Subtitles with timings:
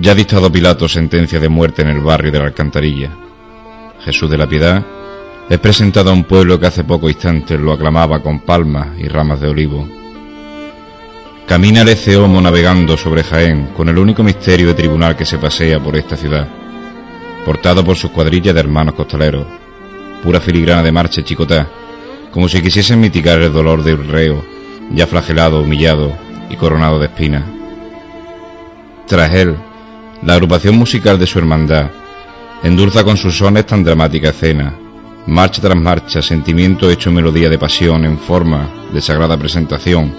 [0.00, 3.10] Ya ha dictado Pilato sentencia de muerte en el barrio de la Alcantarilla.
[4.04, 4.84] Jesús de la Piedad
[5.48, 9.40] es presentado a un pueblo que hace poco instante lo aclamaba con palmas y ramas
[9.40, 9.88] de olivo.
[11.48, 15.80] Camina el Eceomo navegando sobre Jaén con el único misterio de tribunal que se pasea
[15.80, 16.46] por esta ciudad,
[17.44, 19.46] portado por sus cuadrillas de hermanos costaleros,
[20.22, 21.68] pura filigrana de marcha chicotá,
[22.30, 24.44] como si quisiesen mitigar el dolor de un reo,
[24.92, 26.12] ya flagelado, humillado
[26.50, 27.42] y coronado de espinas.
[29.06, 29.56] Tras él,
[30.22, 31.90] la agrupación musical de su hermandad
[32.62, 34.74] endulza con sus sones tan dramática escena,
[35.26, 40.12] marcha tras marcha, sentimiento hecho melodía de pasión en forma de sagrada presentación,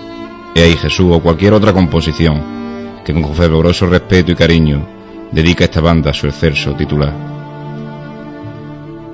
[0.56, 4.88] y ahí Jesús o cualquier otra composición que con fervoroso respeto y cariño
[5.32, 7.14] dedica esta banda a su excelso titular.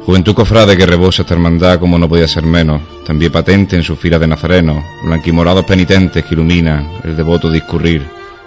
[0.06, 3.96] Juventud cofrade que rebosa esta hermandad como no podía ser menos, también patente en su
[3.96, 8.06] fila de nazarenos, blanquimorados penitentes que iluminan el devoto discurrir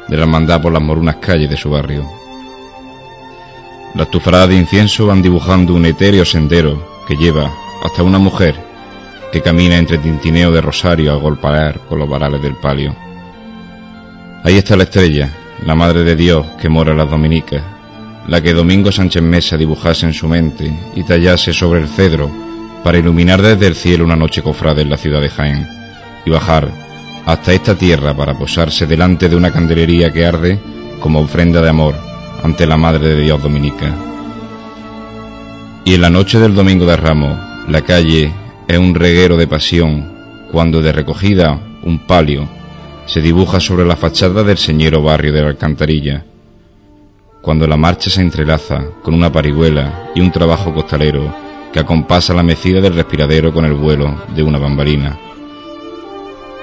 [0.08, 2.27] de la hermandad por las morunas calles de su barrio.
[3.94, 7.50] Las tufaradas de incienso van dibujando un etéreo sendero que lleva
[7.82, 8.54] hasta una mujer
[9.32, 12.94] que camina entre tintineo de rosario al golpear con los varales del palio.
[14.44, 15.30] Ahí está la estrella,
[15.64, 17.62] la Madre de Dios que mora en las Dominicas,
[18.26, 22.30] la que Domingo Sánchez Mesa dibujase en su mente y tallase sobre el cedro
[22.84, 25.66] para iluminar desde el cielo una noche cofrada en la ciudad de Jaén
[26.24, 26.70] y bajar
[27.26, 30.58] hasta esta tierra para posarse delante de una candelería que arde
[31.00, 32.07] como ofrenda de amor
[32.48, 33.94] ante la Madre de Dios Dominica.
[35.84, 38.32] Y en la noche del Domingo de Ramos, la calle
[38.66, 40.14] es un reguero de pasión,
[40.50, 42.48] cuando de recogida un palio
[43.04, 46.24] se dibuja sobre la fachada del señero barrio de la Alcantarilla.
[47.42, 51.30] Cuando la marcha se entrelaza con una parihuela y un trabajo costalero
[51.70, 55.18] que acompasa la mecida del respiradero con el vuelo de una bambalina.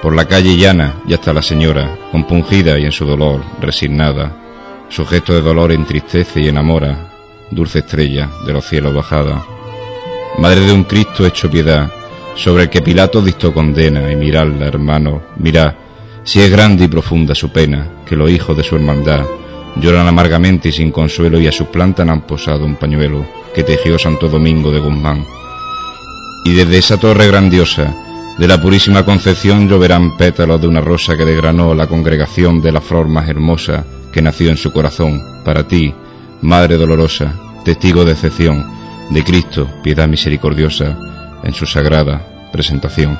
[0.02, 4.45] Por la calle llana ya está la señora, compungida y en su dolor, resignada.
[4.88, 7.10] Su gesto de dolor entristece y enamora,
[7.50, 9.44] dulce estrella de los cielos bajada.
[10.38, 11.90] Madre de un Cristo hecho piedad,
[12.36, 15.74] sobre el que Pilato dictó condena, y miradla, hermano, mirad,
[16.22, 19.24] si es grande y profunda su pena, que los hijos de su hermandad
[19.80, 23.98] lloran amargamente y sin consuelo y a su planta han posado un pañuelo que tejió
[23.98, 25.24] Santo Domingo de Guzmán.
[26.44, 27.92] Y desde esa torre grandiosa,
[28.38, 32.80] de la purísima concepción lloverán pétalos de una rosa que degranó la congregación de la
[32.80, 33.84] flor más hermosa
[34.16, 35.92] que nació en su corazón, para ti,
[36.40, 37.34] Madre dolorosa,
[37.66, 38.64] testigo de excepción,
[39.10, 40.96] de Cristo, piedad misericordiosa,
[41.42, 43.18] en su sagrada presentación.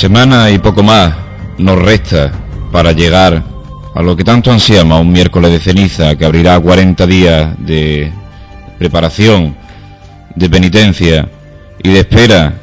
[0.00, 1.14] Semana y poco más
[1.58, 2.32] nos resta
[2.72, 3.44] para llegar
[3.94, 8.10] a lo que tanto ansiamos, un miércoles de ceniza que abrirá 40 días de
[8.78, 9.54] preparación,
[10.34, 11.28] de penitencia
[11.82, 12.54] y de espera,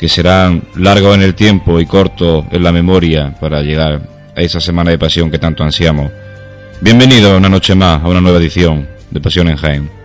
[0.00, 4.00] que serán largos en el tiempo y cortos en la memoria para llegar
[4.34, 6.10] a esa semana de pasión que tanto ansiamos.
[6.80, 9.95] Bienvenido una noche más a una nueva edición de Pasión en Jaén.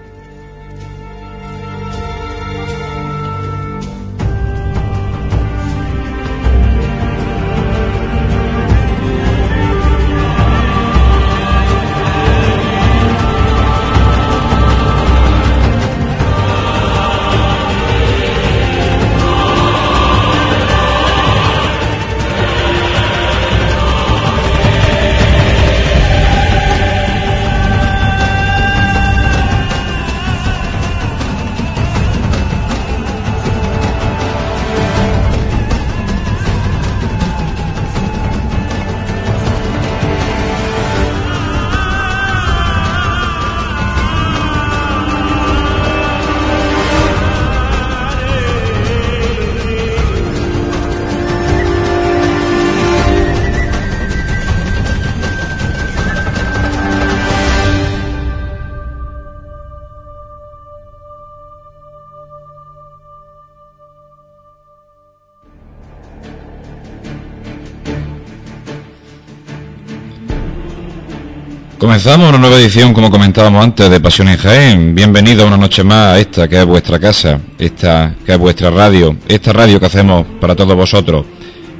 [72.03, 74.95] Comenzamos una nueva edición, como comentábamos antes, de Pasión en Jaén.
[74.95, 79.15] Bienvenido una noche más a esta que es vuestra casa, esta que es vuestra radio,
[79.27, 81.23] esta radio que hacemos para todos vosotros.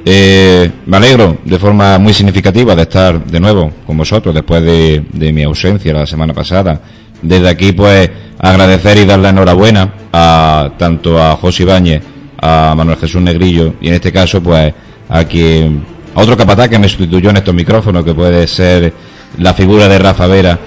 [0.04, 5.32] Eh, me alegro de forma muy significativa de estar de nuevo con vosotros después de,
[5.32, 6.80] mi ausencia la semana pasada.
[7.20, 8.08] Desde aquí, pues,
[8.38, 12.00] agradecer y dar la enhorabuena a tanto a José Ibáñez,
[12.40, 14.72] a Manuel Jesús Negrillo y en este caso, pues,
[15.08, 15.84] a quien,
[16.14, 19.98] a otro capataz que me sustituyó en estos micrófonos, que puede ser la figura de
[19.98, 20.58] Rafa Vera.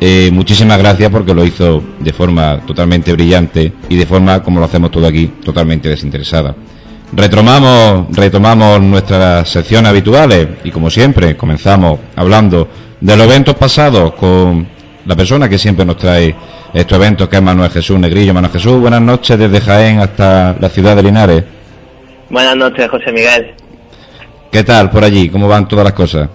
[0.00, 4.66] Eh, muchísimas gracias porque lo hizo de forma totalmente brillante y de forma, como lo
[4.66, 6.54] hacemos todo aquí, totalmente desinteresada.
[7.12, 12.68] Retomamos, retomamos nuestras secciones habituales y como siempre comenzamos hablando
[13.00, 14.66] de los eventos pasados con
[15.06, 16.34] la persona que siempre nos trae
[16.74, 18.34] estos eventos que es Manuel Jesús Negrillo.
[18.34, 21.44] Manuel Jesús, buenas noches desde Jaén hasta la ciudad de Linares.
[22.28, 23.54] Buenas noches, José Miguel.
[24.50, 25.28] ¿Qué tal por allí?
[25.28, 26.28] ¿Cómo van todas las cosas?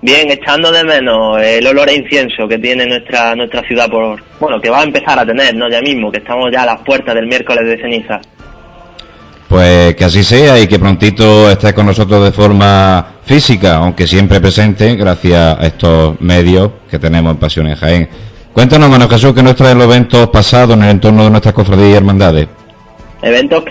[0.00, 4.60] Bien, echando de menos el olor a incienso que tiene nuestra nuestra ciudad por bueno
[4.60, 7.16] que va a empezar a tener, no ya mismo, que estamos ya a las puertas
[7.16, 8.20] del miércoles de ceniza.
[9.48, 14.40] Pues que así sea y que prontito estés con nosotros de forma física, aunque siempre
[14.40, 18.08] presente, gracias a estos medios que tenemos en Pasión en Jaén.
[18.52, 21.90] Cuéntanos, Manuel Jesús, que nos traen los eventos pasados en el entorno de nuestras cofradías
[21.90, 22.48] y hermandades.
[23.20, 23.64] Eventos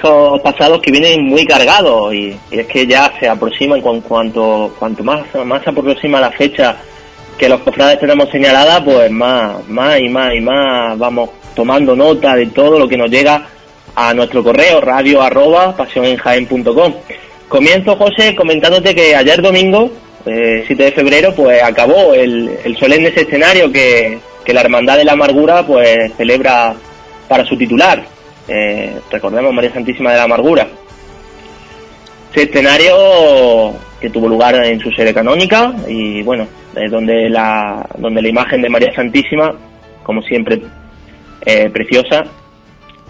[0.43, 5.23] pasados que vienen muy cargados y, es que ya se aproximan con cuanto cuanto más
[5.45, 6.75] más se aproxima la fecha
[7.37, 12.35] que los cofrades tenemos señalada, pues más más y más y más vamos tomando nota
[12.35, 13.47] de todo lo que nos llega
[13.95, 16.93] a nuestro correo radio arroba pasionenjaen.com.
[17.47, 19.89] Comienzo, José, comentándote que ayer domingo,
[20.25, 25.65] 7 eh, de febrero, pues acabó el, solemne escenario que, la Hermandad de la Amargura
[25.65, 26.75] pues celebra
[27.27, 28.16] para su titular.
[28.47, 30.67] Eh, recordemos María Santísima de la Amargura.
[32.29, 38.21] Este escenario que tuvo lugar en su sede canónica y bueno, es donde la, donde
[38.21, 39.53] la imagen de María Santísima,
[40.03, 40.61] como siempre,
[41.45, 42.23] eh, preciosa,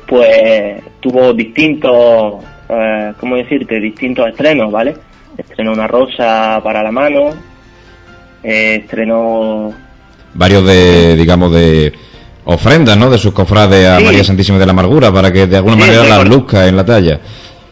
[0.08, 3.80] pues tuvo distintos, eh, ¿cómo decirte?
[3.80, 4.96] Distintos estrenos, ¿vale?
[5.38, 7.32] Estrenó una rosa para la mano,
[8.44, 9.74] eh, estrenó...
[10.34, 11.92] Varios de, digamos, de
[12.48, 13.10] ofrendas, ¿no?
[13.10, 16.24] De sus cofrades a María Santísima de la Amargura para que de alguna manera la
[16.24, 17.20] luzca en la talla.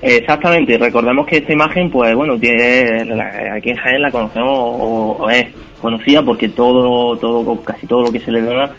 [0.02, 3.08] Exactamente, y recordemos que esta imagen, pues bueno, tiene,
[3.56, 5.48] aquí en Jaén la conocemos o, es
[5.82, 8.70] conocida porque todo, todo, casi todo lo que se le dona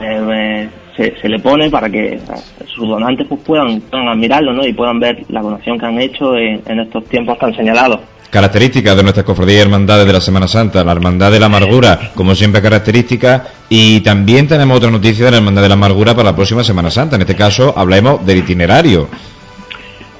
[0.00, 2.18] eh, se, le pone para que
[2.66, 4.66] sus donantes pues puedan, admirarlo ¿no?
[4.66, 8.00] y puedan ver la donación que han hecho en, estos tiempos tan señalados.
[8.30, 12.12] Características de nuestras cofradías y hermandades de la Semana Santa, la Hermandad de la Amargura,
[12.14, 16.30] como siempre característica, y también tenemos otra noticia de la Hermandad de la Amargura para
[16.30, 17.16] la próxima Semana Santa.
[17.16, 19.08] En este caso hablemos del itinerario.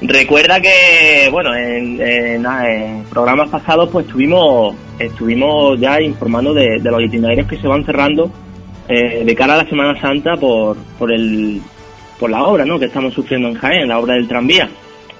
[0.02, 7.58] Recuerda que, bueno, en, programas pasados pues estuvimos, estuvimos ya informando de los itinerarios que
[7.58, 8.30] se van cerrando
[8.90, 11.60] eh, de cara a la Semana Santa por, por, el,
[12.18, 12.76] por la obra ¿no?
[12.76, 14.68] que estamos sufriendo en Jaén, la obra del tranvía.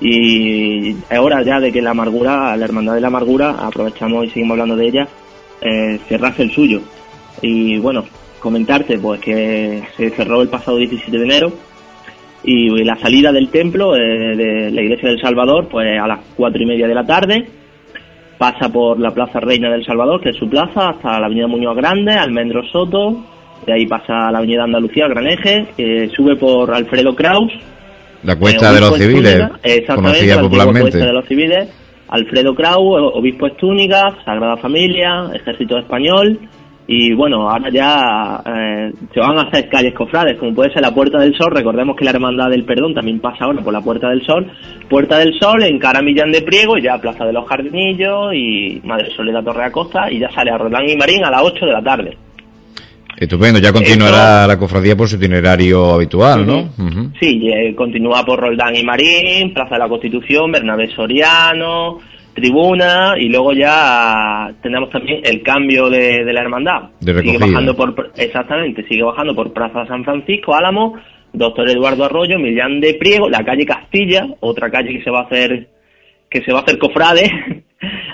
[0.00, 4.30] Y es hora ya de que la amargura, la hermandad de la amargura, aprovechamos y
[4.30, 5.08] seguimos hablando de ella,
[5.60, 6.80] eh, cerrase el suyo.
[7.42, 8.04] Y bueno,
[8.40, 11.52] comentarte pues que se cerró el pasado 17 de enero
[12.42, 16.60] y la salida del templo eh, de la iglesia del Salvador pues a las cuatro
[16.60, 17.46] y media de la tarde
[18.36, 21.76] pasa por la Plaza Reina del Salvador, que es su plaza, hasta la Avenida Muñoz
[21.76, 23.22] Grande, Almendro Soto,
[23.66, 27.52] de ahí pasa a la Avenida Andalucía, Gran Eje, sube por Alfredo Kraus.
[28.22, 29.42] La Cuesta de los Civiles,
[29.94, 30.90] conocida popularmente.
[30.90, 31.68] Cuesta de los Civiles,
[32.08, 36.38] Alfredo Kraus, Obispo Estúnica, Sagrada Familia, Ejército Español,
[36.92, 40.92] y bueno, ahora ya eh, se van a hacer calles cofrades, como puede ser la
[40.92, 44.08] Puerta del Sol, recordemos que la Hermandad del Perdón también pasa ahora por la Puerta
[44.08, 44.50] del Sol,
[44.88, 48.80] Puerta del Sol, en cara Millán de Priego, y ya Plaza de los Jardinillos y
[48.82, 51.72] Madre Soledad Torre Acosta, y ya sale a Roldán y Marín a las 8 de
[51.72, 52.18] la tarde.
[53.20, 56.70] Estupendo, ya continuará la cofradía por su itinerario habitual, ¿no?
[57.20, 61.98] Sí, eh, continúa por Roldán y Marín, Plaza de la Constitución, Bernabé Soriano,
[62.34, 66.92] Tribuna y luego ya tenemos también el cambio de, la hermandad.
[66.98, 70.94] sigue bajando por, exactamente, sigue bajando por Plaza San Francisco, Álamo,
[71.34, 75.24] Doctor Eduardo Arroyo, Millán de Priego, la calle Castilla, otra calle que se va a
[75.24, 75.68] hacer
[76.30, 77.64] que se va a hacer cofrade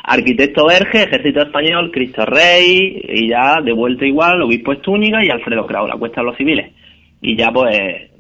[0.07, 5.67] Arquitecto Verge, Ejército Español, Cristo Rey, y ya de vuelta igual, Obispo Estúñiga y Alfredo
[5.67, 6.73] Crao, la Cuesta de los Civiles.
[7.21, 8.11] Y ya pues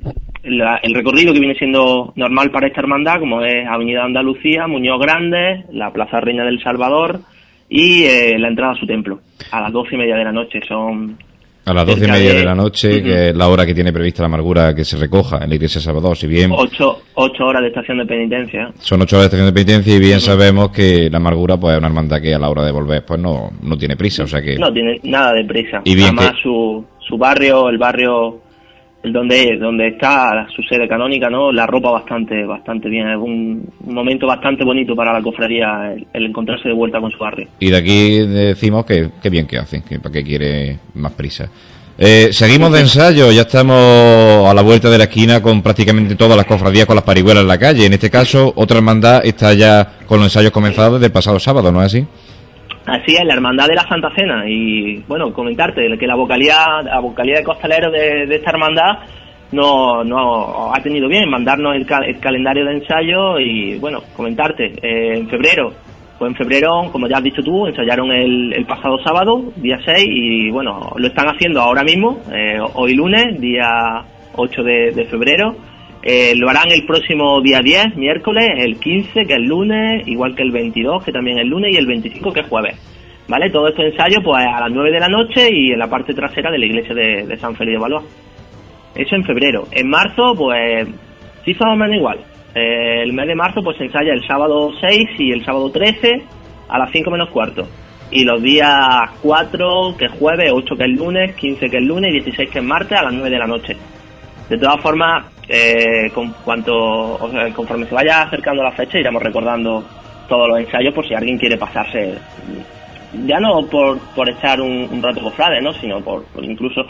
[0.42, 5.64] el recorrido que viene siendo normal para esta hermandad, como es Avenida Andalucía, Muñoz Grande,
[5.72, 7.20] la Plaza Reina del Salvador
[7.68, 10.60] y eh, la entrada a su templo, a las doce y media de la noche.
[10.66, 11.18] Son
[11.66, 14.22] A las doce y media de, la noche, que es la hora que tiene prevista
[14.22, 16.52] la amargura que se recoja en la iglesia sábado, si bien...
[16.54, 18.70] Ocho, ocho horas de estación de penitencia.
[18.78, 21.78] Son ocho horas de estación de penitencia y bien sabemos que la amargura pues es
[21.78, 24.40] una hermandad que a la hora de volver pues no, no tiene prisa, o sea
[24.40, 24.56] que...
[24.56, 25.80] No tiene nada de prisa.
[25.82, 28.42] Y bien Además su, su barrio, el barrio
[29.12, 34.26] donde donde está su sede canónica no la ropa bastante bastante bien es un, momento
[34.26, 38.18] bastante bonito para la cofradía el, encontrarse de vuelta con su barrio y de aquí
[38.18, 41.50] decimos que, qué bien que hace que para qué quiere más prisa
[41.98, 46.36] eh, seguimos de ensayo, ya estamos a la vuelta de la esquina con prácticamente todas
[46.36, 47.86] las cofradías con las parihuelas en la calle.
[47.86, 51.80] En este caso, otra hermandad está ya con los ensayos comenzados desde pasado sábado, ¿no
[51.80, 52.06] es así?
[52.86, 54.44] Así es, la Hermandad de la Santa Cena.
[54.48, 59.00] Y bueno, comentarte que la vocalía, la vocalía de costalero de, esta hermandad
[59.50, 61.84] no, no ha tenido bien mandarnos el,
[62.20, 65.72] calendario de ensayo y bueno, comentarte, eh, en febrero,
[66.16, 70.50] pues en febrero, como ya has dicho tú, ensayaron el, pasado sábado, día 6, y
[70.50, 73.66] bueno, lo están haciendo ahora mismo, eh, hoy lunes, día
[74.36, 75.56] 8 de febrero
[76.02, 80.42] eh, lo harán el próximo día 10, miércoles, el 15, que es lunes, igual que
[80.42, 82.78] el 22, que también es lunes, y el 25, que es jueves.
[83.28, 83.50] ¿Vale?
[83.50, 86.50] Todo este ensayo pues a las 9 de la noche y en la parte trasera
[86.50, 88.04] de la iglesia de, San Felipe de Valois.
[88.94, 89.64] Eso en febrero.
[89.72, 90.86] En marzo, pues
[91.44, 92.20] sí más o menos igual.
[92.54, 96.22] Eh, el mes de marzo pues se ensaya el sábado 6 y el sábado 13
[96.68, 97.66] a las 5 menos cuarto.
[98.12, 98.76] Y los días
[99.22, 102.58] 4, que es jueves, 8 que es lunes, 15 que es lunes y 16 que
[102.60, 103.76] es martes a las 9 de la noche.
[104.48, 107.18] De todas formas, eh, con cuanto,
[107.54, 109.84] conforme se vaya acercando la fecha, iremos recordando
[110.28, 112.14] todos los ensayos por si alguien quiere pasarse,
[113.26, 115.72] ya no por, por echar un, rato cofrade, ¿no?
[115.72, 116.86] sino por, incluso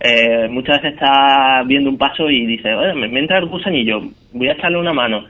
[0.00, 4.00] eh, muchas veces está viendo un paso y dice, me, me entra el gusanillo,
[4.32, 5.24] voy a echarle una mano.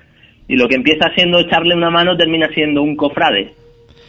[0.49, 3.53] Y lo que empieza siendo echarle una mano termina siendo un cofrade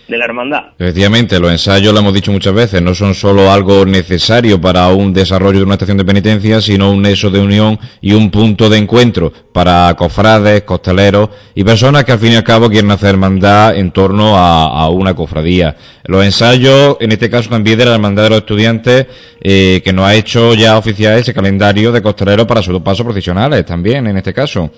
[0.07, 0.63] de la hermandad.
[0.77, 5.13] Efectivamente, los ensayos, lo hemos dicho muchas veces, no son solo algo necesario para un
[5.13, 8.77] desarrollo de una estación de penitencia, sino un nexo de unión y un punto de
[8.77, 13.75] encuentro para cofrades, costaleros y personas que al fin y al cabo quieren hacer hermandad
[13.75, 15.75] en torno a, una cofradía.
[16.05, 19.07] Los ensayos, en este caso también de la hermandad de los estudiantes,
[19.41, 23.65] eh, que nos ha hecho ya oficial ese calendario de costaleros para sus pasos profesionales
[23.65, 24.71] también, en este caso.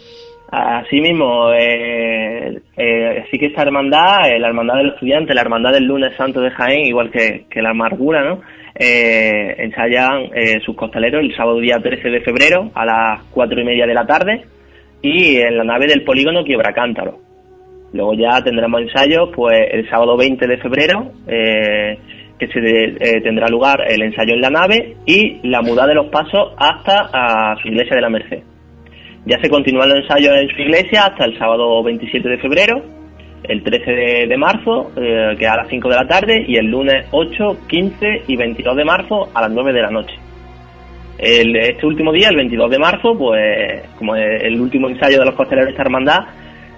[0.51, 2.28] Así mismo, eh,
[2.77, 6.41] eh, sí que esta hermandad, eh, la hermandad del estudiante, la hermandad del lunes santo
[6.41, 8.37] de Jaén, igual que, la amargura.
[8.75, 13.65] Eh, ensayan eh, sus costaleros el sábado día 13 de febrero a las cuatro y
[13.65, 14.45] media de la tarde
[15.01, 17.17] y en la nave del polígono Quiebra Cántaro.
[17.91, 24.01] Luego ya tendremos ensayos pues el sábado 20 de febrero que se tendrá lugar el
[24.01, 28.01] ensayo en la nave y la muda de los pasos hasta a su iglesia de
[28.01, 28.43] la Merced.
[29.25, 32.81] Ya se continúan los ensayos en su iglesia hasta el sábado 27 de febrero,
[33.43, 33.91] el 13
[34.27, 38.23] de, marzo, eh, que a las 5 de la tarde, y el lunes 8, 15
[38.27, 40.15] y 22 de marzo a las 9 de la noche.
[41.17, 45.67] este último día, el 22 de marzo, pues como el último ensayo de los costaleros
[45.67, 46.19] de esta hermandad,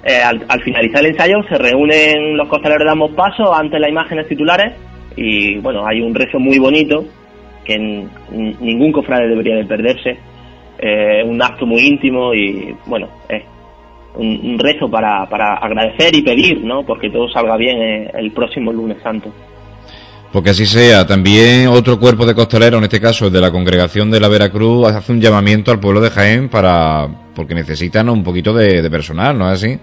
[0.04, 4.28] eh, al, finalizar el ensayo se reúnen los costaleros de ambos pasos ante las imágenes
[4.28, 4.74] titulares
[5.16, 7.06] y bueno, hay un rezo muy bonito
[7.64, 10.18] que ningún cofrade debería de perderse,
[10.82, 13.44] eh, un acto muy íntimo y bueno, es
[14.16, 16.84] un, rezo para, para, agradecer y pedir, ¿no?
[16.84, 19.32] Porque todo salga bien eh, el próximo lunes santo.
[20.34, 21.06] Porque así sea.
[21.06, 24.88] También otro cuerpo de costaleros, en este caso el de la congregación de la Veracruz,
[24.88, 29.52] hace un llamamiento al pueblo de Jaén para porque necesitan un poquito de, personal, ¿no
[29.52, 29.80] es así?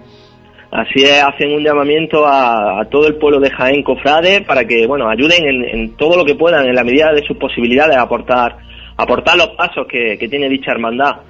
[0.71, 5.09] Así es, hacen un llamamiento a, todo el pueblo de Jaén Cofrade para que, bueno,
[5.09, 8.68] ayuden en, en, todo lo que puedan, en la medida de sus posibilidades, a aportar
[8.99, 11.21] aportar los pasos que, tiene dicha hermandad.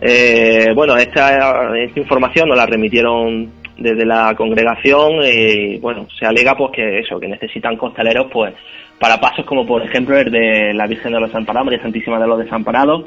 [0.00, 6.70] Eh, bueno, esta, información nos la remitieron desde la congregación y bueno, se alega pues
[6.72, 8.54] que eso, que necesitan costaleros pues
[8.98, 12.26] para pasos como por ejemplo el de la Virgen de los Desamparados, María Santísima de
[12.26, 13.04] los Desamparados,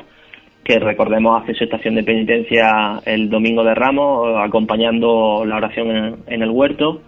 [0.63, 6.43] que recordemos hace su estación de penitencia el domingo de Ramos, acompañando la oración en,
[6.43, 7.01] el huerto.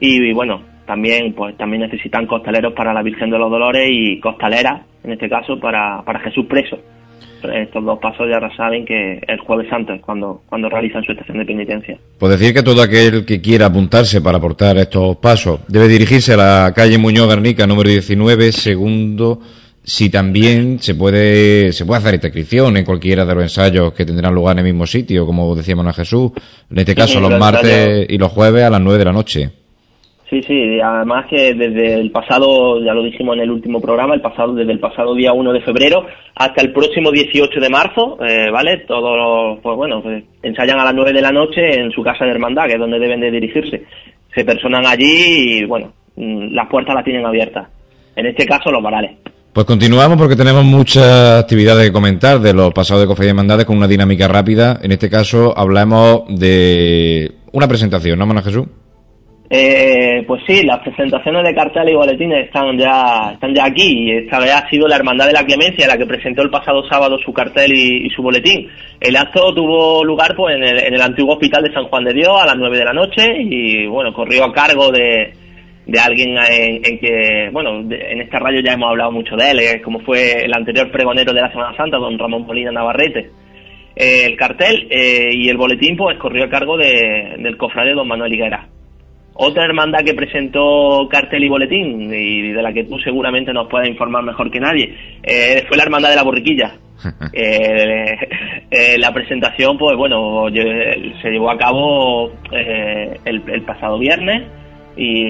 [0.00, 4.82] Y, bueno, también pues también necesitan costaleros para la Virgen de los Dolores y costaleras
[5.06, 6.78] en este caso, para, para Jesús preso.
[7.42, 11.38] Estos dos pasos ya saben que el jueves santo es cuando, cuando realizan su estación
[11.38, 11.96] de penitencia.
[12.18, 16.36] Pues decir que todo aquel que quiera apuntarse para aportar estos pasos debe dirigirse a
[16.36, 19.40] la calle Muñoz Garnica, número 19, segundo,
[19.84, 24.04] si también se puede, se puede hacer esta inscripción en cualquiera de los ensayos que
[24.04, 26.32] tendrán lugar en el mismo sitio, como decíamos a Jesús,
[26.68, 29.65] en este caso los martes y los jueves a las 9 de la noche.
[30.28, 34.20] Sí, sí, además que desde el pasado, ya lo dijimos en el último programa, el
[34.20, 36.04] pasado desde el pasado día 1 de febrero
[36.34, 38.78] hasta el próximo 18 de marzo, eh, ¿vale?
[38.88, 42.32] Todos pues bueno, pues, ensayan a las 9 de la noche en su casa de
[42.32, 43.84] hermandad, que es donde deben de dirigirse.
[44.34, 47.68] Se personan allí y, bueno, mm, las puertas las tienen abiertas.
[48.16, 49.12] En este caso, los varales.
[49.52, 53.64] Pues continuamos porque tenemos muchas actividades que comentar de los pasados de Cofradía de Hermandades
[53.64, 54.80] con una dinámica rápida.
[54.82, 58.66] En este caso hablamos de una presentación, ¿no, Manuel Jesús?
[59.48, 64.10] Eh, pues sí, las presentaciones de cartel y boletines están ya, están ya aquí.
[64.10, 67.16] Esta vez ha sido la Hermandad de la Clemencia la que presentó el pasado sábado
[67.24, 68.68] su cartel y, su boletín.
[69.00, 72.14] El acto tuvo lugar pues en el, en el, antiguo hospital de San Juan de
[72.14, 75.32] Dios a las 9 de la noche y bueno, corrió a cargo de,
[75.86, 79.82] de alguien en, que, bueno, en este radio ya hemos hablado mucho de él, eh,
[79.82, 83.30] como fue el anterior pregonero de la Semana Santa, don Ramón Molina Navarrete.
[83.94, 88.08] Eh, el cartel eh, y el boletín pues corrió a cargo de, del cofrade don
[88.08, 88.68] Manuel Higuera.
[89.38, 93.88] Otra hermandad que presentó cartel y boletín, y de la que tú seguramente nos puedes
[93.88, 96.74] informar mejor que nadie, eh, fue la hermandad de la borriquilla.
[97.32, 98.16] Eh,
[98.70, 104.44] eh, la presentación, pues bueno, se llevó a cabo el, el, pasado viernes
[104.96, 105.22] y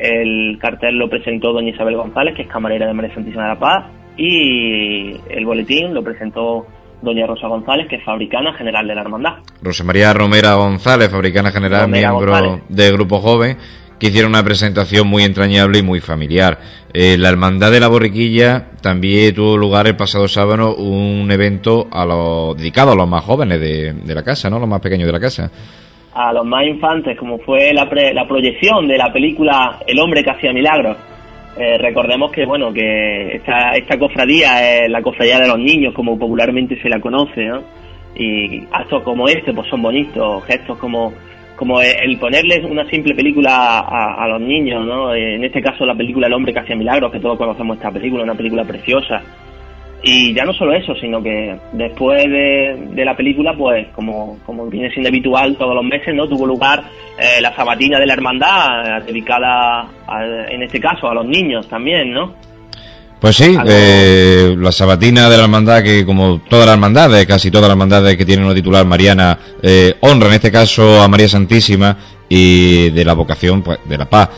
[0.00, 3.58] el cartel lo presentó doña Isabel González, que es camarera de María Santísima de la
[3.60, 3.84] Paz,
[4.16, 6.66] y el boletín lo presentó
[7.04, 9.34] doña Rosa González, que es fabricana general de la hermandad.
[9.62, 13.56] Rosa María Romera González, fabricana general, miembro del Grupo Joven,
[13.98, 16.58] que hicieron una presentación muy entrañable y muy familiar.
[16.92, 22.04] Eh, la Hermandad de la Borriquilla también tuvo lugar el pasado sábado un evento a
[22.04, 24.58] los, dedicado a los más jóvenes de, de la casa, ¿no?
[24.58, 25.50] Los más pequeños de la casa
[26.14, 30.30] a los más infantes, como fue la, la proyección de la película El hombre que
[30.30, 30.96] hacía milagros.
[31.56, 36.18] Eh, recordemos que bueno que esta, esta cofradía es la cofradía de los niños como
[36.18, 37.62] popularmente se la conoce ¿no?
[38.16, 41.12] y actos como este pues son bonitos gestos como
[41.54, 45.94] como el ponerles una simple película a, a, los niños no en este caso la
[45.94, 49.22] película El hombre que hacía milagros que todos conocemos esta película una película preciosa
[50.04, 54.90] y ya no solo eso, sino que después de, la película, pues como, como viene
[54.90, 56.28] siendo habitual todos los meses, ¿no?
[56.28, 56.84] Tuvo lugar
[57.18, 59.88] eh, la sabatina de la hermandad, eh, dedicada
[60.50, 62.34] en este caso a los niños también, ¿no?
[63.18, 67.62] Pues sí, eh, la sabatina de la hermandad, que como todas las hermandades, casi todas
[67.62, 71.96] las hermandades que tienen una titular mariana, eh, honra en este caso a María Santísima
[72.28, 74.28] y de la vocación pues, de la paz.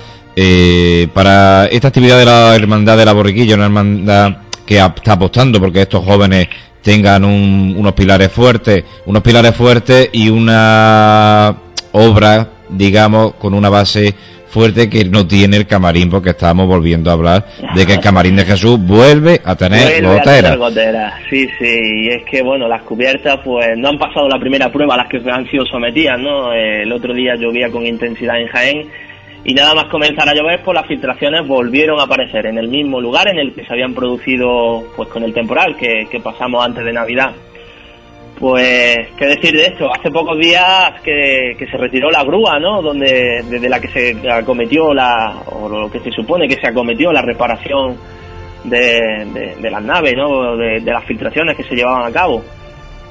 [1.12, 5.82] para esta actividad de la hermandad de la borriquilla, una hermandad que está apostando porque
[5.82, 6.48] estos jóvenes
[6.82, 11.56] tengan unos pilares fuertes, unos pilares fuertes y una
[11.92, 14.14] obra, digamos, con una base
[14.48, 18.36] fuerte que no tiene el camarín, porque estamos volviendo a hablar de que el camarín
[18.36, 20.02] de Jesús vuelve a tener
[20.56, 21.14] goteras.
[21.28, 24.94] Sí, sí, y es que, bueno, las cubiertas pues no han pasado la primera prueba
[24.94, 26.52] a las que han sido sometidas, ¿no?
[26.52, 28.88] El otro día llovía con intensidad en Jaén
[29.48, 33.00] y nada más comenzar a llover, pues las filtraciones volvieron a aparecer en el mismo
[33.00, 36.92] lugar en el que se habían producido pues con el temporal que, pasamos antes de
[36.92, 37.30] Navidad.
[38.40, 39.88] Pues, ¿qué decir de esto?
[39.88, 42.82] Hace pocos días que, se retiró la grúa, ¿no?
[42.82, 47.12] Donde, desde la que se acometió la, o lo que se supone que se acometió
[47.12, 47.96] la reparación
[48.64, 50.56] de, de, las naves, ¿no?
[50.56, 52.42] De las filtraciones que se llevaban a cabo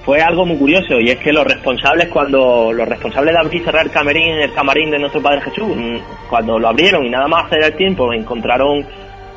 [0.06, 3.66] fue algo muy curioso y es que los responsables cuando los responsables de abrir y
[3.66, 7.28] cerrar el camarín el camarín de nuestro Padre Jesús mm, cuando lo abrieron y nada
[7.28, 8.86] más hacer el tiempo encontraron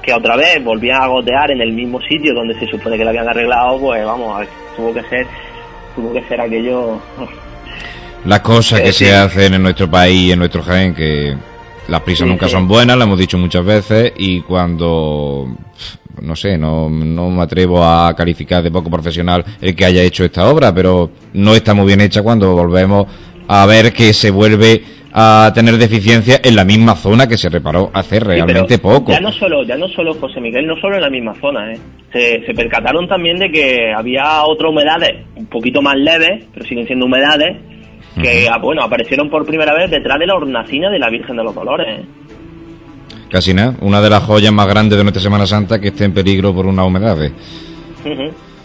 [0.03, 3.11] que otra vez volvían a gotear en el mismo sitio donde se supone que lo
[3.11, 5.27] habían arreglado pues vamos tuvo que ser
[5.97, 7.01] tuvo que ser aquello
[8.27, 11.35] las cosas que se hacen en nuestro país en nuestro Jaén que
[11.89, 15.49] las prisas nunca son buenas, lo hemos dicho muchas veces, y cuando
[16.23, 20.25] no sé, no, no me atrevo a calificar de poco profesional el que haya hecho
[20.25, 23.07] esta obra, pero no está muy bien hecha cuando volvemos
[23.49, 27.91] a ver que se vuelve a tener deficiencia en la misma zona que se reparó
[27.93, 29.11] hace realmente poco.
[29.11, 31.79] Ya no solo, ya no solo José Miguel, no solo en la misma zona, ¿eh?
[32.13, 36.87] se, se percataron también de que había otras humedades un poquito más leves, pero siguen
[36.87, 37.57] siendo humedades
[38.21, 41.45] que ah, bueno aparecieron por primera vez detrás de la hornacina de la Virgen de
[41.45, 42.01] los Dolores.
[42.01, 42.05] ¿eh?
[43.31, 46.15] Casi nada, una de las joyas más grandes de nuestra Semana Santa que esté en
[46.15, 47.17] peligro por una humedad.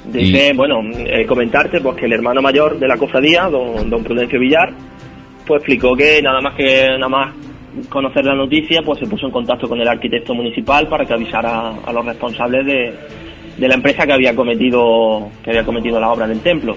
[0.05, 4.39] Dice, bueno, eh, comentarte pues que el hermano mayor de la cofradía, don, don Prudencio
[4.39, 4.73] Villar,
[5.45, 7.33] pues explicó que nada más que nada más
[7.89, 11.73] conocer la noticia, pues se puso en contacto con el arquitecto municipal para que avisara
[11.85, 12.93] a, los responsables de,
[13.57, 16.75] de, la empresa que había cometido que había cometido la obra del templo.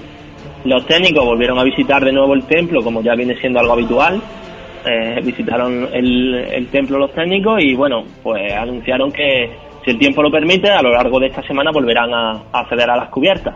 [0.64, 4.20] Los técnicos volvieron a visitar de nuevo el templo, como ya viene siendo algo habitual,
[4.85, 9.51] eh, visitaron el, templo los técnicos y bueno, pues anunciaron que
[9.85, 12.97] si el tiempo lo permite, a lo largo de esta semana volverán a, acceder a
[12.97, 13.55] las cubiertas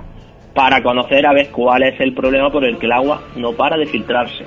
[0.54, 3.76] para conocer a ver cuál es el problema por el que el agua no para
[3.76, 4.44] de filtrarse.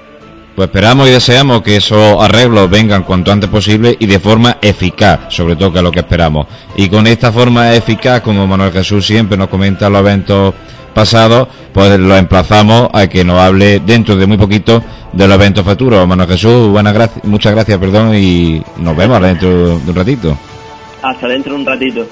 [0.56, 5.34] Pues esperamos y deseamos que esos arreglos vengan cuanto antes posible y de forma eficaz,
[5.34, 6.46] sobre todo que es lo que esperamos.
[6.76, 10.54] Y con esta forma eficaz, como Manuel Jesús siempre nos comenta en los eventos
[10.94, 15.66] pasados, pues lo emplazamos a que nos hable dentro de muy poquito de los eventos
[15.66, 16.08] futuros.
[16.08, 20.38] Manuel Jesús, buenas gracias, muchas gracias, perdón, y nos vemos dentro de un ratito.
[21.02, 22.08] Hasta dentro de un ratito.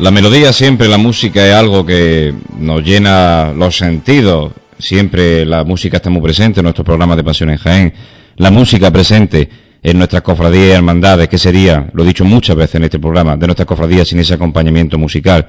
[0.00, 4.52] La melodía siempre, la música es algo que nos llena los sentidos.
[4.78, 7.92] Siempre la música está muy presente en nuestros programas de Pasión en Jaén.
[8.36, 9.50] La música presente
[9.82, 11.28] en nuestras cofradías y hermandades.
[11.28, 14.32] ¿Qué sería, lo he dicho muchas veces en este programa, de nuestras cofradías sin ese
[14.32, 15.46] acompañamiento musical?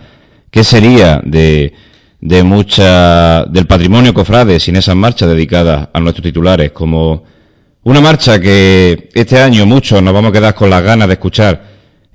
[0.50, 1.72] ¿Qué sería de,
[2.20, 6.72] de mucha, del patrimonio cofrade sin esas marchas dedicadas a nuestros titulares?
[6.74, 7.24] Como
[7.84, 11.71] una marcha que este año muchos nos vamos a quedar con las ganas de escuchar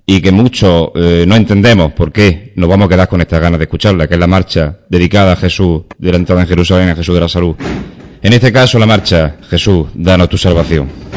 [0.07, 3.59] y que muchos eh, no entendemos por qué nos vamos a quedar con estas ganas
[3.59, 6.95] de escucharla, que es la marcha dedicada a Jesús de la entrada en Jerusalén, a
[6.95, 7.57] Jesús de la salud.
[8.23, 11.16] En este caso la marcha, Jesús, danos tu salvación.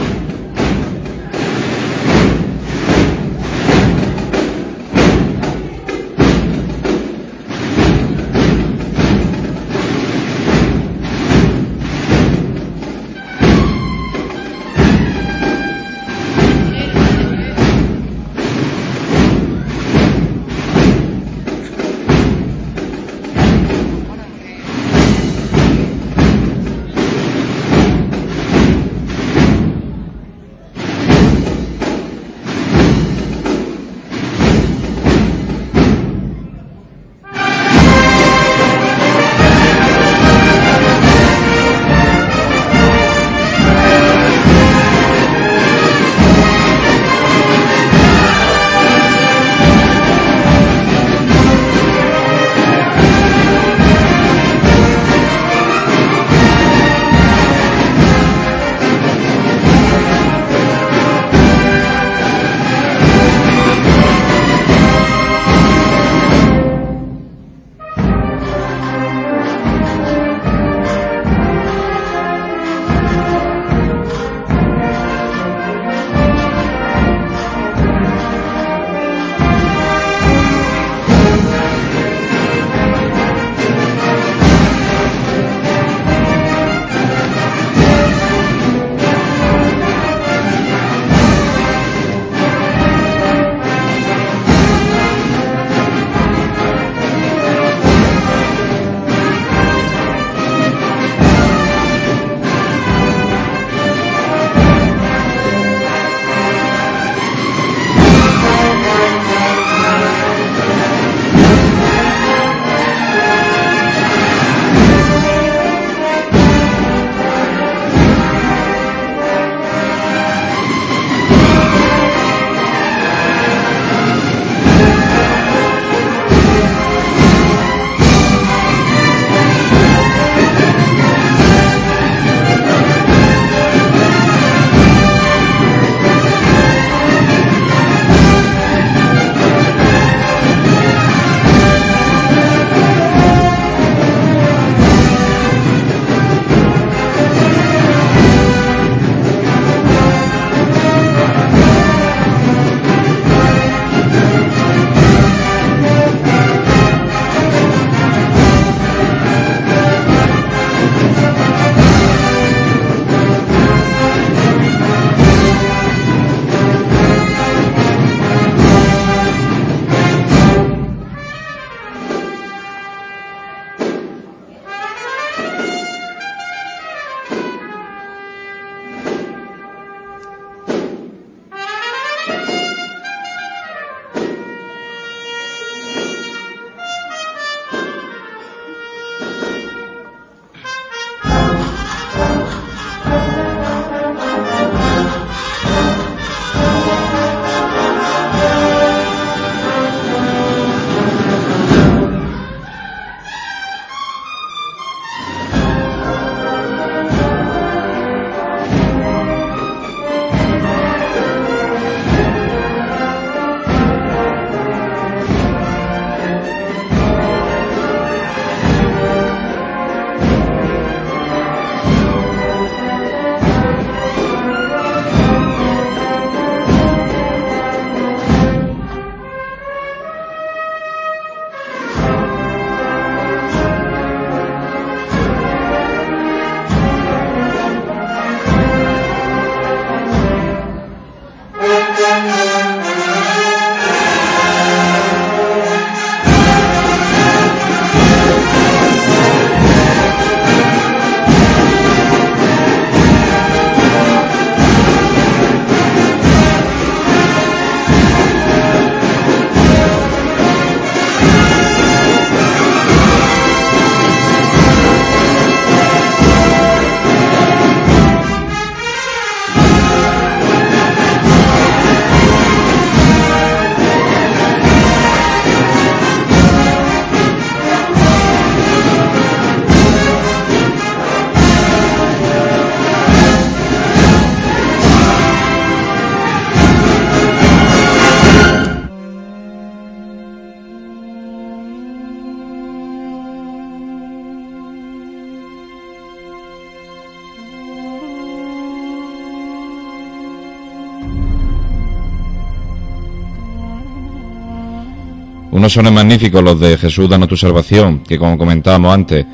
[305.69, 309.25] Sones magníficos los de Jesús, danos tu salvación, que como comentábamos antes,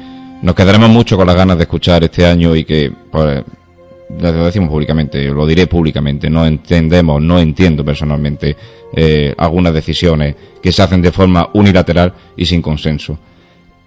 [0.42, 3.44] nos quedaremos mucho con las ganas de escuchar este año y que, pues,
[4.20, 8.56] lo decimos públicamente, lo diré públicamente, no entendemos, no entiendo personalmente
[8.94, 13.18] eh, algunas decisiones que se hacen de forma unilateral y sin consenso.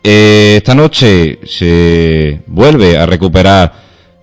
[0.02, 3.72] Eh, esta noche se vuelve a recuperar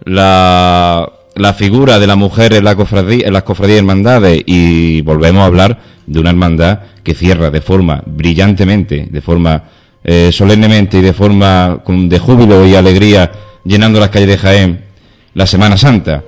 [0.03, 5.43] la, la figura de la mujer en, la cofradía, en las cofradías hermandades y volvemos
[5.43, 9.63] a hablar de una hermandad que cierra de forma brillantemente, de forma
[10.03, 13.31] eh, solemnemente y de forma de júbilo y alegría,
[13.63, 14.85] llenando las calles de Jaén,
[15.33, 16.23] la Semana Santa.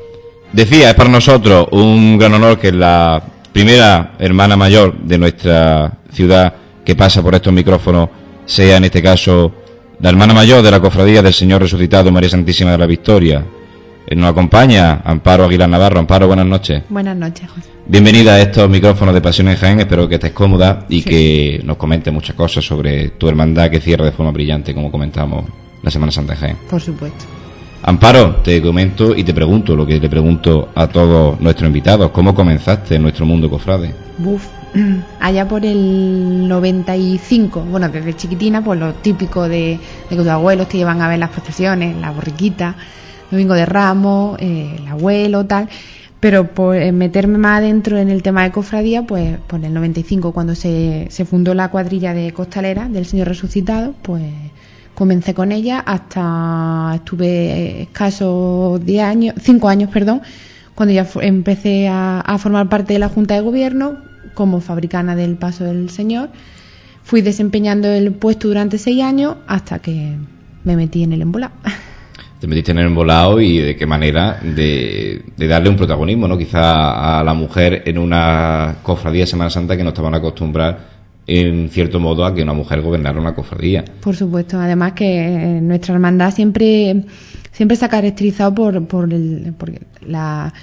[0.52, 6.54] Decía, es para nosotros un gran honor que la primera hermana mayor de nuestra ciudad
[6.86, 8.10] que pasa por estos micrófonos
[8.46, 9.54] sea en este caso
[10.00, 13.44] la hermana mayor de la cofradía del Señor Resucitado María Santísima de la Victoria.
[14.10, 16.00] Eh, nos acompaña Amparo Aguilar Navarro.
[16.00, 16.84] Amparo, buenas noches.
[16.88, 17.70] Buenas noches, José.
[17.86, 19.82] Bienvenida a estos micrófonos de Pasión en Jaén.
[19.82, 24.06] Espero que estés cómoda y que nos comente muchas cosas sobre tu hermandad que cierra
[24.06, 25.46] de forma brillante, como comentamos
[25.84, 26.58] la Semana Santa de Jaén.
[26.70, 27.26] Por supuesto.
[27.84, 32.12] Amparo, te comento y te pregunto lo que le pregunto a todos nuestros invitados.
[32.12, 33.94] ¿Cómo comenzaste en nuestro mundo cofrade?
[34.20, 34.48] Buf,
[35.20, 40.70] allá por el 95, bueno, desde chiquitina, pues lo típico de, de que tus abuelos
[40.70, 42.76] te llevan a ver las procesiones, la borriquita,
[43.32, 45.70] domingo de Ramos, eh, el abuelo, tal.
[46.20, 50.32] Pero por eh, meterme más adentro en el tema de cofradía, pues por el 95,
[50.34, 54.24] cuando se, se fundó la cuadrilla de costalera del Señor Resucitado, pues
[54.96, 60.24] comencé con ella hasta estuve escasos 10 años, 5 años, perdón,
[60.74, 63.98] cuando ya empecé a, a, formar parte de la Junta de Gobierno
[64.34, 66.30] como fabricana del Paso del Señor.
[67.04, 70.16] Fui desempeñando el puesto durante 6 años hasta que
[70.64, 71.54] me metí en el embolado.
[72.40, 76.38] Te metiste en el embolado y de qué manera de, de darle un protagonismo, ¿no?
[76.38, 80.82] Quizá a la mujer en una cofradía de Semana Santa que no estaban acostumbrados
[81.26, 83.84] en cierto modo a que una mujer gobernara una cofradía.
[84.02, 87.04] Por supuesto, además que nuestra hermandad siempre
[87.58, 89.72] siempre se ha caracterizado por, por, el, por
[90.02, 90.54] la,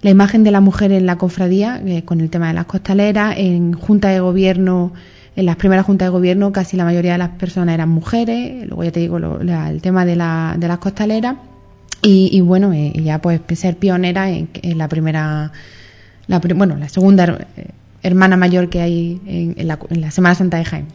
[0.00, 3.34] la, imagen de la mujer en la cofradía, eh, con el tema de las costaleras,
[3.36, 4.94] en junta de gobierno,
[5.36, 8.84] en las primeras juntas de gobierno casi la mayoría de las personas eran mujeres, luego
[8.84, 11.36] ya te digo lo, el tema de, la, de las costaleras
[12.02, 15.52] y, y bueno, eh, ya pues ser pionera en, en la primera,
[16.26, 17.46] la, bueno, la segunda
[18.02, 20.86] hermana mayor que hay en, en, la, en, la, Semana Santa de Jaén.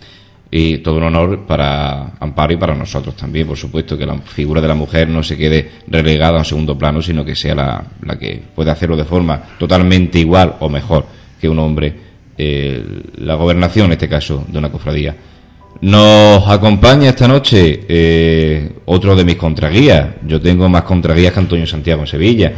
[0.49, 4.59] Y todo un honor para Amparo y para nosotros también, por supuesto, que la figura
[4.59, 7.83] de la mujer no se quede relegada a un segundo plano, sino que sea la,
[8.01, 11.05] la que puede hacerlo de forma totalmente igual o mejor
[11.39, 12.10] que un hombre,
[12.43, 12.83] eh,
[13.17, 15.15] la gobernación en este caso de una cofradía.
[15.81, 20.15] Nos acompaña esta noche eh, otro de mis contraguías.
[20.25, 22.53] Yo tengo más contraguías que Antonio Santiago en Sevilla.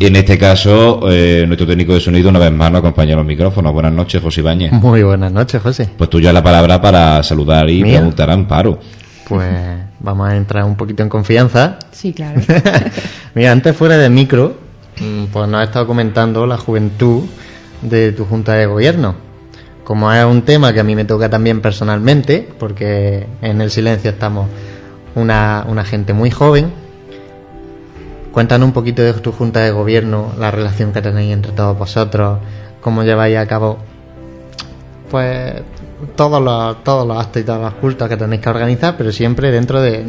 [0.00, 3.18] Y en este caso, eh, nuestro técnico de sonido una vez más nos acompaña a
[3.18, 3.72] los micrófonos.
[3.72, 4.72] Buenas noches, José Ibáñez.
[4.72, 5.88] Muy buenas noches, José.
[5.96, 7.98] Pues tú ya la palabra para saludar y Mía.
[7.98, 8.80] preguntar a Amparo.
[9.28, 9.52] Pues
[10.00, 11.78] vamos a entrar un poquito en confianza.
[11.92, 12.40] Sí, claro.
[13.36, 14.56] Mira, antes fuera de micro,
[15.32, 17.22] pues nos ha estado comentando la juventud
[17.82, 19.14] de tu junta de gobierno
[19.84, 24.10] como es un tema que a mí me toca también personalmente, porque en el silencio
[24.10, 24.48] estamos
[25.14, 26.72] una, una gente muy joven,
[28.32, 32.38] cuéntanos un poquito de tu junta de gobierno, la relación que tenéis entre todos vosotros,
[32.80, 33.78] cómo lleváis a cabo
[35.10, 35.54] pues
[36.16, 39.50] todos los, todos los actos y todas las cultos que tenéis que organizar, pero siempre
[39.50, 40.04] dentro de,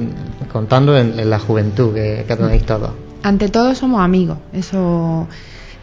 [0.52, 2.92] contando en, la juventud que, que tenéis todos.
[3.24, 5.28] Ante todo somos amigos, eso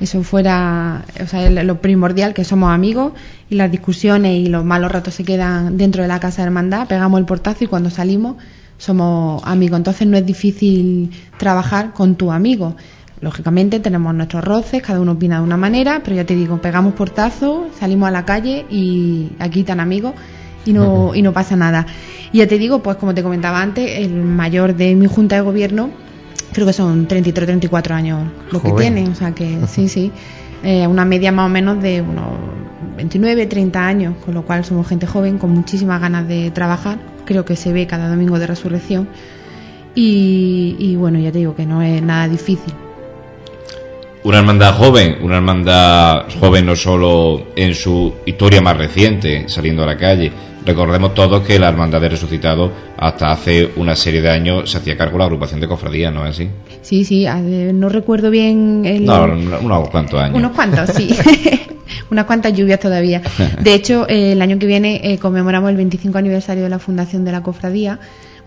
[0.00, 3.12] eso fuera o sea, lo primordial, que somos amigos
[3.50, 6.88] y las discusiones y los malos ratos se quedan dentro de la casa de hermandad,
[6.88, 8.36] pegamos el portazo y cuando salimos
[8.78, 9.76] somos amigos.
[9.78, 12.76] Entonces no es difícil trabajar con tu amigo.
[13.20, 16.94] Lógicamente tenemos nuestros roces, cada uno opina de una manera, pero ya te digo, pegamos
[16.94, 20.14] portazo, salimos a la calle y aquí tan amigos
[20.64, 21.86] y no, y no pasa nada.
[22.32, 25.42] Y ya te digo, pues como te comentaba antes, el mayor de mi junta de
[25.42, 25.90] gobierno
[26.52, 28.76] creo que son 33 34 años lo Joven.
[28.76, 30.12] que tienen, o sea que sí, sí,
[30.62, 32.32] eh, una media más o menos de unos
[32.96, 37.44] 29, 30 años, con lo cual somos gente joven con muchísimas ganas de trabajar, creo
[37.44, 39.08] que se ve cada domingo de resurrección
[39.94, 42.74] y, y bueno, ya te digo que no es nada difícil.
[44.22, 49.86] Una hermandad joven, una hermandad joven no solo en su historia más reciente, saliendo a
[49.86, 50.30] la calle.
[50.66, 54.94] Recordemos todos que la hermandad de resucitado hasta hace una serie de años se hacía
[54.94, 56.50] cargo de la agrupación de cofradías, ¿no es así?
[56.82, 57.26] Sí, sí,
[57.72, 59.06] no recuerdo bien el...
[59.06, 60.36] No, unos cuantos años.
[60.36, 61.08] Unos cuantos, sí.
[62.10, 63.22] unas cuantas lluvias todavía.
[63.62, 67.24] De hecho, eh, el año que viene eh, conmemoramos el 25 aniversario de la fundación
[67.24, 67.98] de la cofradía.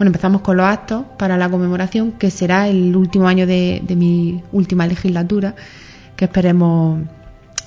[0.03, 4.43] Bueno, empezamos con los actos para la conmemoración, que será el último año de, mi
[4.51, 5.55] última legislatura,
[6.17, 6.99] que esperemos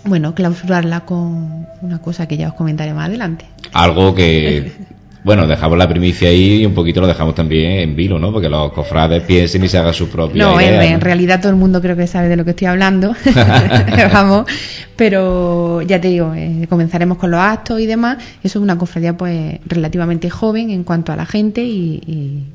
[0.04, 3.46] bueno, clausurarla con una cosa que ya os comentaré más adelante.
[3.72, 4.70] Algo que,
[5.26, 8.32] bueno, dejamos la primicia ahí y un poquito lo dejamos también en vilo, ¿no?
[8.32, 11.50] Porque los cofrades piensen y se hagan su propia No, en, idea, en realidad todo
[11.50, 13.12] el mundo creo que sabe de lo que estoy hablando,
[14.12, 14.46] vamos,
[14.94, 18.18] pero ya te digo, eh, comenzaremos con los actos y demás.
[18.44, 22.00] Eso es una cofradía pues relativamente joven en cuanto a la gente y,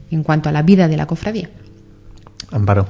[0.09, 1.49] y en cuanto a la vida de la cofradía.
[2.51, 2.87] Amparo.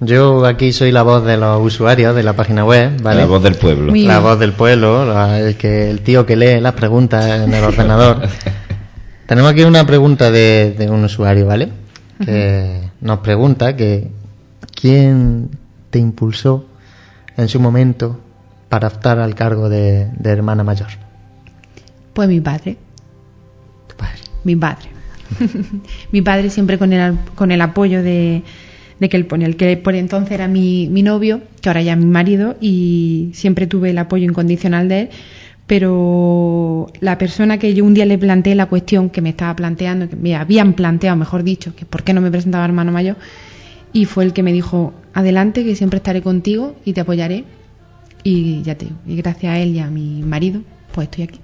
[0.00, 3.20] Yo aquí soy la voz de los usuarios de la página web, ¿vale?
[3.20, 3.90] La voz del pueblo.
[3.92, 7.54] Muy- La voz del pueblo, la- el, que, el tío que lee las preguntas en
[7.54, 8.20] el ordenador.
[9.26, 11.68] Tenemos aquí una pregunta de, de un usuario, ¿vale?
[12.24, 14.10] Que nos pregunta que
[14.74, 15.50] ¿quién
[15.90, 16.66] te impulsó
[17.36, 18.20] en su momento
[18.68, 20.88] para optar al cargo de, de hermana mayor?
[22.14, 22.76] Pues mi padre,
[23.88, 24.20] Tu padre.
[24.44, 24.88] mi padre.
[26.12, 28.42] mi padre siempre con el, con el apoyo de,
[29.00, 31.98] de que el, el que por entonces era mi, mi novio, que ahora ya es
[31.98, 35.08] mi marido, y siempre tuve el apoyo incondicional de él,
[35.66, 40.08] pero la persona que yo un día le planteé la cuestión que me estaba planteando,
[40.08, 43.16] que me habían planteado, mejor dicho, que por qué no me presentaba hermano mayor,
[43.92, 47.44] y fue el que me dijo, adelante, que siempre estaré contigo y te apoyaré,
[48.22, 51.40] y ya te digo, y gracias a él y a mi marido, pues estoy aquí.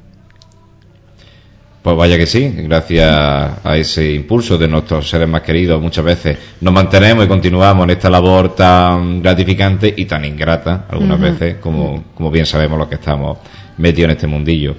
[1.83, 6.39] Pues vaya que sí, gracias a ese impulso de nuestros seres más queridos, muchas veces
[6.61, 12.05] nos mantenemos y continuamos en esta labor tan gratificante y tan ingrata, algunas veces, como,
[12.15, 13.39] como bien sabemos los que estamos
[13.79, 14.77] metidos en este mundillo.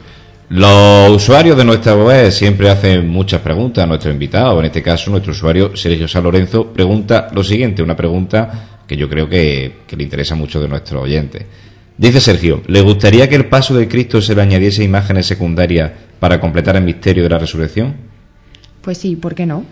[0.48, 4.58] Los usuarios de nuestra web siempre hacen muchas preguntas a nuestros invitados.
[4.60, 9.10] En este caso, nuestro usuario Sergio San Lorenzo pregunta lo siguiente, una pregunta que yo
[9.10, 11.44] creo que, que le interesa mucho de nuestros oyentes.
[11.98, 16.40] Dice Sergio, ¿le gustaría que el paso de Cristo se le añadiese imágenes secundarias para
[16.40, 17.96] completar el misterio de la resurrección?
[18.82, 19.64] Pues sí, ¿por qué no?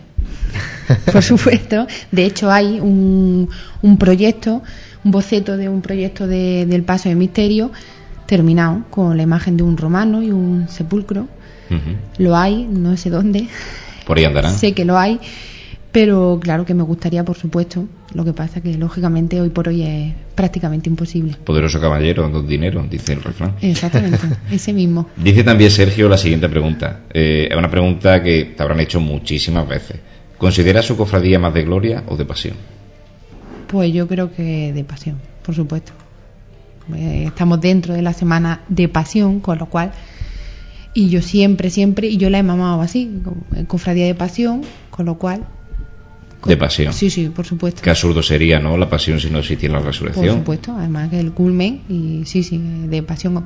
[1.12, 1.88] Por supuesto.
[2.12, 3.50] De hecho, hay un,
[3.82, 4.62] un proyecto,
[5.04, 7.72] un boceto de un proyecto de- del paso de misterio
[8.28, 11.28] terminado con la imagen de un romano y un sepulcro.
[12.18, 13.48] Lo hay, no sé dónde.
[14.06, 14.54] Por ahí andarán.
[14.58, 15.20] Sé que lo hay,
[15.92, 17.86] pero claro que me gustaría, por supuesto.
[18.14, 21.36] Lo que pasa que, lógicamente, hoy por hoy es prácticamente imposible.
[21.44, 23.56] Poderoso caballero, dos dinero, dice el refrán.
[23.62, 24.20] Exactamente,
[24.52, 25.08] ese mismo.
[25.18, 27.02] Dice también Sergio la siguiente pregunta.
[27.14, 30.00] Eh, es una pregunta que te habrán hecho muchísimas veces.
[30.38, 32.56] ¿Considera su cofradía más de gloria o de pasión?
[33.68, 35.92] Pues yo creo que de pasión, por supuesto.
[36.96, 39.92] Eh, estamos dentro de la semana de pasión, con lo cual,
[40.94, 43.22] y yo siempre, siempre, y yo la he mamado así,
[43.56, 45.46] eh, cofradía de pasión, con lo cual.
[46.46, 46.94] De pasión.
[46.94, 47.82] Sí, sí, por supuesto.
[47.82, 48.76] Qué absurdo sería, ¿no?
[48.78, 50.38] La pasión si no existiera la Por resurrección.
[50.39, 53.46] supuesto, además que el culmen, y sí, sí, de pasión.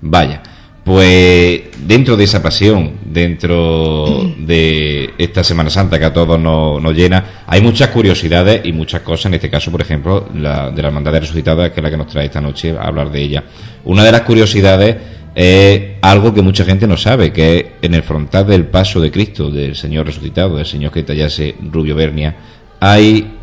[0.00, 0.42] Vaya,
[0.84, 4.06] pues dentro de esa pasión, dentro
[4.38, 9.00] de esta Semana Santa que a todos nos, nos llena, hay muchas curiosidades y muchas
[9.02, 11.90] cosas, en este caso, por ejemplo, la de la Hermandad de Resucitada, que es la
[11.90, 13.44] que nos trae esta noche a hablar de ella.
[13.84, 14.96] Una de las curiosidades
[15.34, 19.10] es algo que mucha gente no sabe, que es en el frontal del paso de
[19.10, 22.36] Cristo, del Señor resucitado, del Señor que tallase Rubio Bernia,
[22.80, 23.34] hay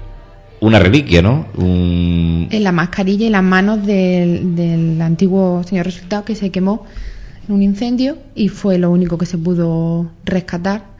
[0.61, 1.47] una reliquia, ¿no?
[1.57, 6.85] Un, En la mascarilla y las manos del, del antiguo señor resucitado que se quemó
[7.47, 10.91] en un incendio y fue lo único que se pudo rescatar.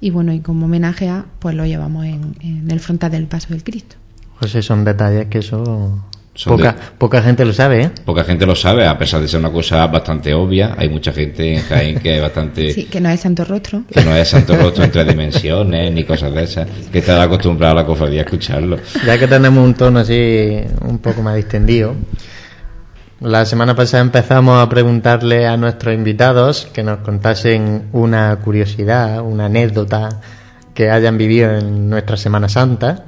[0.00, 3.48] Y bueno, y como homenaje a, pues lo llevamos en, en el frontal del paso
[3.50, 3.96] del Cristo.
[4.40, 6.02] José, son detalles que eso Son
[6.44, 7.90] poca, de- poca gente lo sabe, ¿eh?
[8.04, 10.74] Poca gente lo sabe, a pesar de ser una cosa bastante obvia.
[10.76, 12.72] Hay mucha gente en Jaén que es bastante.
[12.72, 13.82] Sí, que no es Santo Rostro.
[13.90, 17.72] que no es santo rostro en tres dimensiones ni cosas de esas, que está acostumbrado
[17.72, 18.78] a la cofradía a escucharlo.
[19.06, 21.94] Ya que tenemos un tono así un poco más distendido,
[23.20, 29.46] la semana pasada empezamos a preguntarle a nuestros invitados que nos contasen una curiosidad, una
[29.46, 30.20] anécdota
[30.74, 33.04] que hayan vivido en nuestra Semana Santa.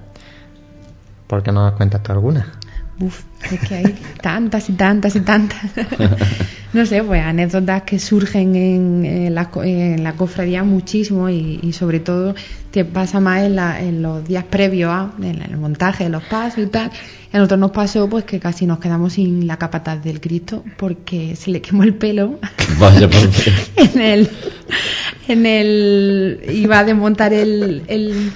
[1.26, 2.52] ¿Por qué no nos cuentas tú alguna?
[2.98, 5.60] Uf, es que hay tantas y tantas y tantas.
[6.72, 11.72] no sé, pues anécdotas que surgen en, en la, en la cofradía muchísimo y, y
[11.74, 12.34] sobre todo
[12.70, 16.22] te pasa más en, la- en los días previos a en el montaje de los
[16.24, 16.90] pasos y tal.
[17.32, 21.36] A nosotros nos pasó pues que casi nos quedamos sin la capataz del Cristo porque
[21.36, 22.38] se le quemó el pelo
[22.80, 23.20] Vaya por
[23.76, 24.30] en el
[25.28, 28.32] en el iba a desmontar el, el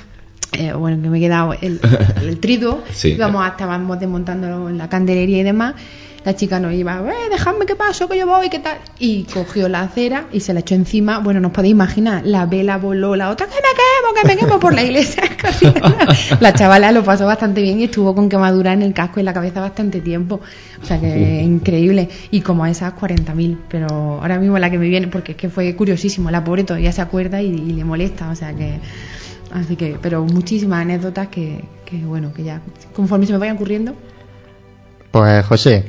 [0.53, 1.80] eh, bueno que me he quedado el,
[2.22, 2.82] el triduo.
[2.92, 3.11] Sí.
[3.11, 5.74] íbamos estábamos desmontando la candelería y demás.
[6.22, 9.70] La chica nos iba eh, dejadme que paso que yo voy qué tal y cogió
[9.70, 11.18] la cera y se la echó encima.
[11.20, 14.61] Bueno nos podéis imaginar la vela voló la otra que me quemo que me quemo
[14.61, 15.22] por la iglesia
[16.40, 19.32] la chavala lo pasó bastante bien y estuvo con quemadura en el casco y la
[19.32, 20.40] cabeza bastante tiempo.
[20.82, 22.11] O sea que increíble.
[22.30, 23.88] Y como a esas 40.000 pero
[24.20, 27.01] ahora mismo la que me viene porque es que fue curiosísimo la pobre todavía se
[27.01, 28.28] acuerda y, y le molesta.
[28.28, 28.78] O sea que
[29.53, 32.61] así que pero muchísimas anécdotas que, que bueno que ya
[32.94, 33.94] conforme se me vayan ocurriendo
[35.11, 35.84] Pues José,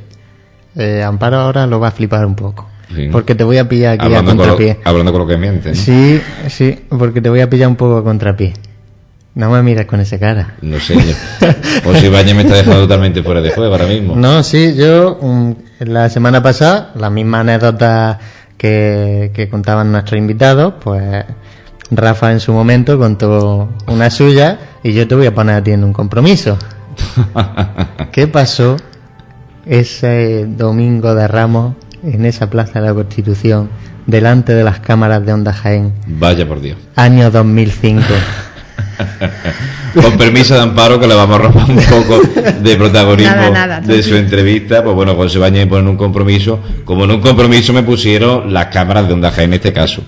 [0.75, 2.67] Eh, Amparo ahora lo va a flipar un poco.
[2.95, 3.07] Sí.
[3.11, 4.79] Porque te voy a pillar aquí Hablando a con, lo, contrapié.
[4.83, 5.69] hablando con lo que miente.
[5.69, 5.75] ¿no?
[5.75, 8.53] Sí, sí, porque te voy a pillar un poco a contrapié.
[9.35, 10.55] No me miras con esa cara.
[10.61, 10.95] No sé.
[10.95, 11.47] yo-
[11.89, 14.15] O si Bañez me está dejando totalmente fuera de juego ahora mismo.
[14.15, 15.51] No, sí, yo mm,
[15.85, 18.19] la semana pasada, la misma anécdota
[18.57, 21.23] que, que contaban nuestros invitados, pues
[21.91, 25.71] Rafa en su momento contó una suya y yo te voy a poner a ti
[25.71, 26.57] en un compromiso.
[28.11, 28.77] ¿Qué pasó
[29.65, 33.69] ese domingo de Ramos en esa Plaza de la Constitución
[34.07, 36.77] delante de las cámaras de Onda Jaén, Vaya por Dios.
[36.95, 38.01] año 2005?
[40.01, 42.21] Con permiso de Amparo, que le vamos a robar un poco
[42.61, 44.83] de protagonismo Nada, nada, de su entrevista.
[44.83, 46.59] Pues bueno, José Bañez me pone en un compromiso.
[46.85, 50.01] Como en un compromiso me pusieron las cámaras de Onda Jaén en este caso.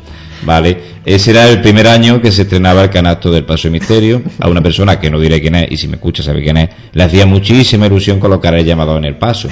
[0.45, 4.21] Vale, ese era el primer año que se estrenaba el canasto del Paso de Misterio.
[4.39, 6.69] A una persona que no diré quién es, y si me escucha sabe quién es,
[6.91, 9.47] le hacía muchísima ilusión colocar el llamador en el paso.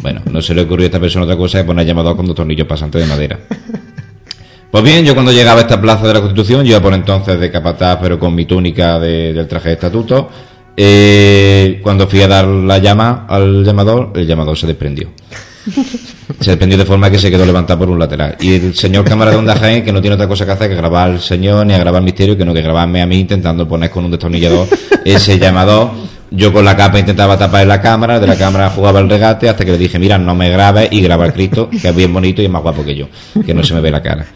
[0.00, 2.36] Bueno, no se le ocurrió a esta persona otra cosa que poner llamador con dos
[2.36, 3.40] tornillos pasantes de madera.
[4.70, 7.40] Pues bien, yo cuando llegaba a esta plaza de la Constitución, yo iba por entonces
[7.40, 10.30] de capataz, pero con mi túnica de- del traje de estatuto.
[10.80, 15.08] eh, cuando fui a dar la llama al llamador, el llamador se desprendió.
[16.40, 18.36] Se desprendió de forma que se quedó levantado por un lateral.
[18.40, 20.76] Y el señor cámara de Onda Jaén, que no tiene otra cosa que hacer que
[20.76, 23.90] grabar al señor ni a grabar misterio, que no que grabarme a mí intentando poner
[23.90, 24.66] con un destornillador
[25.04, 25.90] ese llamador.
[26.30, 29.64] Yo con la capa intentaba tapar la cámara, de la cámara jugaba el regate hasta
[29.64, 32.42] que le dije, mira, no me grabes y graba el Cristo, que es bien bonito
[32.42, 33.08] y es más guapo que yo,
[33.46, 34.26] que no se me ve la cara.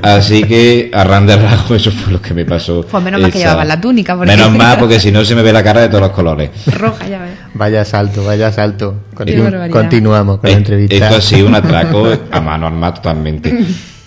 [0.00, 2.86] Así que a ran de rajo eso fue lo que me pasó.
[2.88, 5.42] Pues menos mal que llevabas la túnica, porque- Menos mal porque si no se me
[5.42, 6.50] ve la cara de todos los colores.
[6.66, 7.29] Roja, ya ves.
[7.54, 8.94] Vaya salto, vaya salto.
[9.14, 10.94] Continu- continuamos con la Eh, entrevista.
[10.96, 13.52] Esto ha sido un atraco a mano armada totalmente.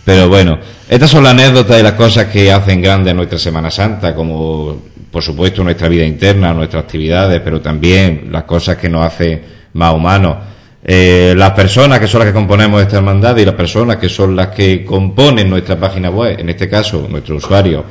[0.05, 4.13] Pero bueno, estas son las anécdotas y las cosas que hacen grande nuestra Semana Santa,
[4.15, 4.77] como
[5.11, 9.41] por supuesto nuestra vida interna, nuestras actividades, pero también las cosas que nos hacen
[9.73, 10.37] más humanos.
[10.85, 14.35] Eh, las personas que son las que componemos esta hermandad y las personas que son
[14.35, 17.85] las que componen nuestra página web, en este caso nuestro usuario.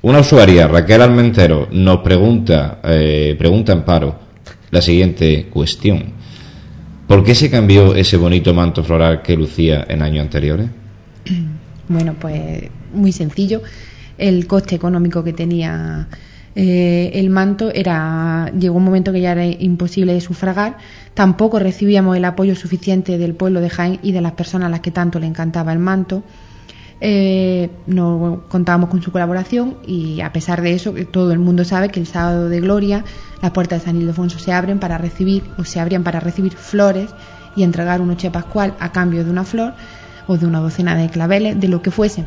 [0.00, 4.27] Una usuaria, Raquel Almentero, nos pregunta, eh, pregunta Amparo,
[4.70, 6.12] la siguiente cuestión.
[7.06, 10.68] ¿Por qué se cambió ese bonito manto floral que lucía en años anteriores?
[11.90, 13.62] Bueno, pues muy sencillo.
[14.18, 16.06] El coste económico que tenía
[16.54, 20.76] eh, el manto era llegó un momento que ya era imposible de sufragar.
[21.14, 24.80] Tampoco recibíamos el apoyo suficiente del pueblo de Jaén y de las personas a las
[24.80, 26.24] que tanto le encantaba el manto.
[27.00, 31.90] Eh, no contábamos con su colaboración y a pesar de eso, todo el mundo sabe
[31.90, 33.04] que el sábado de Gloria
[33.40, 37.10] las puertas de San Ildefonso se abren para recibir o se abrían para recibir flores
[37.54, 39.74] y entregar un noche pascual a cambio de una flor
[40.26, 42.24] o de una docena de claveles, de lo que fuese.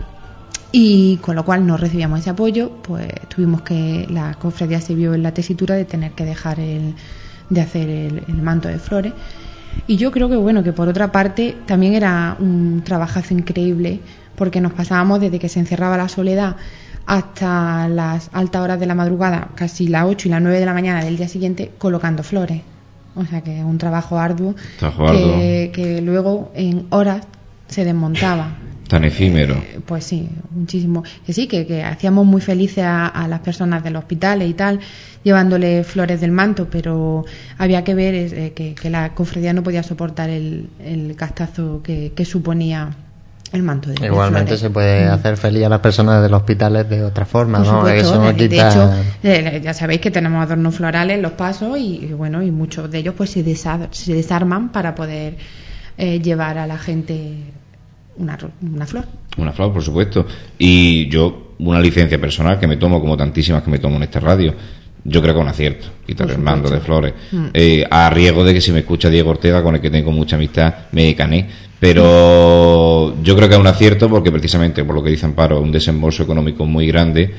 [0.72, 5.14] Y con lo cual no recibíamos ese apoyo, pues tuvimos que, la cofradía se vio
[5.14, 6.96] en la tesitura de tener que dejar el,
[7.50, 9.14] de hacer el manto de flores.
[9.88, 14.00] Y yo creo que bueno, que por otra parte también era un trabajazo increíble,
[14.36, 16.56] porque nos pasábamos desde que se encerraba la soledad
[17.06, 20.74] hasta las altas horas de la madrugada, casi las 8 y las 9 de la
[20.74, 22.62] mañana del día siguiente, colocando flores.
[23.16, 27.26] O sea que es un trabajo arduo, Trabajo que, que luego en horas
[27.68, 28.58] se desmontaba.
[28.88, 29.56] Tan efímero.
[29.56, 31.04] Eh, Pues sí, muchísimo.
[31.26, 34.54] Que sí, que, que hacíamos muy felices a, a las personas de los hospitales y
[34.54, 34.80] tal,
[35.24, 37.26] llevándole flores del manto, pero
[37.58, 42.14] había que ver eh, que, que la cofradía no podía soportar el, el gastazo que,
[42.16, 42.92] que suponía
[43.54, 45.12] el manto de de Igualmente se puede Mm.
[45.14, 47.78] hacer feliz a las personas de los hospitales de otra forma, Por ¿no?
[47.80, 48.94] supuesto, Eso no de- de quita- hecho,
[49.24, 53.00] eh, ya sabéis que tenemos adornos florales los pasos y, y bueno, y muchos de
[53.00, 55.36] ellos pues se, desa- se desarman para poder
[55.98, 57.36] eh, llevar a la gente
[58.18, 59.06] una, una flor.
[59.38, 60.26] Una flor, por supuesto.
[60.58, 64.20] Y yo, una licencia personal que me tomo, como tantísimas que me tomo en esta
[64.20, 64.54] radio,
[65.04, 67.14] yo creo que es un acierto quitar el mando de flores.
[67.32, 67.46] Mm.
[67.54, 70.36] Eh, a riesgo de que si me escucha Diego Ortega, con el que tengo mucha
[70.36, 71.48] amistad, me cané.
[71.80, 75.72] Pero yo creo que es un acierto porque precisamente, por lo que dice Amparo, un
[75.72, 77.34] desembolso económico muy grande.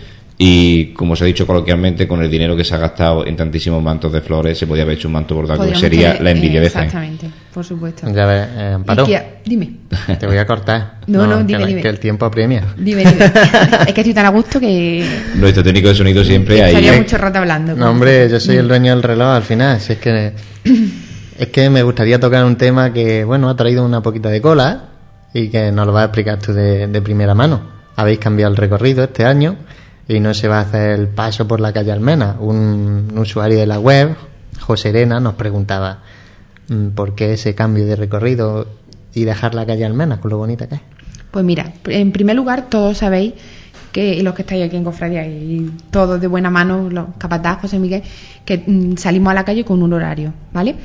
[0.45, 3.81] Y como se ha dicho coloquialmente, con el dinero que se ha gastado en tantísimos
[3.81, 6.65] mantos de flores, se podía haber hecho un manto bordado, que sería la envidia eh,
[6.65, 6.87] de Jaén.
[6.87, 8.13] Exactamente, por supuesto.
[8.13, 9.71] Ya ves, eh, Amparo, que- dime,
[10.19, 10.95] te voy a cortar.
[11.07, 11.83] No, no, que dime, la- dime.
[11.83, 12.65] Que el tiempo apremia.
[12.77, 13.25] dime, dime.
[13.87, 16.75] es que estoy tan a gusto que Nuestro técnico de sonido siempre ahí.
[16.75, 17.77] estaría mucho rato hablando.
[17.77, 19.79] No, hombre, yo soy el dueño del reloj al final.
[19.81, 20.33] Si es que
[21.39, 24.89] es que me gustaría tocar un tema que, bueno, ha traído una poquita de cola
[25.33, 27.61] y que nos lo vas a explicar tú de, de primera mano.
[27.95, 29.55] Habéis cambiado el recorrido este año
[30.15, 32.37] y no se va a hacer el paso por la calle Almena.
[32.39, 34.17] Un, usuario de la web,
[34.61, 36.03] José Arena, nos preguntaba
[36.69, 38.67] mm, por qué ese cambio de recorrido
[39.15, 40.81] y dejar la calle Almena con lo bonita que es.
[41.31, 43.35] Pues mira, en primer lugar, todos sabéis
[43.93, 47.79] que, los que estáis aquí en Cofradía, y todos de buena mano, los capataz, José
[47.79, 48.03] Miguel,
[48.45, 50.77] que mm, salimos a la calle con un horario, ¿vale?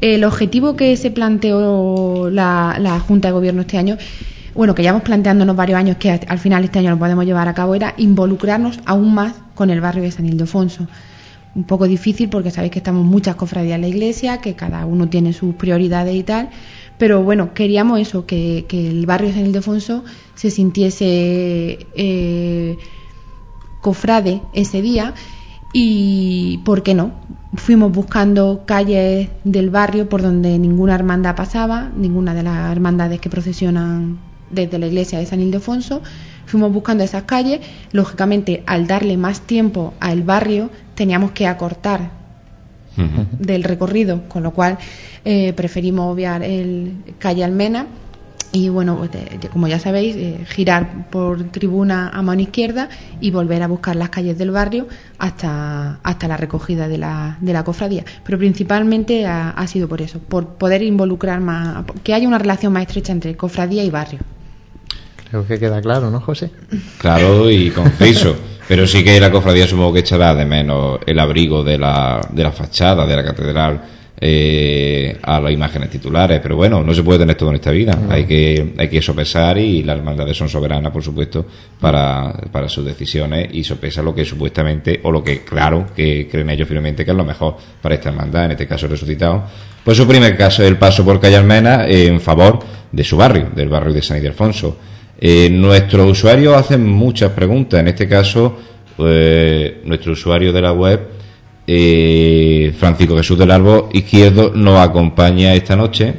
[0.00, 3.96] El objetivo que se planteó la, la Junta de Gobierno este año
[4.56, 7.54] bueno, que llevamos planteándonos varios años que al final este año lo podemos llevar a
[7.54, 10.86] cabo, era involucrarnos aún más con el barrio de San Ildefonso.
[11.54, 15.08] Un poco difícil porque sabéis que estamos muchas cofradías en la iglesia, que cada uno
[15.08, 16.50] tiene sus prioridades y tal,
[16.98, 20.04] pero bueno, queríamos eso, que, el barrio de San Ildefonso
[20.34, 22.76] se sintiese eh,
[23.80, 25.14] cofrade ese día
[25.72, 27.12] y, ¿por qué no?
[27.54, 33.28] Fuimos buscando calles del barrio por donde ninguna hermandad pasaba, ninguna de las hermandades que
[33.28, 34.18] procesionan
[34.50, 36.02] desde la iglesia de San Ildefonso,
[36.46, 37.60] fuimos buscando esas calles,
[37.92, 42.10] lógicamente al darle más tiempo al barrio teníamos que acortar
[43.38, 44.78] del recorrido, con lo cual
[45.24, 47.86] eh, preferimos obviar el calle Almena
[48.52, 49.10] y bueno, pues,
[49.52, 52.88] como ya sabéis, eh, girar por tribuna a mano izquierda
[53.20, 54.86] y volver a buscar las calles del barrio
[55.18, 58.04] hasta, hasta la recogida de la, de la cofradía.
[58.24, 62.72] Pero principalmente ha, ha sido por eso, por poder involucrar más, que haya una relación
[62.72, 64.20] más estrecha entre cofradía y barrio.
[65.36, 66.50] Creo que queda claro, ¿no, José?
[66.96, 68.34] Claro y conciso.
[68.66, 72.42] Pero sí que la cofradía supongo que echará de menos el abrigo de la, de
[72.42, 73.82] la fachada de la catedral
[74.18, 76.40] eh, a las imágenes titulares.
[76.42, 77.98] Pero bueno, no se puede tener todo en esta vida.
[78.08, 81.44] Hay que hay que sopesar y las hermandades son soberanas, por supuesto,
[81.78, 86.48] para, para sus decisiones y sopesa lo que supuestamente, o lo que, claro, que creen
[86.48, 89.44] ellos firmemente que es lo mejor para esta hermandad, en este caso resucitado.
[89.84, 92.60] Pues su primer caso es el paso por Calle Almena en favor
[92.90, 94.76] de su barrio, del barrio de San Ildefonso.
[95.18, 97.80] Eh, nuestros usuarios hacen muchas preguntas.
[97.80, 98.56] En este caso,
[98.98, 101.00] eh, nuestro usuario de la web,
[101.66, 106.14] eh, Francisco Jesús del Árbol Izquierdo, nos acompaña esta noche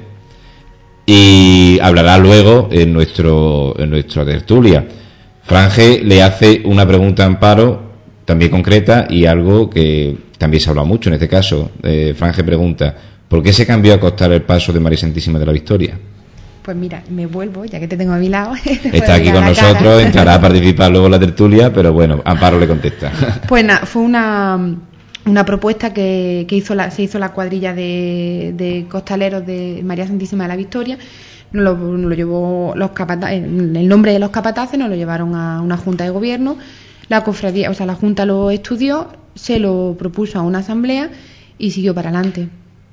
[1.06, 4.86] y hablará luego en, nuestro, en nuestra tertulia.
[5.44, 7.82] Franje le hace una pregunta a Amparo,
[8.26, 11.72] también concreta, y algo que también se habla mucho en este caso.
[11.82, 12.94] Eh, Franje pregunta,
[13.30, 15.98] ¿por qué se cambió a costar el paso de María Santísima de la Victoria?
[16.68, 18.54] Pues mira, me vuelvo, ya que te tengo a mi lado.
[18.66, 22.68] Está aquí con nosotros, entrará a participar luego en la tertulia, pero bueno, Amparo le
[22.68, 23.10] contesta.
[23.48, 24.76] Pues nada, fue una,
[25.26, 30.48] una propuesta que, hizo la, se hizo la cuadrilla de, costaleros de María Santísima de
[30.50, 30.98] la Victoria.
[31.54, 35.78] Nos lo, llevó los capataces, el nombre de los capataces nos lo llevaron a una
[35.78, 36.58] junta de gobierno.
[37.08, 41.12] La cofradía, o sea, la junta lo estudió, se lo propuso a una asamblea
[41.58, 42.50] y siguió para adelante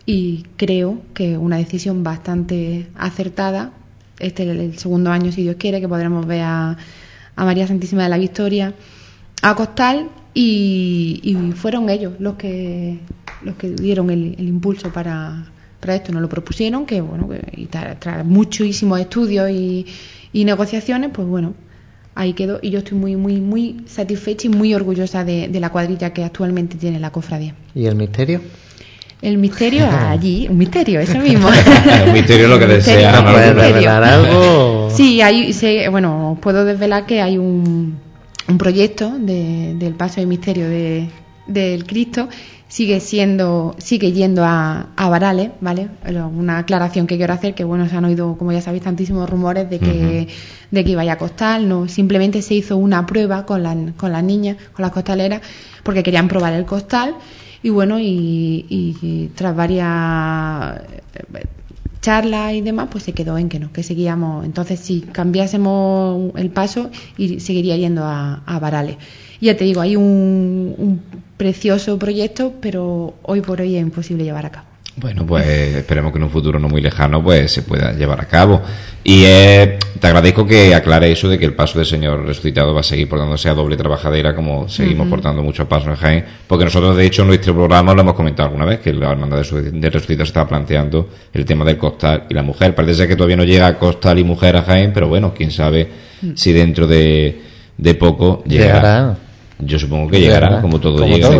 [0.06, 3.72] y creo que una decisión bastante acertada.
[4.18, 6.76] Este es el segundo año, si Dios quiere, que podremos ver a,
[7.36, 8.74] María Santísima de la Victoria
[9.42, 12.98] a Costal y, fueron ellos los que
[13.42, 15.46] los que dieron el, impulso para,
[15.80, 19.86] para, esto, nos lo propusieron, que bueno, y tras, muchísimos estudios y,
[20.32, 21.54] negociaciones, pues bueno,
[22.14, 25.70] ahí quedó y yo estoy muy muy muy satisfecha y muy orgullosa de, de la
[25.70, 27.54] cuadrilla que actualmente tiene la cofradía.
[27.74, 28.40] ¿Y el misterio?
[29.24, 31.48] El misterio allí, un misterio, eso mismo.
[32.06, 33.22] un misterio lo que desea.
[33.22, 34.90] ¿No puedes desvelar algo?
[34.90, 35.50] Sí, hay,
[35.90, 37.98] bueno, puedo desvelar que hay un,
[38.46, 41.08] un proyecto de, del paso de misterio de,
[41.46, 42.28] del Cristo
[42.68, 47.88] sigue siendo sigue yendo a, a Varales vale una aclaración que quiero hacer que bueno
[47.88, 50.28] se han oído como ya sabéis tantísimos rumores de que
[50.70, 54.24] de que iba a costar no simplemente se hizo una prueba con la, con las
[54.24, 55.42] niñas con las costaleras
[55.84, 57.14] porque querían probar el costal
[57.64, 60.82] y bueno, y, tras varias
[61.14, 61.46] eh,
[62.02, 64.44] charlas y demás, pues se quedó en que no, que seguíamos.
[64.44, 68.98] Entonces, si cambiásemos el paso, y seguiría yendo a, a Varales.
[69.40, 71.00] Y ya te digo, hay un, un
[71.38, 74.73] precioso proyecto, pero hoy por hoy es imposible llevar a cabo.
[74.96, 78.26] Bueno, pues esperemos que en un futuro no muy lejano pues se pueda llevar a
[78.26, 78.62] cabo.
[79.02, 82.80] Y eh, te agradezco que aclare eso de que el paso del Señor resucitado va
[82.80, 86.96] a seguir portándose a doble trabajadera como seguimos portando muchos pasos en Jaén, porque nosotros
[86.96, 90.24] de hecho en nuestro programa lo hemos comentado alguna vez, que la hermandad de resucitado
[90.24, 92.74] estaba planteando el tema del costal y la mujer.
[92.74, 95.88] Parece ser que todavía no llega costal y mujer a Jaén, pero bueno, quién sabe
[96.22, 96.30] mm.
[96.34, 97.42] si dentro de,
[97.76, 99.18] de poco llegará.
[99.58, 101.30] Yo supongo que llegará, como todo llega.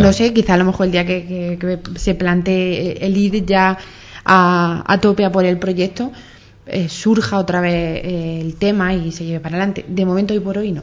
[0.00, 3.76] no sé, quizá a lo mejor el día que, se plantee el ir ya
[4.24, 6.12] a, tope a por el proyecto,
[6.66, 9.84] eh, surja otra vez eh, el tema y se lleve para adelante.
[9.86, 10.82] De momento, hoy por hoy no.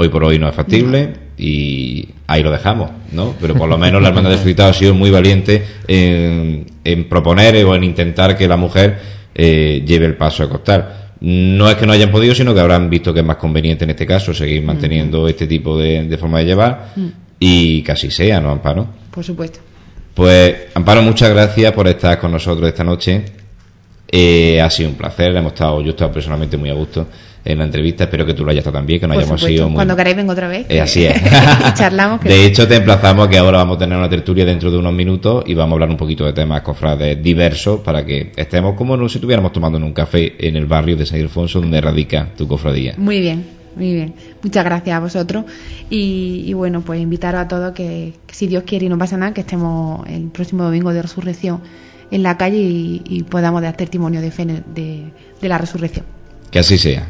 [0.00, 3.34] Hoy por hoy no es factible y ahí lo dejamos, ¿no?
[3.40, 6.66] Pero por lo menos la Hermandad de Suscitado ha sido muy valiente en,
[7.08, 8.98] proponer o en intentar que la mujer
[9.34, 12.88] eh, lleve el paso a costar no es que no hayan podido, sino que habrán
[12.88, 16.44] visto que es más conveniente en este caso seguir manteniendo este tipo de, forma de
[16.44, 17.06] llevar mm.
[17.40, 18.86] y casi sea, ¿no, Amparo?
[19.10, 19.60] Por supuesto.
[20.14, 23.24] Pues, Amparo, muchas gracias por estar con nosotros esta noche.
[24.10, 27.06] Eh, ha sido un placer, hemos estado, yo he estado personalmente muy a gusto
[27.48, 28.04] en la entrevista.
[28.04, 29.74] Espero que tú lo hayas estado también, que no Por hayamos supuesto, sido muy...
[29.76, 30.66] Cuando queráis vengo otra vez.
[30.68, 31.20] Eh, así es.
[31.74, 32.20] Charlamos.
[32.20, 34.92] que- De hecho, te emplazamos que ahora vamos a tener una tertulia dentro de unos
[34.92, 39.08] minutos y vamos a hablar un poquito de temas cofrades diversos para que estemos como
[39.08, 42.94] si estuviéramos tomando un café en el barrio de San Ildefonso donde radica tu cofradía.
[42.96, 43.44] Muy bien,
[43.76, 44.14] muy bien.
[44.42, 45.44] Muchas gracias a vosotros.
[45.90, 49.16] Y, y bueno, pues invitaros a todos que, que si Dios quiere y no pasa
[49.16, 51.60] nada, que estemos el próximo domingo de resurrección
[52.10, 56.06] en la calle y, y podamos dar testimonio de fe en de la resurrección.
[56.50, 57.06] Que así sea.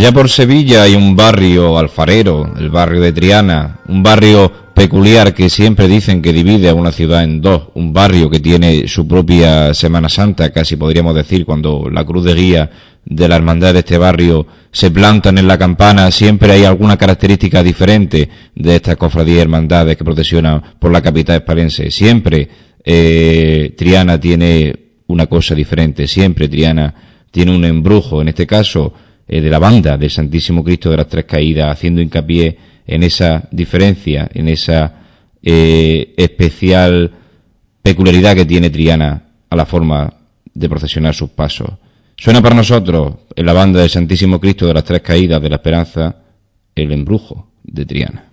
[0.00, 5.50] Allá por Sevilla hay un barrio alfarero, el barrio de Triana, un barrio peculiar que
[5.50, 9.74] siempre dicen que divide a una ciudad en dos, un barrio que tiene su propia
[9.74, 12.70] Semana Santa, casi podríamos decir, cuando la cruz de guía
[13.04, 17.62] de la hermandad de este barrio se plantan en la campana, siempre hay alguna característica
[17.62, 21.90] diferente de estas cofradías y hermandades que procesionan por la capital espalense.
[21.90, 22.48] Siempre
[22.82, 24.74] eh, Triana tiene
[25.08, 26.94] una cosa diferente, siempre Triana
[27.30, 28.94] tiene un embrujo, en este caso
[29.32, 33.48] eh, de la banda del Santísimo Cristo de las Tres Caídas, haciendo hincapié en esa
[33.52, 34.92] diferencia, en esa
[35.40, 37.12] eh, especial
[37.80, 40.12] peculiaridad que tiene Triana a la forma
[40.52, 41.70] de procesionar sus pasos.
[42.16, 45.56] Suena para nosotros en la banda del Santísimo Cristo de las Tres Caídas de la
[45.56, 46.16] Esperanza
[46.74, 48.24] el embrujo de Triana.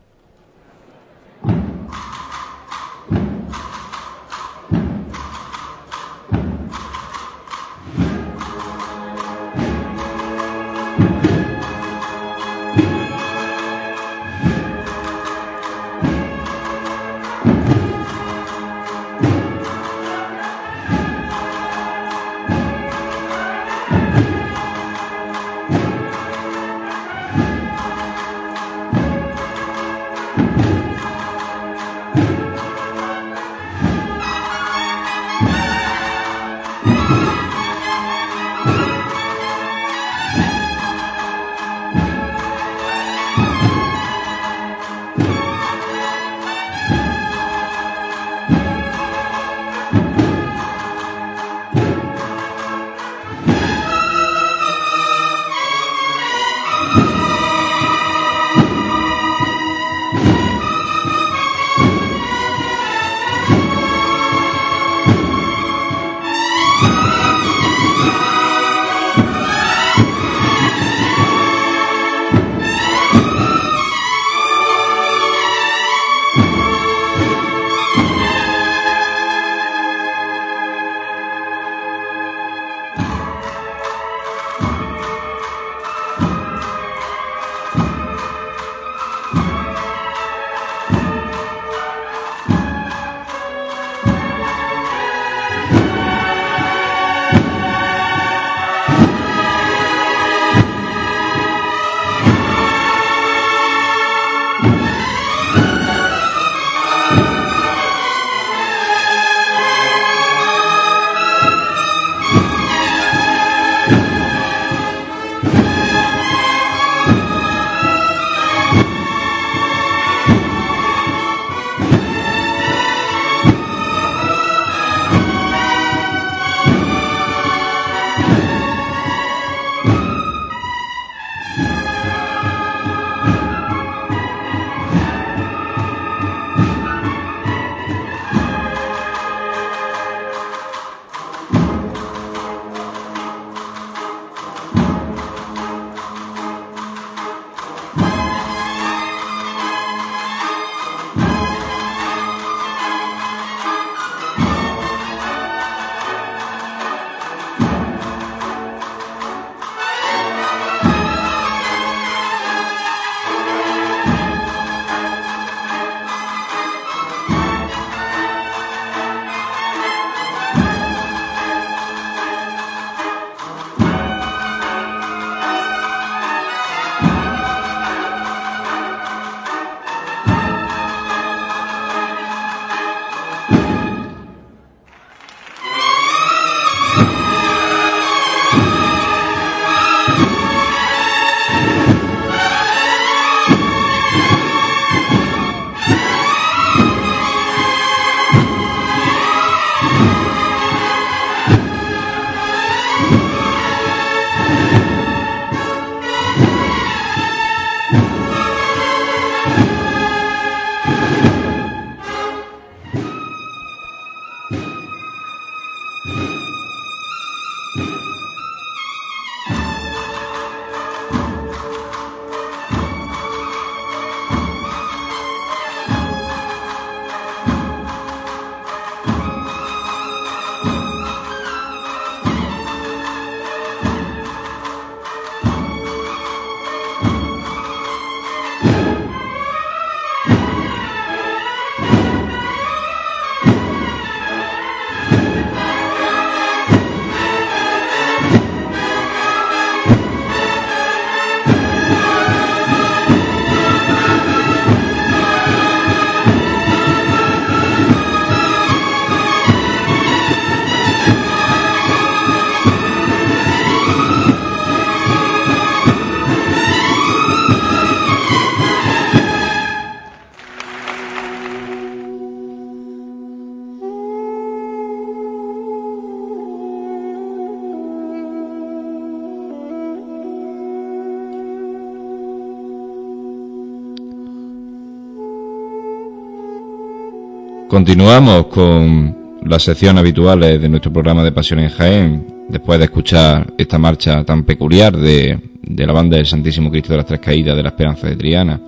[287.78, 293.54] Continuamos con las secciones habituales de nuestro programa de Pasión en Jaén, después de escuchar
[293.56, 297.62] esta marcha tan peculiar de, la banda del Santísimo Cristo de las Tres Caídas de
[297.62, 298.60] la Esperanza de Triana,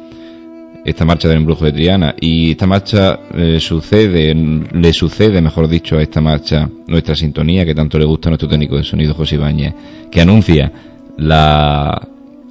[0.86, 5.98] esta marcha del embrujo de Triana, y esta marcha eh, sucede, le sucede, mejor dicho,
[5.98, 9.38] a esta marcha nuestra sintonía que tanto le gusta a nuestro técnico de sonido José
[9.38, 9.74] Ibáñez,
[10.12, 10.72] que anuncia
[11.18, 12.00] la,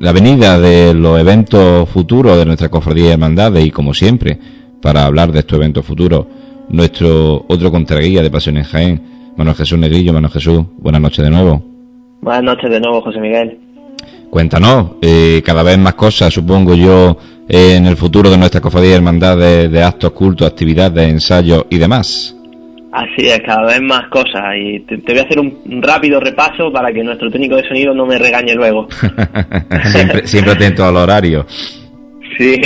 [0.01, 4.37] la venida de los eventos futuros de nuestra cofradía de hermandades y como siempre,
[4.83, 6.27] para hablar de estos eventos futuros,
[6.71, 9.03] nuestro otro contraguía de Pasión en Jaén,
[9.37, 10.13] Manuel Jesús Negrillo.
[10.13, 11.63] Manuel Jesús, buenas noches de nuevo.
[12.21, 13.59] Buenas noches de nuevo, José Miguel.
[14.31, 17.17] Cuéntanos, eh, cada vez más cosas, supongo yo,
[17.49, 22.35] en el futuro de nuestra cofradía de hermandades, de actos, cultos, actividades, ensayos y demás.
[22.93, 24.43] Así es, cada vez más cosas.
[24.57, 28.07] Y te, voy a hacer un, rápido repaso para que nuestro técnico de sonido no
[28.07, 28.89] me regañe luego.
[29.93, 31.47] siempre, siempre atento al horario.
[32.37, 32.61] Sí.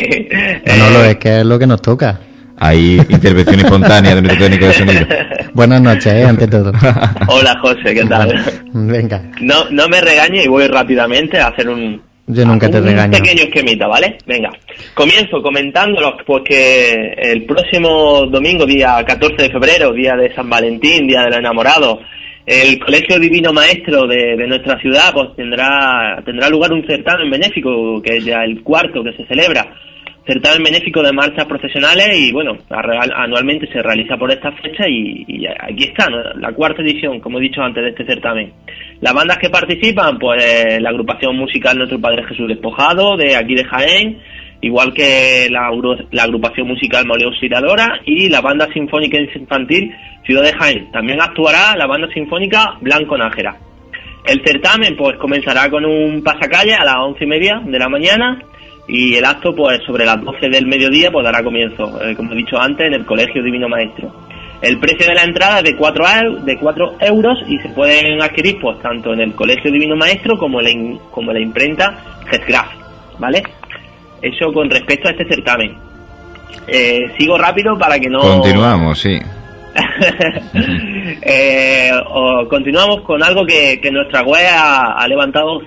[0.79, 2.21] No, no, es que es lo que nos toca.
[2.59, 5.07] Hay intervención espontánea de nuestro técnico de sonido.
[5.55, 6.25] Buenas noches, ¿eh?
[6.25, 6.73] ante todo.
[7.29, 8.35] Hola, José, ¿qué tal?
[8.73, 9.23] Venga.
[9.41, 13.17] No, no me regañe y voy rápidamente a hacer un, yo nunca te regaño.
[13.17, 14.19] Un pequeño esquemita, ¿vale?
[14.27, 14.51] Venga.
[14.95, 21.23] Comienzo comentándolos porque el próximo domingo, día 14 de febrero, día de San Valentín, día
[21.23, 21.99] de los enamorados,
[22.47, 28.17] el Colegio Divino Maestro de, nuestra ciudad pues tendrá tendrá lugar un certamen benéfico que
[28.17, 29.65] es ya el cuarto que se celebra
[30.27, 35.85] certamen benéfico de marchas profesionales y bueno anualmente se realiza por esta fecha y, aquí
[35.85, 38.53] está la cuarta edición como he dicho antes de este certamen
[39.01, 43.65] las bandas que participan pues la agrupación musical Nuestro Padre Jesús Despojado de aquí de
[43.65, 44.21] Jaén
[44.63, 45.69] igual que la,
[46.23, 49.93] agrupación musical Moleo Auxiliadora y la banda sinfónica infantil
[50.25, 50.91] Ciudad de Jaén.
[50.93, 53.57] También actuará la banda sinfónica Blanco Nájera.
[54.25, 58.39] El certamen pues comenzará con un pasacalle a las once y media de la mañana
[58.87, 62.37] y el acto pues sobre las 12 del mediodía pues dará comienzo, eh, como he
[62.37, 64.13] dicho antes, en el Colegio Divino Maestro.
[64.61, 66.05] El precio de la entrada es de 4,
[66.45, 70.61] de 4 euros y se pueden adquirir pues tanto en el Colegio Divino Maestro como
[70.61, 72.69] en, la imprenta Getgraf,
[73.19, 73.43] ¿vale?
[74.21, 75.77] Eso con respecto a este certamen.
[76.69, 78.21] Eh, sigo rápido para que no...
[78.21, 79.19] Continuamos, sí.
[81.23, 81.91] eh,
[82.49, 85.63] continuamos con algo que, nuestra web ha, levantado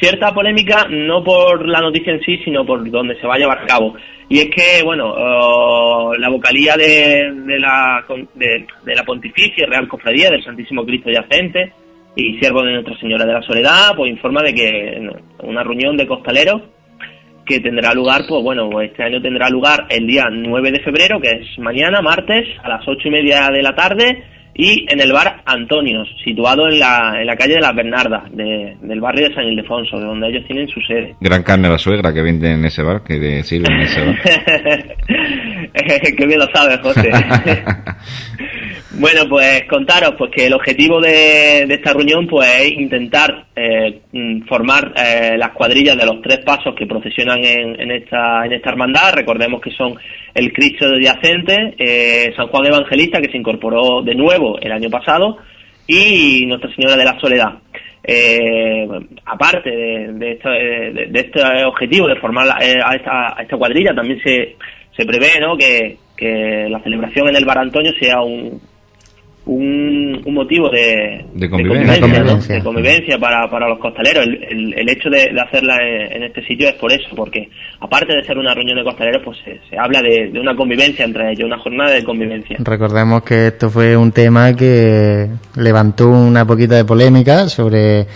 [0.00, 3.58] cierta polémica, no por la noticia en sí, sino por donde se va a llevar
[3.58, 3.94] a cabo.
[4.28, 10.84] Y es que, bueno, la vocalía de, la, de, de Pontificia Real Cofradía del Santísimo
[10.84, 11.72] Cristo Yacente
[12.14, 15.10] y siervo de Nuestra Señora de la Soledad, pues informa de que
[15.42, 16.62] una reunión de costaleros
[17.44, 21.30] que tendrá lugar, pues bueno, este año tendrá lugar el día 9 de febrero, que
[21.30, 24.24] es mañana, martes, a las ocho y media de la tarde,
[24.54, 29.00] y en el bar Antonios, situado en la, en la calle de las Bernardas, del
[29.00, 31.14] barrio de San Ildefonso, de donde ellos tienen su sede.
[31.20, 34.16] Gran carne la suegra que vende en ese bar, que sirve en ese bar.
[36.16, 37.10] Qué bien lo sabes, José.
[38.98, 44.02] bueno, pues contaros pues que el objetivo de, esta reunión pues es intentar eh,
[44.48, 49.14] formar eh, las cuadrillas de los tres pasos que procesionan en, esta, en esta hermandad.
[49.14, 49.94] Recordemos que son
[50.34, 54.90] el Cristo de Yacente, eh, San Juan Evangelista, que se incorporó de nuevo el año
[54.90, 55.31] pasado,
[55.86, 57.58] y Nuestra Señora de la Soledad.
[59.26, 60.38] aparte de,
[61.14, 64.56] este, objetivo de formar a, esta, a esta cuadrilla, también se,
[64.96, 65.56] se prevé ¿no?
[65.56, 65.98] que,
[66.68, 68.60] la celebración en el Bar Antonio sea un,
[69.44, 74.24] un, motivo de, convivencia, para, para, los costaleros.
[74.24, 77.48] El, el, hecho de, hacerla en, este sitio es por eso, porque
[77.80, 81.46] aparte de ser una reunión de costaleros, pues se, habla de, una convivencia entre ellos,
[81.46, 82.56] una jornada de convivencia.
[82.60, 88.06] Recordemos que esto fue un tema que levantó una poquita de polémica sobre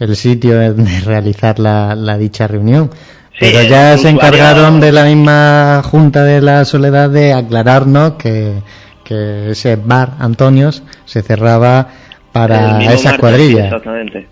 [0.00, 2.90] el sitio de realizar la, la dicha reunión.
[3.38, 8.52] Pero ya se encargaron de la misma Junta de la Soledad de aclararnos que,
[9.12, 11.88] que ese bar Antonios se cerraba
[12.32, 13.66] para esas cuadrillas.
[13.66, 14.26] Exactamente.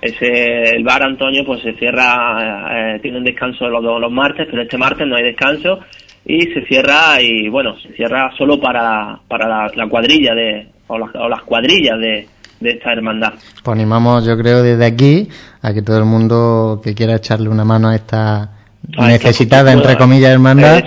[0.00, 4.62] Ese, el bar Antonio pues se cierra, eh, tiene un descanso los, los martes, pero
[4.62, 5.80] este martes no hay descanso
[6.24, 11.42] y se cierra y bueno, se cierra solo para, para la, cuadrilla de, o las
[11.42, 12.28] cuadrillas de,
[12.60, 13.34] de esta hermandad.
[13.62, 15.28] Pues animamos, yo creo, desde aquí
[15.62, 18.50] a que todo el mundo que quiera echarle una mano a esta
[18.96, 20.84] necesitada, entre comillas, hermandad,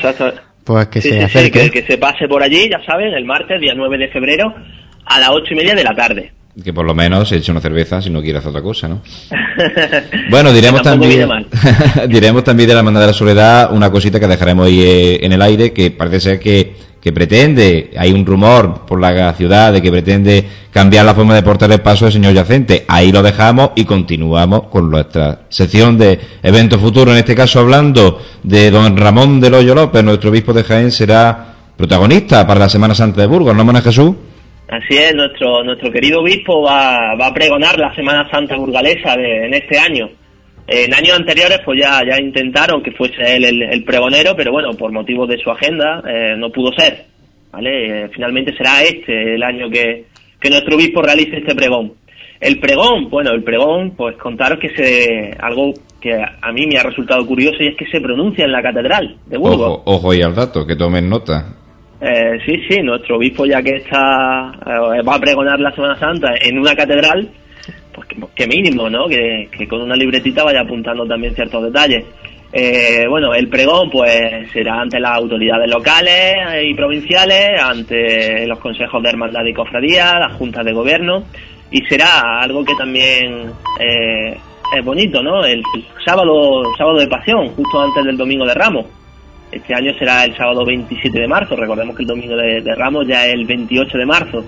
[0.63, 1.69] pues que se acerque.
[1.71, 4.53] que, se pase por allí, ya saben, el martes, día 9 de febrero,
[5.05, 6.31] a las ocho y media de la tarde.
[6.63, 9.01] Que por lo menos se eche una cerveza si no quiere hacer otra cosa, ¿no?
[10.29, 11.29] bueno, diremos también,
[12.09, 15.31] diremos también de la Hermandad de la Soledad una cosita que dejaremos ahí eh, en
[15.31, 19.81] el aire, que parece ser que que pretende, hay un rumor por la ciudad de
[19.81, 22.85] que pretende cambiar la forma de portar el paso del señor Yacente.
[22.87, 27.13] Ahí lo dejamos y continuamos con nuestra sección de eventos futuros.
[27.13, 31.55] En este caso hablando de don Ramón del Hoyo López, nuestro obispo de Jaén será
[31.75, 34.15] protagonista para la Semana Santa de Burgos, ¿no, Manuel Jesús?
[34.69, 39.47] Así es, nuestro, nuestro querido obispo va, va a pregonar la Semana Santa burgalesa de,
[39.47, 40.07] en este año.
[40.67, 44.91] En años anteriores pues ya, ya intentaron que fuese él el, pregonero, pero bueno, por
[44.91, 47.05] motivos de su agenda eh, no pudo ser.
[47.51, 48.05] ¿vale?
[48.05, 50.05] Eh, finalmente será este el año que,
[50.39, 51.93] que nuestro obispo realice este pregón.
[52.39, 56.83] El pregón, bueno, el pregón, pues contaros que se, algo que a mí me ha
[56.83, 59.59] resultado curioso y es que se pronuncia en la catedral de Burgos.
[59.59, 61.53] Ojo, ojo y al dato, que tomen nota.
[62.01, 66.33] Eh, sí, sí, nuestro obispo ya que está, eh, va a pregonar la Semana Santa
[66.41, 67.29] en una catedral,
[68.35, 69.07] que, mínimo, ¿no?
[69.07, 72.05] Que, con una libretita vaya apuntando también ciertos detalles.
[72.53, 79.01] Eh, bueno, el pregón pues será ante las autoridades locales y provinciales, ante los consejos
[79.01, 81.23] de hermandad y cofradía, las juntas de gobierno
[81.71, 83.49] y será algo que también
[83.79, 84.37] eh,
[84.77, 85.43] es bonito, ¿no?
[85.45, 85.63] El,
[86.05, 88.85] sábado, sábado de pasión, justo antes del domingo de Ramos.
[89.51, 93.25] Este año será el sábado 27 de marzo, recordemos que el domingo de, Ramos ya
[93.25, 94.45] es el 28 de marzo.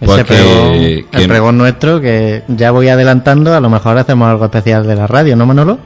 [0.00, 0.74] Ese pregón,
[1.12, 5.06] el pregón nuestro que ya voy adelantando, a lo mejor hacemos algo especial de la
[5.06, 5.78] radio, ¿no, Manolo?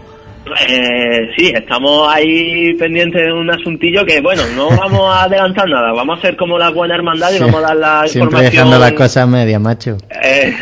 [0.69, 5.93] Eh, sí, estamos ahí pendientes de un asuntillo que, bueno, no vamos a adelantar nada,
[5.93, 8.93] vamos a ser como la buena hermandad y vamos a dar la Siempre dejando las
[8.93, 9.97] cosas medias, macho.
[10.23, 10.55] Eh.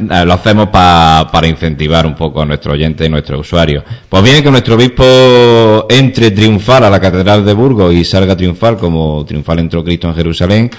[0.26, 3.84] Lo hacemos para incentivar un poco a nuestro oyente y nuestro usuario.
[4.08, 8.76] Pues bien, que nuestro obispo entre triunfal a la Catedral de Burgos y salga triunfal
[8.76, 10.70] como triunfal entró Cristo en Jerusalén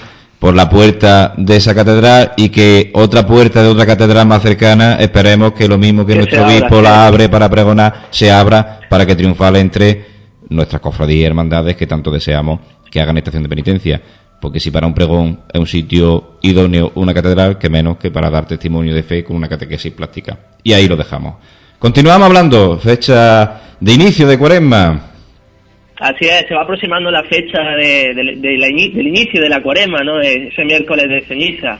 [0.44, 4.96] por la puerta de esa catedral y que otra puerta de otra catedral más cercana,
[4.96, 9.16] esperemos que lo mismo que, nuestro obispo la abre para pregonar, se abra para que
[9.16, 10.04] triunfale entre
[10.50, 14.02] nuestras cofradías y hermandades que tanto deseamos que hagan estación de penitencia.
[14.38, 18.28] Porque si para un pregón es un sitio idóneo una catedral, que menos que para
[18.28, 20.38] dar testimonio de fe con una catequesis plástica.
[20.62, 21.36] Y ahí lo dejamos.
[21.78, 25.13] Continuamos hablando, fecha de inicio de cuaresma.
[25.98, 30.20] Así es, se va aproximando la fecha de, del inicio de la cuaresma, ¿no?
[30.20, 31.78] Ese miércoles de ceniza,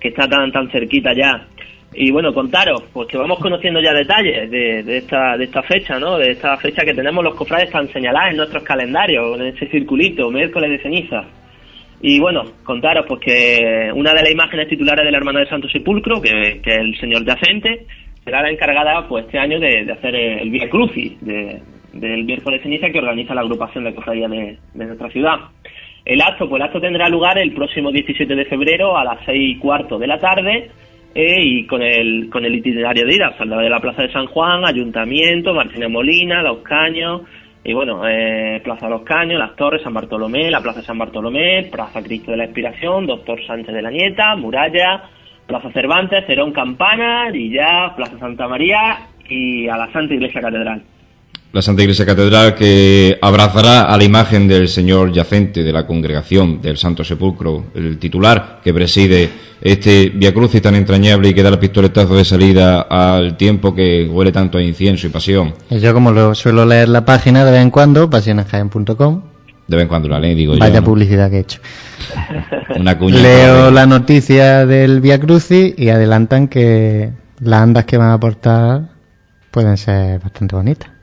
[0.00, 1.48] que está tan tan cerquita ya.
[1.92, 6.18] Y bueno, contaros, pues que vamos conociendo ya detalles de, esta, de esta fecha, ¿no?
[6.18, 10.30] De esta fecha que tenemos los cofrades tan señaladas en nuestros calendarios, en ese circulito,
[10.30, 11.24] miércoles de ceniza.
[12.02, 15.68] Y bueno, contaros pues que una de las imágenes titulares de la Hermana de Santo
[15.68, 17.86] Sepulcro, que, es el señor yacente,
[18.22, 21.62] será la encargada pues este año de, hacer el Via Crucis, de,
[22.00, 25.36] del miércoles ceniza que organiza la agrupación de cofradías de, nuestra ciudad.
[26.04, 29.56] El acto, pues el acto tendrá lugar el próximo 17 de febrero a las 6
[29.56, 30.70] y cuarto de la tarde
[31.14, 34.26] eh, y con el, con el itinerario de ida, saldrá de la Plaza de San
[34.26, 37.22] Juan, Ayuntamiento, Martínez Molina, Los Caños,
[37.64, 41.68] y bueno, eh, Plaza Los Caños, Las Torres, San Bartolomé, la Plaza de San Bartolomé,
[41.72, 45.04] Plaza Cristo de la Inspiración, Doctor Sánchez de la Nieta, Muralla,
[45.46, 50.82] Plaza Cervantes, Cerón Campana, y Plaza Santa María y a la Santa Iglesia Catedral
[51.56, 56.60] la Santa Iglesia Catedral que abrazará a la imagen del Señor yacente de la congregación
[56.60, 59.30] del Santo Sepulcro, el titular que preside
[59.62, 64.06] este Via Crucis tan entrañable y que da el pistoletazo de salida al tiempo que
[64.06, 65.54] huele tanto a incienso y pasión.
[65.70, 69.22] yo como lo suelo leer la página de vez en cuando, pasionesjaen.com.
[69.66, 71.60] De vez en cuando la leo, digo Vaya publicidad que he hecho.
[73.08, 78.90] Leo la noticia del Via Crucis y adelantan que las andas que van a aportar
[79.50, 80.95] pueden ser bastante bonitas.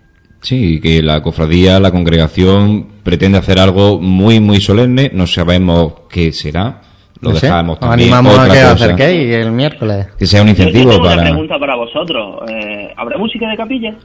[0.44, 5.10] Sí, que la cofradía, la congregación pretende hacer algo muy, muy solemne.
[5.14, 6.82] No sabemos qué será.
[7.22, 8.14] Lo dejamos también.
[8.14, 10.08] Animamos a que acerquéis el miércoles.
[10.20, 11.22] Que sea un incentivo Yo tengo para.
[11.22, 12.50] Una pregunta para vosotros.
[12.50, 13.96] Eh, ¿Habrá música de capilla?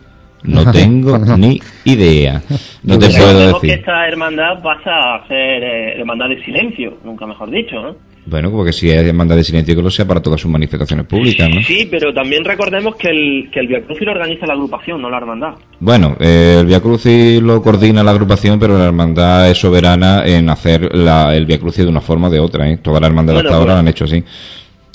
[0.44, 2.40] No tengo ni idea.
[2.84, 3.70] No te puedo decir.
[3.70, 7.96] que esta hermandad pasa a ser eh, hermandad de silencio, nunca mejor dicho, ¿no?
[8.28, 11.62] Bueno, porque si hay demanda de silencio lo sea para todas sus manifestaciones públicas, ¿no?
[11.62, 15.08] Sí, pero también recordemos que el, que el Via Crucis lo organiza la agrupación, no
[15.08, 15.54] la hermandad.
[15.80, 20.50] Bueno, eh, el Via Crucis lo coordina la agrupación, pero la hermandad es soberana en
[20.50, 22.78] hacer la, el Via Crucis de una forma o de otra, ¿eh?
[22.82, 24.22] Todas las hermandades hasta ahora pues, lo han hecho así.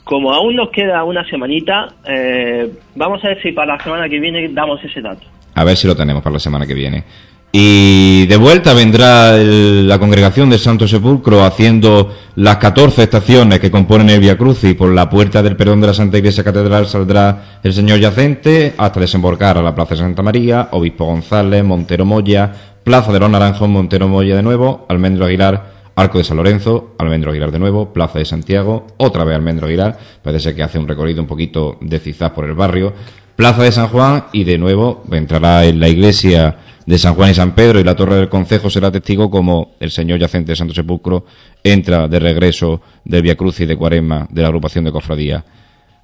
[0.03, 4.19] Como aún nos queda una semanita, eh, vamos a ver si para la semana que
[4.19, 5.25] viene damos ese dato.
[5.55, 7.03] A ver si lo tenemos para la semana que viene.
[7.55, 14.09] Y de vuelta vendrá la congregación del Santo Sepulcro haciendo las 14 estaciones que componen
[14.09, 17.71] el Via y Por la puerta del perdón de la Santa Iglesia Catedral saldrá el
[17.71, 22.51] Señor Yacente hasta desembarcar a la Plaza de Santa María, Obispo González, Montero Moya,
[22.83, 27.29] Plaza de los Naranjos, Montero Moya de nuevo, Almendro Aguilar, Arco de San Lorenzo, Almendro
[27.29, 31.21] Aguilar de nuevo, Plaza de Santiago, otra vez Almendro Aguilar, parece que hace un recorrido
[31.21, 32.93] un poquito de cizaz por el barrio,
[33.35, 36.55] Plaza de San Juan y de nuevo entrará en la iglesia
[36.85, 39.89] de San Juan y San Pedro y la Torre del Concejo será testigo como el
[39.89, 41.25] Señor yacente de Santo Sepulcro
[41.63, 45.43] entra de regreso del Via y de Cuaresma de la agrupación de cofradías.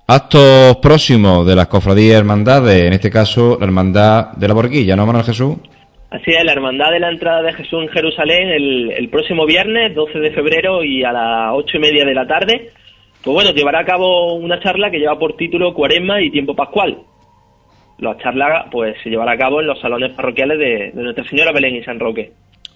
[0.08, 5.06] Actos próximos de las cofradías hermandades, en este caso la hermandad de la Borguilla, ¿no,
[5.06, 5.58] Manuel Jesús?
[6.10, 9.94] Así es, la Hermandad de la Entrada de Jesús en Jerusalén el, el próximo viernes,
[9.94, 12.72] 12 de febrero y a las ocho y media de la tarde,
[13.24, 16.98] pues bueno, llevará a cabo una charla que lleva por título Cuaresma y Tiempo Pascual.
[18.00, 21.52] La charla pues se llevará a cabo en los salones parroquiales de, de Nuestra Señora
[21.52, 22.32] Belén y San Roque.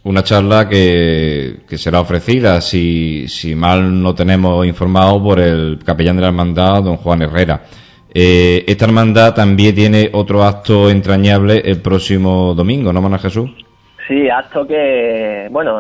[0.06, 6.18] Una charla que, que será ofrecida, si, si mal no tenemos informado, por el capellán
[6.18, 7.62] de la hermandad, don Juan Herrera.
[8.14, 13.50] Eh, esta hermandad también tiene otro acto entrañable el próximo domingo, ¿no, Manuel Jesús?
[14.06, 15.74] Sí, acto que, bueno,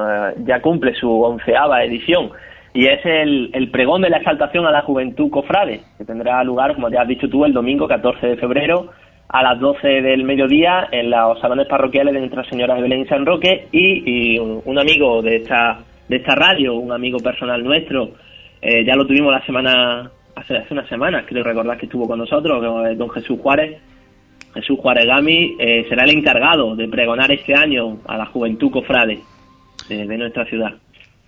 [0.46, 2.32] ya cumple su onceava edición
[2.74, 6.74] y es el, el pregón de la exaltación a la juventud cofrade, que tendrá lugar,
[6.74, 8.90] como ya has dicho tú, el domingo 14 de febrero
[9.34, 13.08] a las 12 del mediodía en los salones parroquiales de Nuestra Señora de Belén y
[13.08, 18.12] San Roque y, un, amigo de esta, de esta radio, un amigo personal nuestro,
[18.62, 22.20] eh, ya lo tuvimos la semana hace, hace unas semanas, creo recordar que estuvo con
[22.20, 22.62] nosotros,
[22.96, 23.82] don Jesús Juárez,
[24.54, 29.18] Jesús Juárez Gami, eh, será el encargado de pregonar este año a la juventud cofrade
[29.90, 30.76] de, de, nuestra ciudad.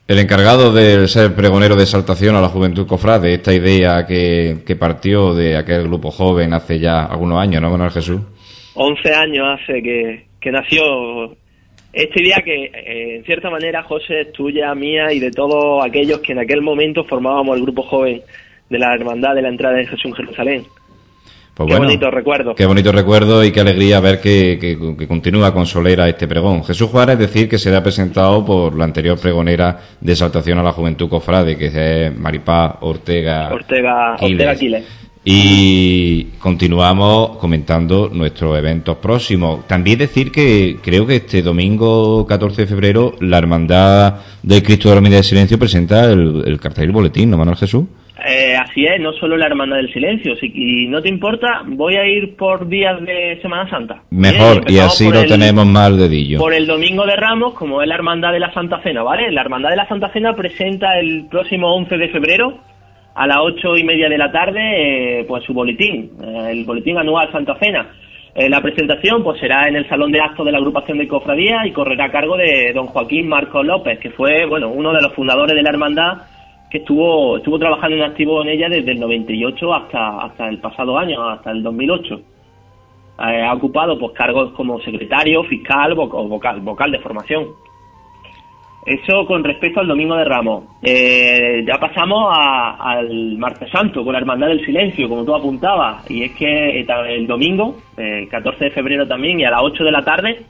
[0.07, 5.33] El encargado de ser pregonero de exaltación a la juventud cofrade, esta idea que, partió
[5.33, 8.21] de aquel grupo joven hace ya algunos años, ¿no, Manuel Jesús?
[8.75, 11.35] 11 años hace que, que nació
[11.95, 16.19] esta idea que, eh, en cierta manera, José, es tuya, mía y de todos aquellos
[16.19, 18.21] que en aquel momento formábamos el grupo joven
[18.69, 20.63] de la hermandad de la entrada de Jesús en Jerusalén.
[21.55, 22.53] Pues qué bueno, bonito recuerdo.
[22.53, 26.65] Qué bonito recuerdo y qué alegría ver que, que, que, continúa con solera este pregón.
[26.65, 31.07] Jesús Juárez, decir que será presentado por la anterior pregonera de exaltación a la juventud
[31.07, 33.53] cofrade, que es Maripá Ortega.
[33.53, 34.33] Ortega Quiles.
[34.33, 34.83] Ortega Quiles.
[35.23, 39.65] Y continuamos comentando nuestros eventos próximos.
[39.65, 44.95] También decir que creo que este domingo 14 de febrero la Hermandad del Cristo de
[44.95, 47.85] la Medida de Silencio presenta el, el cartel y el boletín, ¿no, Manuel Jesús?
[48.27, 50.35] Eh, así es, no solo la Hermandad del Silencio.
[50.37, 54.01] Si y no te importa, voy a ir por días de Semana Santa.
[54.09, 56.39] Mejor, y así lo el, tenemos más dedillo.
[56.39, 59.31] Por el Domingo de Ramos, como es la Hermandad de la Santa Cena, ¿vale?
[59.31, 62.59] La Hermandad de la Santa Cena presenta el próximo 11 de febrero
[63.13, 66.97] a las ocho y media de la tarde, eh, pues su boletín, eh, el boletín
[66.97, 67.87] anual Santa Cena.
[68.33, 71.65] Eh, la presentación pues será en el salón de actos de la agrupación de cofradía
[71.65, 75.13] y correrá a cargo de don Joaquín Marcos López, que fue bueno uno de los
[75.13, 76.17] fundadores de la hermandad
[76.69, 80.97] que estuvo estuvo trabajando en activo en ella desde el 98 hasta hasta el pasado
[80.97, 82.21] año, hasta el 2008.
[83.17, 87.47] ha ocupado pues cargos como secretario, fiscal o vocal, vocal de formación.
[88.85, 90.65] Eso con respecto al Domingo de Ramos.
[90.83, 96.09] Eh, ya pasamos al Martes Santo con la Hermandad del Silencio, como tú apuntabas.
[96.09, 99.91] Y es que el domingo, eh, 14 de febrero también, y a las 8 de
[99.91, 100.45] la tarde,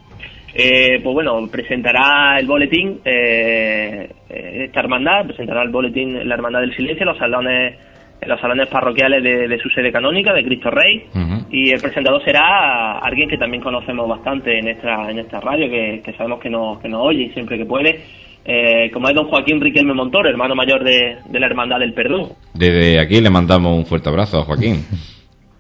[0.56, 6.76] eh, pues bueno, presentará el boletín, eh, esta hermandad, presentará el boletín la Hermandad del
[6.76, 7.76] Silencio en los salones,
[8.22, 11.04] en los salones parroquiales de, de su sede canónica, de Cristo Rey.
[11.14, 11.46] Uh -huh.
[11.52, 16.02] Y el presentador será alguien que también conocemos bastante en esta, en esta radio, que,
[16.04, 18.00] que sabemos que nos, que nos oye siempre que puede
[18.46, 22.30] eh, como es don Joaquín Riquelme Montoro, hermano mayor de, de, la Hermandad del Perdón.
[22.54, 24.86] Desde aquí le mandamos un fuerte abrazo a Joaquín.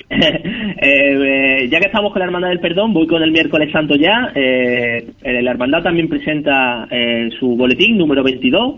[0.10, 4.32] eh, ya que estamos con la Hermandad del Perdón, voy con el miércoles santo ya.
[4.36, 8.76] Eh, la Hermandad también presenta eh, su boletín número 22,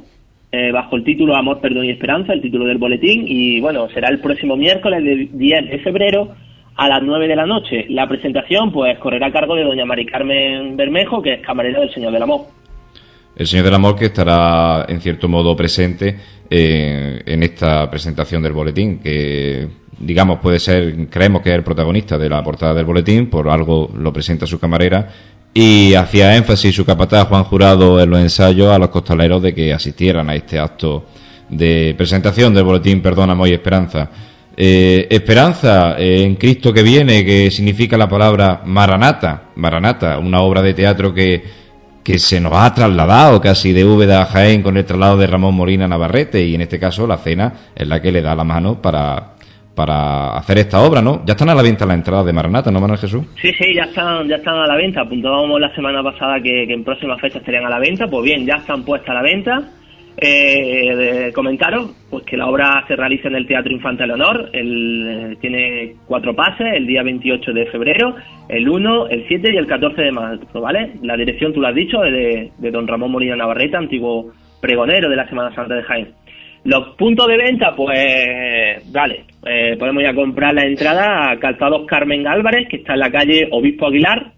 [0.51, 3.25] eh, bajo el título Amor, Perdón y Esperanza, el título del boletín.
[3.28, 6.34] Y bueno, será el próximo miércoles, de 10 de febrero,
[6.75, 7.86] a las 9 de la noche.
[7.89, 11.93] La presentación, pues, correrá a cargo de doña Mari Carmen Bermejo, que es camarera del
[11.93, 12.57] Señor del Amor
[13.38, 16.18] el Señor del Amor que estará en cierto modo presente
[16.50, 19.68] eh, en esta presentación del boletín, que
[20.00, 23.92] digamos puede ser, creemos que es el protagonista de la portada del boletín, por algo
[23.96, 25.10] lo presenta su camarera,
[25.54, 29.72] y hacía énfasis su capataz Juan Jurado en los ensayos a los costaleros de que
[29.72, 31.06] asistieran a este acto
[31.50, 34.10] de presentación del boletín Perdón, Amor y Esperanza.
[34.60, 40.74] Eh, esperanza en Cristo que viene, que significa la palabra Maranata, Maranata, una obra de
[40.74, 41.66] teatro que
[42.08, 45.53] que se nos ha trasladado casi de Úbeda a Jaén con el traslado de Ramón
[45.55, 48.82] Molina Navarrete y en este caso la cena es la que le da la mano
[48.82, 49.34] para,
[49.76, 51.25] para hacer esta obra, ¿no?
[51.25, 53.25] Ya están a la venta las entradas de Maranata, ¿no, Manuel Jesús?
[53.42, 55.01] Sí, sí, ya están, ya están a la venta.
[55.01, 58.08] Apuntábamos la semana pasada que, que en próximas fechas estarían a la venta.
[58.08, 59.63] Pues bien, ya están puestas a la venta.
[60.20, 65.38] Eh, comentaros pues que la obra se realiza en el Teatro Infante Leonor, el, eh,
[65.39, 68.16] tiene cuatro pases, el día 28 de febrero,
[68.50, 70.94] el 1, el 7 y el 14 de marzo, ¿vale?
[71.04, 75.08] La dirección, tú lo has dicho, es de, de don Ramón Molina Navarrete, antiguo pregonero
[75.08, 76.08] de la Semana Santa de Jaén.
[76.64, 82.28] Los puntos de venta, pues, vale, eh, podemos ya comprar la entrada a Calzados Carmen
[82.28, 84.34] Álvarez, que está en la calle Obispo Aguilar,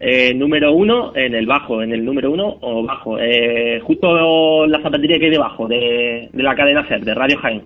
[0.00, 4.80] eh, número uno en el bajo, en el número uno o bajo, eh, justo la
[4.82, 7.62] zapatería que hay debajo de, de la cadena SER, de Radio Jaén.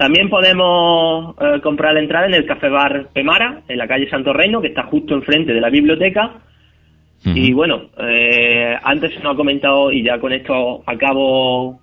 [0.00, 4.32] También podemos eh, comprar la entrada en el Café Bar Pemara, en la calle Santo
[4.32, 6.36] Reino, que está justo enfrente de la biblioteca.
[7.22, 11.78] Y bueno, eh, antes se nos ha comentado, y ya con esto acabo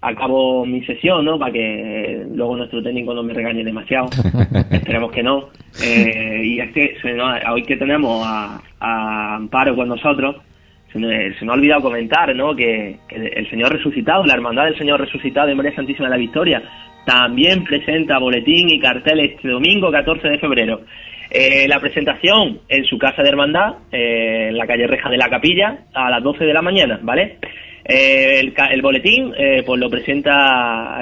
[0.00, 1.38] acabo mi sesión, ¿no?
[1.38, 4.08] Para que luego nuestro técnico no me regañe demasiado.
[4.70, 5.50] Esperemos que no.
[5.84, 6.96] Eh, y es que
[7.50, 10.36] hoy que tenemos a, Amparo con nosotros,
[10.92, 12.54] se nos, ha olvidado comentar, ¿no?
[12.54, 16.62] Que, el Señor Resucitado, la Hermandad del Señor Resucitado de María Santísima de la Victoria,
[17.04, 20.80] también presenta boletín y cartel este domingo 14 de febrero.
[21.30, 25.28] Eh, la presentación en su casa de hermandad, eh, en la calle Reja de la
[25.28, 27.36] Capilla, a las 12 de la mañana, ¿vale?
[27.84, 29.32] Eh, el, boletín
[29.64, 31.00] pues lo presenta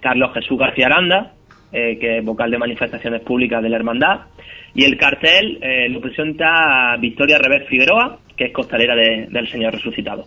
[0.00, 1.32] Carlos Jesús García Aranda,
[1.70, 4.20] que es vocal de manifestaciones públicas de la hermandad,
[4.74, 10.26] y el cartel lo presenta Victoria Rever Figueroa, que es costalera del Señor Resucitado.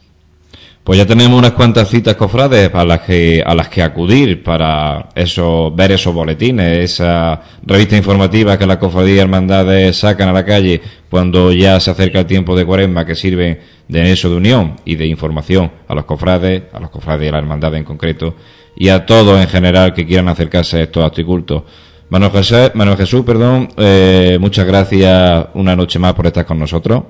[0.86, 5.10] Pues ya tenemos unas cuantas citas cofrades a las que, a las que acudir para
[5.16, 10.46] eso, ver esos boletines, esa revista informativa que las cofradías y hermandades sacan a la
[10.46, 14.76] calle cuando ya se acerca el tiempo de cuaresma que sirve de eso de unión
[14.86, 18.36] y de información a los cofrades, a los cofrades y a la hermandad en concreto
[18.76, 21.64] y a todos en general que quieran acercarse a estos actos
[22.10, 27.04] Manuel Jesús, Manuel Jesús perdón, eh, muchas gracias una noche más por estar con nosotros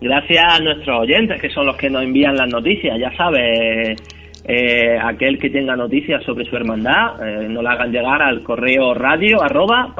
[0.00, 2.98] gracias a nuestros oyentes, que son los que nos envían las noticias.
[2.98, 4.00] Ya sabes,
[4.44, 8.94] eh, aquel que tenga noticias sobre su hermandad, eh, nos la hagan llegar al correo
[8.94, 9.94] radio arroba.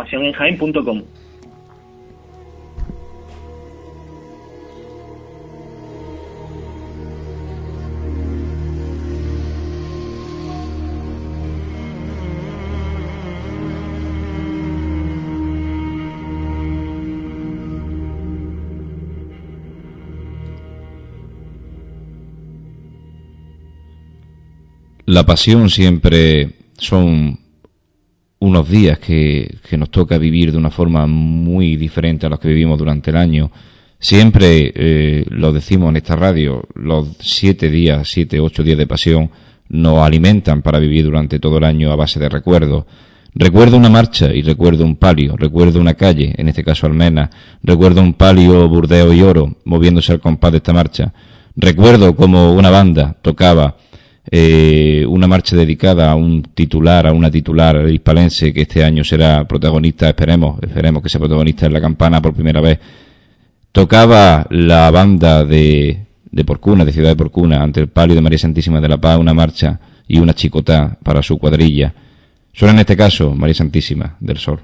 [25.11, 27.37] La pasión siempre son
[28.39, 32.79] unos días que, nos toca vivir de una forma muy diferente a los que vivimos
[32.79, 33.51] durante el año.
[33.99, 39.33] Siempre eh, lo decimos en esta radio, los siete días, siete, ocho días de pasión
[39.69, 42.85] nos alimentan para vivir durante todo el año a base de recuerdos.
[43.35, 47.31] Recuerdo una marcha y recuerdo un palio, recuerdo una calle, en este caso Almena,
[47.65, 51.13] recuerdo un palio, burdeo y oro moviéndose al compás de esta marcha.
[51.57, 53.77] Recuerdo como una banda tocaba
[54.31, 59.47] eh, una marcha dedicada a un titular, a una titular hispalense que este año será
[59.47, 62.79] protagonista, esperemos, esperemos que sea protagonista en la campana por primera vez.
[63.73, 68.39] Tocaba la banda de, de Porcuna, de Ciudad de Porcuna, ante el palio de María
[68.39, 71.95] Santísima de la Paz, una marcha y una chicotá para su cuadrilla.
[72.53, 74.61] Suena en este caso María Santísima del Sol.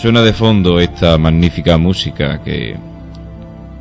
[0.00, 2.76] Suena de fondo esta magnífica música que,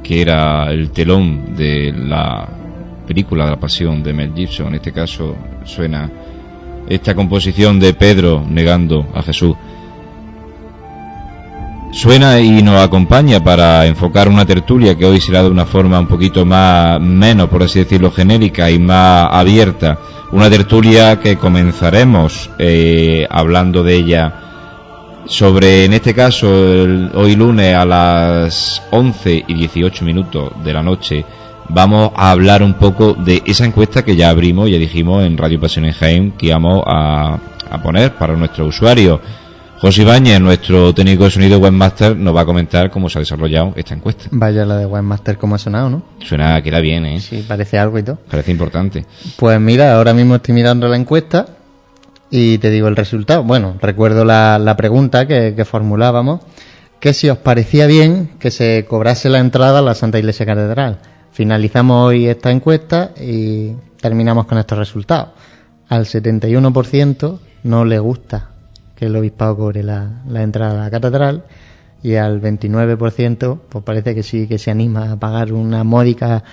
[0.02, 2.50] que era el telón de la
[3.06, 4.70] película de la pasión de Mel Gibson.
[4.70, 6.10] En este caso suena
[6.90, 9.56] esta composición de Pedro negando a Jesús.
[11.92, 16.08] Suena y nos acompaña para enfocar una tertulia que hoy será de una forma un
[16.08, 20.00] poquito más, menos, por así decirlo, genérica y más abierta.
[20.32, 24.44] Una tertulia que comenzaremos eh, hablando de ella
[25.28, 31.26] sobre, en este caso, hoy lunes a las 11 y 18 minutos de la noche,
[31.70, 35.60] vamos a hablar un poco de esa encuesta que ya abrimos, ya dijimos en Radio
[35.60, 37.38] Pasión en Jaén que íbamos a,
[37.70, 39.20] a poner para nuestro usuario.
[39.80, 43.74] José Ibáñez, nuestro técnico de sonido webmaster, nos va a comentar cómo se ha desarrollado
[43.76, 44.26] esta encuesta.
[44.32, 46.02] Vaya la de webmaster, cómo ha sonado, ¿no?
[46.20, 47.20] Suena que era bien, ¿eh?
[47.20, 48.18] Sí, parece algo y todo.
[48.28, 49.06] Parece importante.
[49.36, 51.57] Pues mira, ahora mismo estoy mirando la encuesta
[52.30, 53.44] y te digo el resultado.
[53.44, 56.42] Bueno, recuerdo la, la pregunta que, formulábamos,
[57.00, 61.00] que si os parecía bien que se cobrase la entrada a la Santa Iglesia Catedral.
[61.32, 65.30] Finalizamos hoy esta encuesta y terminamos con estos resultados.
[65.90, 68.50] Al 71% no le gusta
[68.96, 71.44] que el obispado cobre la entrada a la catedral
[72.04, 76.44] y al 29% pues parece que sí que se anima a pagar una módica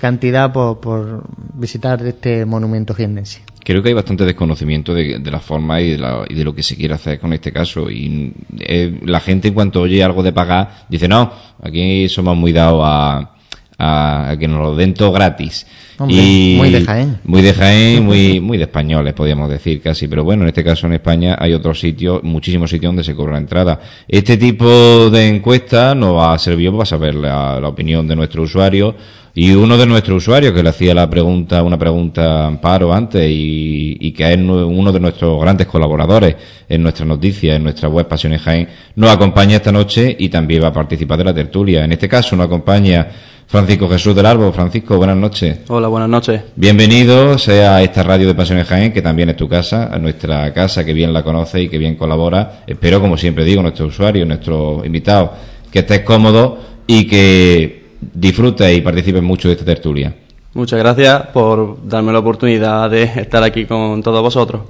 [0.00, 1.24] cantidad por, por
[1.54, 3.42] visitar este monumento jiennense.
[3.64, 6.52] Creo que hay bastante desconocimiento de, de la forma y de, la, y de, lo
[6.52, 7.88] que se quiere hacer con este caso.
[7.88, 12.52] Y eh, la gente, en cuanto oye algo de pagar, dice: No, aquí somos muy
[12.52, 13.36] dados a,
[13.78, 15.66] a, a que nos lo den todo gratis.
[15.98, 17.18] Hombre, y muy de Jaén.
[17.24, 20.08] Muy de Jaén, muy, muy de españoles, podríamos decir casi.
[20.08, 23.32] Pero bueno, en este caso en España hay otros sitios, muchísimos sitios donde se cobra
[23.32, 23.80] la entrada.
[24.08, 28.42] Este tipo de encuesta nos va a servir para saber la, la opinión de nuestro
[28.42, 28.94] usuario.
[29.34, 33.30] Y uno de nuestros usuarios que le hacía la pregunta, una pregunta a Amparo antes
[33.30, 36.36] y, y, que es uno de nuestros grandes colaboradores
[36.68, 40.68] en nuestras noticias, en nuestra web Pasiones Jaén, nos acompaña esta noche y también va
[40.68, 41.82] a participar de la tertulia.
[41.82, 43.08] En este caso nos acompaña
[43.46, 44.52] Francisco Jesús del Árbol.
[44.52, 45.60] Francisco, buenas noches.
[45.68, 46.42] Hola, buenas noches.
[46.56, 50.52] Bienvenido sea a esta radio de Pasiones Jaén, que también es tu casa, a nuestra
[50.52, 52.62] casa, que bien la conoce y que bien colabora.
[52.66, 55.32] Espero, como siempre digo, nuestro usuario, nuestro invitado,
[55.70, 60.14] que estés cómodo y que disfrutes y participes mucho de esta tertulia.
[60.54, 64.62] Muchas gracias por darme la oportunidad de estar aquí con todos vosotros.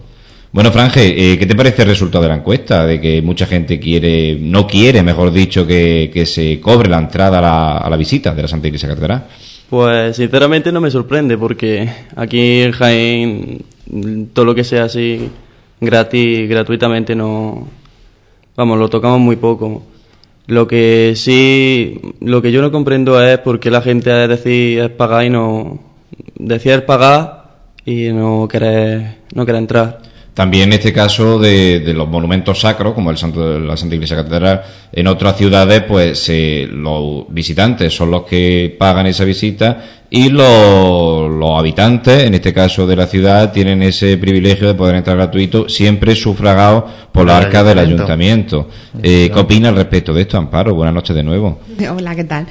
[0.52, 2.84] Bueno, Franje, eh, ¿qué te parece el resultado de la encuesta?
[2.84, 7.40] De que mucha gente quiere, no quiere, mejor dicho, que, se cobre la entrada a
[7.40, 9.28] la, a la, visita de la Santa Iglesia Catedral.
[9.70, 13.64] Pues sinceramente no me sorprende porque aquí en Jaén
[14.34, 15.30] todo lo que sea así
[15.80, 17.68] gratis, gratuitamente no,
[18.54, 19.82] vamos, lo tocamos muy poco.
[20.48, 24.80] Lo que sí, lo que yo no comprendo es por qué la gente es decir
[24.80, 25.80] es pagar y no,
[26.34, 27.44] decir es pagar
[27.86, 30.11] y no querer, no querer entrar.
[30.34, 34.16] También en este caso de, de, los monumentos sacros, como el Santo, la Santa Iglesia
[34.16, 40.30] Catedral, en otras ciudades, pues eh, los visitantes son los que pagan esa visita y
[40.30, 45.18] los, los, habitantes, en este caso de la ciudad, tienen ese privilegio de poder entrar
[45.18, 48.68] gratuito, siempre sufragado por la arca del ayuntamiento.
[49.02, 50.74] Eh, ¿Qué opina al respecto de esto, Amparo?
[50.74, 51.60] Buenas noches de nuevo.
[51.90, 52.46] Hola, ¿qué tal?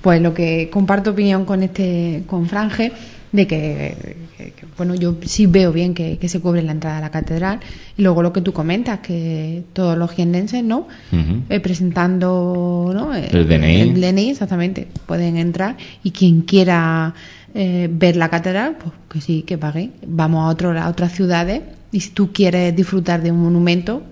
[0.00, 2.92] Pues lo que comparto opinión con este, con Franje
[3.34, 6.98] de que, que, que, bueno, yo sí veo bien que, que, se cobre la entrada
[6.98, 7.58] a la catedral.
[7.96, 10.86] Y luego lo que tú comentas, que todos los jiennenses, ¿no?
[11.10, 11.42] Uh -huh.
[11.48, 13.12] eh, presentando ¿no?
[13.12, 13.80] el, DNI.
[13.80, 15.76] el DNI, exactamente, pueden entrar.
[16.04, 17.12] Y quien quiera
[17.54, 19.90] eh, ver la catedral, pues que sí, que pague.
[20.06, 24.04] Vamos a, otro, a otras ciudades y si tú quieres disfrutar de un monumento,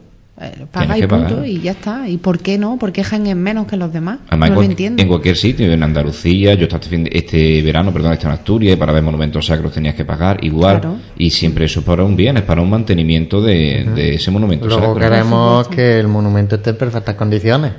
[0.42, 2.08] eh, paga y punto y ya está.
[2.08, 2.78] ¿Y por qué no?
[2.78, 4.18] ¿Por qué Jaén es menos que los demás?
[4.28, 5.02] Además, no en, lo entiendo.
[5.02, 9.02] en cualquier sitio, en Andalucía, yo este, este verano, perdón, este en Asturias, para ver
[9.02, 10.80] monumentos sacros tenías que pagar igual.
[10.80, 10.98] Claro.
[11.16, 13.94] Y siempre eso es para un bien, es para un mantenimiento de, uh -huh.
[13.94, 15.00] de ese monumento Luego sacro.
[15.00, 17.72] queremos que el monumento esté en perfectas condiciones.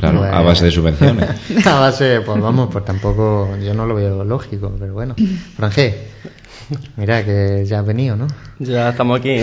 [0.00, 1.28] Claro, pues, a base de subvenciones.
[1.66, 5.14] a base, pues vamos, pues tampoco, yo no lo veo lógico, pero bueno.
[5.56, 5.94] Franje,
[6.96, 8.26] mira que ya has venido, ¿no?
[8.58, 9.36] Ya estamos aquí.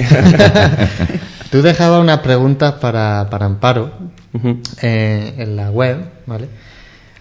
[1.51, 3.91] Tú dejabas unas preguntas para, para Amparo
[4.33, 4.59] uh -huh.
[4.81, 6.47] eh, en la web, ¿vale?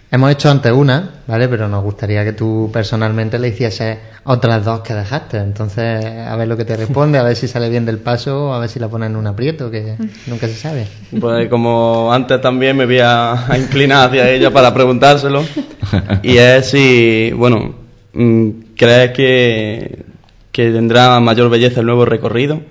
[0.09, 1.49] Hemos hecho antes una, ¿vale?
[1.49, 5.37] Pero nos gustaría que tú personalmente le hicieses otras dos que dejaste.
[5.37, 8.59] Entonces, a ver lo que te responde, a ver si sale bien del paso, a
[8.59, 9.97] ver si la pones en un aprieto, que
[10.27, 10.87] nunca se sabe.
[11.19, 15.43] Pues como antes también me voy a, a inclinar hacia ella para preguntárselo.
[16.23, 17.75] Y es si, bueno,
[18.13, 20.05] mm, ¿crees que,
[20.51, 22.61] tendrá mayor belleza el nuevo recorrido?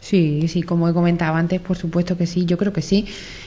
[0.00, 3.06] Sí, sí, como he comentado antes, por supuesto que sí, yo creo que sí,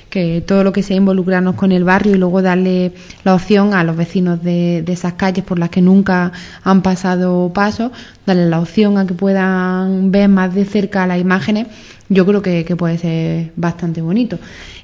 [0.10, 2.92] que todo lo que sea involucrarnos con el barrio y luego darle
[3.24, 6.34] la opción a los vecinos de, esas calles por las que nunca
[6.64, 7.94] han pasado paso,
[8.26, 11.68] darle la opción a que puedan ver más de cerca las imágenes,
[12.10, 14.38] yo creo que, que puede ser bastante bonito.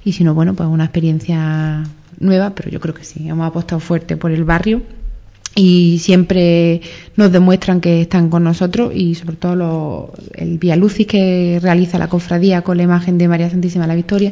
[0.05, 1.83] Y si no, bueno, pues una experiencia
[2.19, 4.81] nueva, pero yo creo que sí, hemos apostado fuerte por el barrio
[5.55, 6.81] y siempre
[7.15, 11.97] nos demuestran que están con nosotros y sobre todo lo- el Vía Lucis que realiza
[11.97, 14.31] la cofradía con la imagen de María Santísima de la Victoria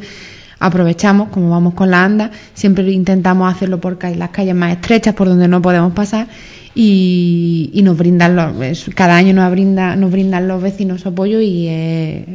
[0.59, 5.27] aprovechamos como vamos con la anda siempre intentamos hacerlo por las calles más estrechas por
[5.27, 6.27] donde no podemos pasar
[6.75, 11.39] y, y nos brindan los, cada año nos brinda nos brindan los vecinos su apoyo
[11.41, 12.25] y es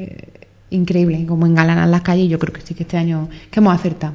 [0.70, 3.74] increíble como engalanan las calles y yo creo que sí que este año que hemos
[3.74, 4.14] acertado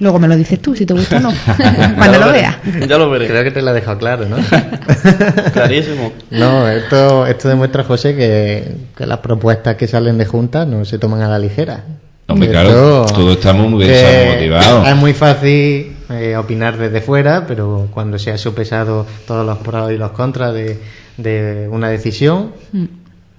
[0.00, 2.56] Luego me lo dices tú si te gusta o no Ya cuando lo veas
[2.88, 3.26] Ya lo veré.
[3.26, 4.36] Creo que te lo ha dejado claro, ¿no?
[5.52, 6.12] Clarísimo.
[6.30, 10.98] No, esto, esto demuestra, José, que, que las propuestas que salen de juntas no se
[10.98, 11.84] toman a la ligera.
[12.28, 14.86] Hombre, claro, todos estamos muy motivados.
[14.86, 19.90] Es muy fácil eh, opinar desde fuera, pero cuando se ha sopesado todos los pros
[19.92, 20.78] y los contras de,
[21.16, 22.84] de una decisión, Mm.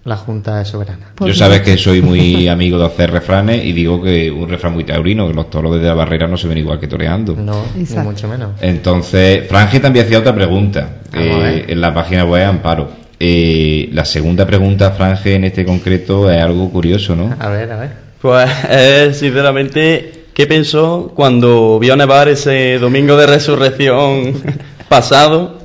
[0.10, 1.12] La Junta es soberana.
[1.16, 4.74] Por Yo sabes que soy muy amigo de hacer refranes y digo que un refrán
[4.74, 7.36] muy taurino, que los toros desde la barrera no se ven igual que toreando.
[7.36, 8.54] No, ni mucho menos.
[8.60, 12.90] Entonces, Franje también hacía otra pregunta eh, en la página web Amparo.
[13.20, 17.36] Eh, la segunda pregunta, Franje, en este concreto es algo curioso, ¿no?
[17.40, 17.90] A ver, a ver.
[18.20, 24.34] Pues eh, sinceramente, ¿qué pensó cuando vio nevar ese domingo de resurrección
[24.90, 25.59] pasado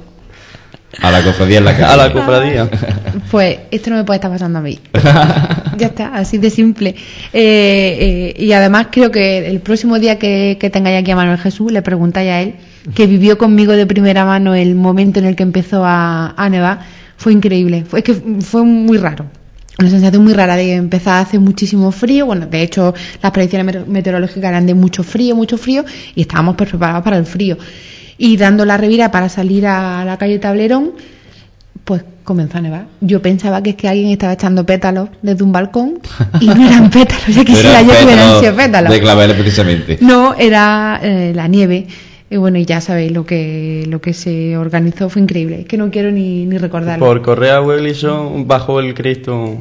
[1.02, 1.84] A la cofradía en la calle.
[1.92, 2.68] a la cofradía?
[3.30, 4.78] Pues esto no me puede estar pasando a mí.
[5.78, 6.94] ya está, así de simple.
[7.32, 11.38] Eh, eh, y además creo que el próximo día que, que tengáis aquí a Manuel
[11.38, 12.54] Jesús, le preguntáis a él,
[12.94, 16.80] que vivió conmigo de primera mano el momento en el que empezó a, a nevar,
[17.16, 17.84] fue increíble.
[17.86, 19.26] Fue, es que fue muy raro.
[19.76, 22.26] Una sensación muy rara de empezar a hacer muchísimo frío.
[22.26, 25.84] Bueno, de hecho, las predicciones meteor- meteorológicas eran de mucho frío, mucho frío,
[26.14, 27.58] y estábamos pues preparados para el frío.
[28.18, 30.92] Y dando la revira para salir a la calle Tablerón,
[31.84, 32.86] pues comenzó a nevar.
[33.00, 35.98] Yo pensaba que es que alguien estaba echando pétalos desde un balcón
[36.40, 38.90] y no eran pétalos, ya quisiera yo que hubieran sido pétalos.
[38.92, 39.98] De claveles, precisamente.
[40.00, 41.86] No, era eh, la nieve.
[42.30, 45.60] Y bueno, y ya sabéis lo que lo que se organizó fue increíble.
[45.60, 47.04] Es que no quiero ni, ni recordarlo.
[47.04, 49.58] Por Correa Wellison bajó el Cristo.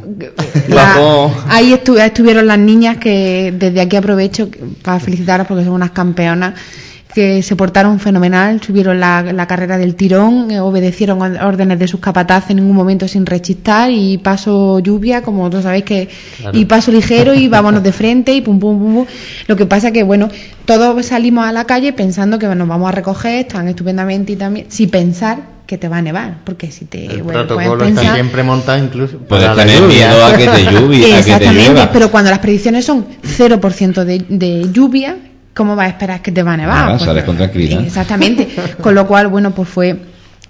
[0.69, 1.35] La- Bajó.
[1.49, 4.49] ahí estu- estuvieron las niñas que desde aquí aprovecho
[4.81, 6.53] para felicitaros porque son unas campeonas
[7.13, 11.99] que se portaron fenomenal, subieron la, la carrera del tirón, eh, obedecieron órdenes de sus
[11.99, 16.57] capataces en ningún momento sin rechistar y paso lluvia, como todos sabéis que Claro.
[16.57, 18.93] y paso ligero y vámonos de frente y pum pum pum.
[18.95, 19.05] pum.
[19.47, 20.29] Lo que pasa que bueno,
[20.65, 24.65] todos salimos a la calle pensando que nos vamos a recoger, están estupendamente y también
[24.69, 28.01] sin pensar que te va a nevar, porque si te El bueno, protocolo puedes está
[28.01, 30.07] pensar- siempre montado incluso Puedes para la tener lluvia.
[30.09, 31.91] miedo a que te lluvie, a que te Exactamente, llueva.
[31.91, 35.15] pero cuando las predicciones son 0% de, de lluvia,
[35.53, 36.75] ¿cómo vas a esperar que te va a nevar?
[36.77, 37.81] Nada, Pues, sales con tranquilidad.
[37.81, 38.47] Exactamente,
[38.81, 39.97] con lo cual, bueno, pues fue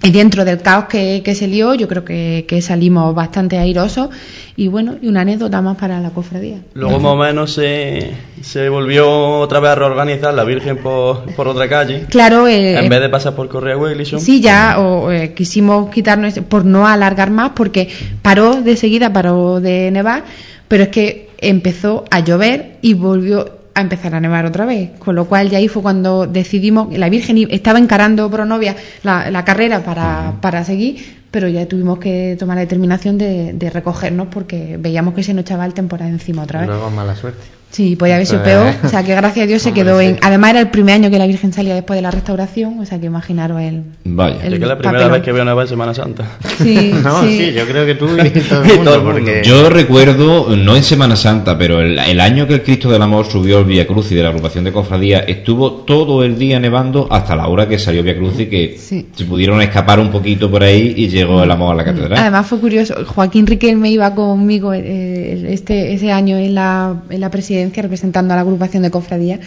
[0.05, 4.09] y dentro del caos que, que se lió, yo creo que, que salimos bastante airosos
[4.57, 6.57] y bueno, y una anécdota más para la cofradía.
[6.73, 8.11] Luego más o menos se,
[8.41, 12.05] se volvió otra vez a reorganizar la Virgen por, por otra calle.
[12.09, 14.19] Claro, eh, En vez de pasar por Correa Wellison.
[14.19, 17.88] Sí, ya o, eh, quisimos quitarnos por no alargar más porque
[18.21, 20.25] paró de seguida, paró de nevar,
[20.67, 25.16] pero es que empezó a llover y volvió a empezar a nevar otra vez, con
[25.16, 29.84] lo cual ya ahí fue cuando decidimos, la Virgen estaba encarando Pronovia la, la carrera
[29.84, 35.16] para, para seguir, pero ya tuvimos que tomar la determinación de, de recogernos porque veíamos
[35.16, 36.70] que se nos echaba el temporal encima otra vez.
[36.70, 37.41] Luego mala suerte.
[37.74, 38.74] Sí, podía haber sido Pues, peor.
[38.84, 40.06] O sea, que gracias a Dios se hombre, quedó sí.
[40.06, 40.18] en.
[40.22, 42.80] Además, era el primer año que la Virgen salía después de la restauración.
[42.80, 43.82] O sea, que imaginaros el.
[44.06, 44.36] Vaya.
[44.44, 45.12] el Es que es la primera papelón.
[45.14, 46.24] vez que veo nevar en Semana Santa.
[46.60, 47.38] Sí, no, sí.
[47.38, 47.54] sí.
[47.54, 49.12] yo creo que tú y todo el mundo, todo el mundo.
[49.14, 53.02] porque Yo recuerdo, no en Semana Santa, pero el, el año que el Cristo del
[53.02, 56.60] Amor subió el Vía Cruz y de la agrupación de cofradía, estuvo todo el día
[56.60, 59.08] nevando hasta la hora que salió Vía Cruz y que Sí.
[59.16, 62.20] se pudieron escapar un poquito por ahí y llegó el amor a la catedral.
[62.20, 67.32] Además fue curioso, Joaquín Riquelme iba conmigo eh, este ese año en la, en la
[67.32, 69.40] presidencia representando a la agrupación de cofradía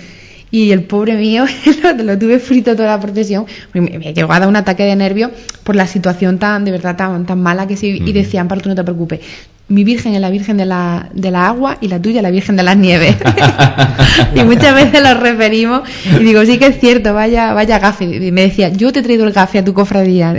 [0.50, 1.44] y el pobre mío
[1.82, 4.96] lo, lo tuve frito toda la procesión, me, me llegó a dar un ataque de
[4.96, 5.30] nervios
[5.64, 8.68] por la situación tan de verdad tan, tan mala que sí y decían, para tú
[8.68, 9.20] no te preocupes,
[9.68, 12.56] mi virgen es la virgen de la, de la agua y la tuya la virgen
[12.56, 13.16] de las nieves.
[14.34, 15.82] y muchas veces los referimos
[16.20, 18.04] y digo, sí que es cierto, vaya, vaya gafe.
[18.04, 20.34] Y me decía, yo te he traído el gafe a tu cofradía.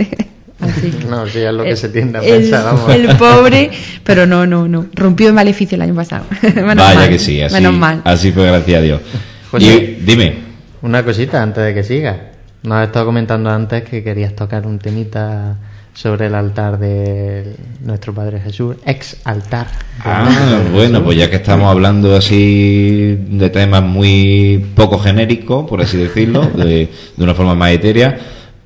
[0.60, 0.92] Así.
[1.08, 2.90] No, sí, es lo que El- se tiende a el- pensar, vamos.
[2.94, 3.70] El pobre,
[4.04, 4.86] pero no, no, no.
[4.94, 6.24] Rompió en maleficio el año pasado.
[6.42, 8.00] Menos Vaya mal, que sí, así, Menos mal.
[8.04, 9.00] así fue, gracias a Dios.
[9.50, 9.64] José.
[9.66, 10.34] Y dime,
[10.82, 12.30] Una cosita antes de que siga.
[12.64, 15.56] Nos has estado comentando antes que querías tocar un temita
[15.94, 19.66] sobre el altar de nuestro Padre Jesús, ex altar.
[20.04, 25.96] Ah, bueno, pues ya que estamos hablando así de temas muy poco genéricos, por así
[25.96, 28.16] decirlo, de, de una forma más etérea,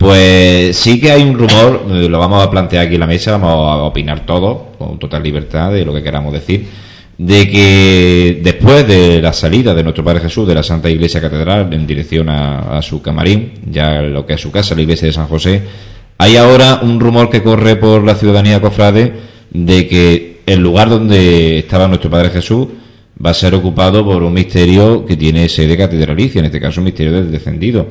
[0.02, 3.38] pues sí que hay un rumor, eh, lo vamos a plantear aquí en la mesa,
[3.38, 6.66] vamos a opinar todos, con total libertad de lo que queramos decir,
[7.18, 11.72] de que después de la salida de nuestro Padre Jesús de la Santa Iglesia Catedral
[11.72, 15.28] en dirección a, su camarín, ya lo que es su casa, la iglesia de San
[15.28, 15.62] José,
[16.18, 19.12] hay ahora un rumor que corre por la ciudadanía cofrade
[19.52, 22.66] de que el lugar donde estaba nuestro Padre Jesús
[23.24, 26.86] va a ser ocupado por un misterio que tiene sede catedralicia, en este caso un
[26.86, 27.86] misterio del descendido.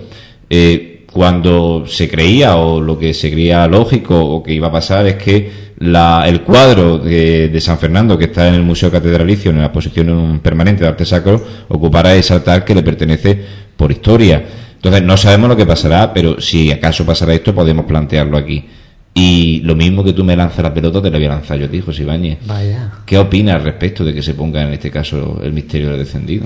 [0.50, 5.06] Eh, cuando se creía o lo que se creía lógico o que iba a pasar
[5.08, 9.52] es que la, el cuadro de, de, San Fernando que está en el Museo Catedralicio
[9.52, 13.44] en la exposición permanente de arte sacro ocupará ese altar que le pertenece
[13.76, 14.44] por historia.
[14.76, 18.66] Entonces no sabemos lo que pasará, pero si acaso pasará esto podemos plantearlo aquí.
[19.14, 21.68] Y lo mismo que tú me lanzas la pelota, te la voy a lanzar yo,
[21.68, 22.40] dijo Ibáñez.
[22.48, 22.92] Vaya.
[23.06, 26.46] ¿Qué opinas al respecto de que se ponga en este caso el misterio del descendido?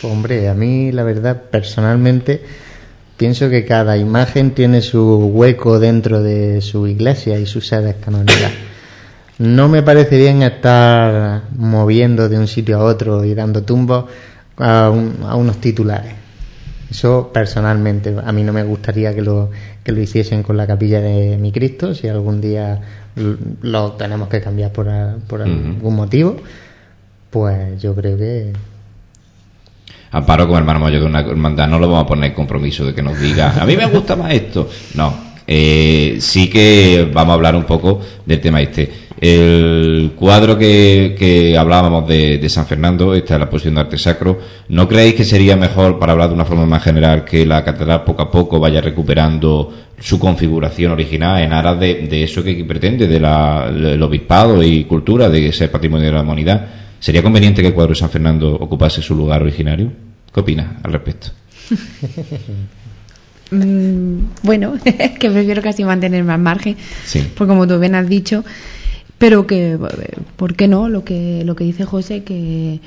[0.00, 2.42] Pues, hombre, a mí la verdad, personalmente,
[3.20, 8.50] pienso que cada imagen tiene su hueco dentro de su iglesia y sus sedes canónicas.
[9.36, 14.06] No me parece bien estar moviendo de un sitio a otro y dando tumbos
[14.56, 16.14] a, un, a unos titulares.
[16.90, 19.50] Eso personalmente, a mí no me gustaría que lo,
[19.84, 22.80] que lo hiciesen con la capilla de mi Cristo, si algún día
[23.60, 24.88] lo tenemos que cambiar por,
[25.28, 26.38] por algún motivo,
[27.28, 28.54] pues yo creo que
[30.12, 33.02] Amparo como hermano mayor de una hermandad, no lo vamos a poner compromiso de que
[33.02, 34.68] nos diga, a mí me gusta más esto.
[34.94, 38.88] No, eh, sí que vamos a hablar un poco del tema este.
[39.20, 43.98] El cuadro que, que hablábamos de, de, San Fernando, esta es la posición de arte
[43.98, 44.38] sacro,
[44.68, 48.04] ¿no creéis que sería mejor, para hablar de una forma más general, que la catedral
[48.04, 53.06] poco a poco vaya recuperando su configuración original en aras de, de eso que pretende,
[53.06, 56.68] de la, del obispado y cultura, de ser patrimonio de la humanidad?
[57.00, 59.90] ¿Sería conveniente que el cuadro de San Fernando ocupase su lugar originario?
[60.32, 61.28] ¿Qué opinas al respecto?
[63.50, 67.26] mm, bueno, que prefiero casi mantenerme al margen, sí.
[67.34, 68.44] porque como tú bien has dicho,
[69.18, 69.78] pero que,
[70.36, 70.88] ¿por qué no?
[70.88, 72.80] Lo que, lo que dice José, que,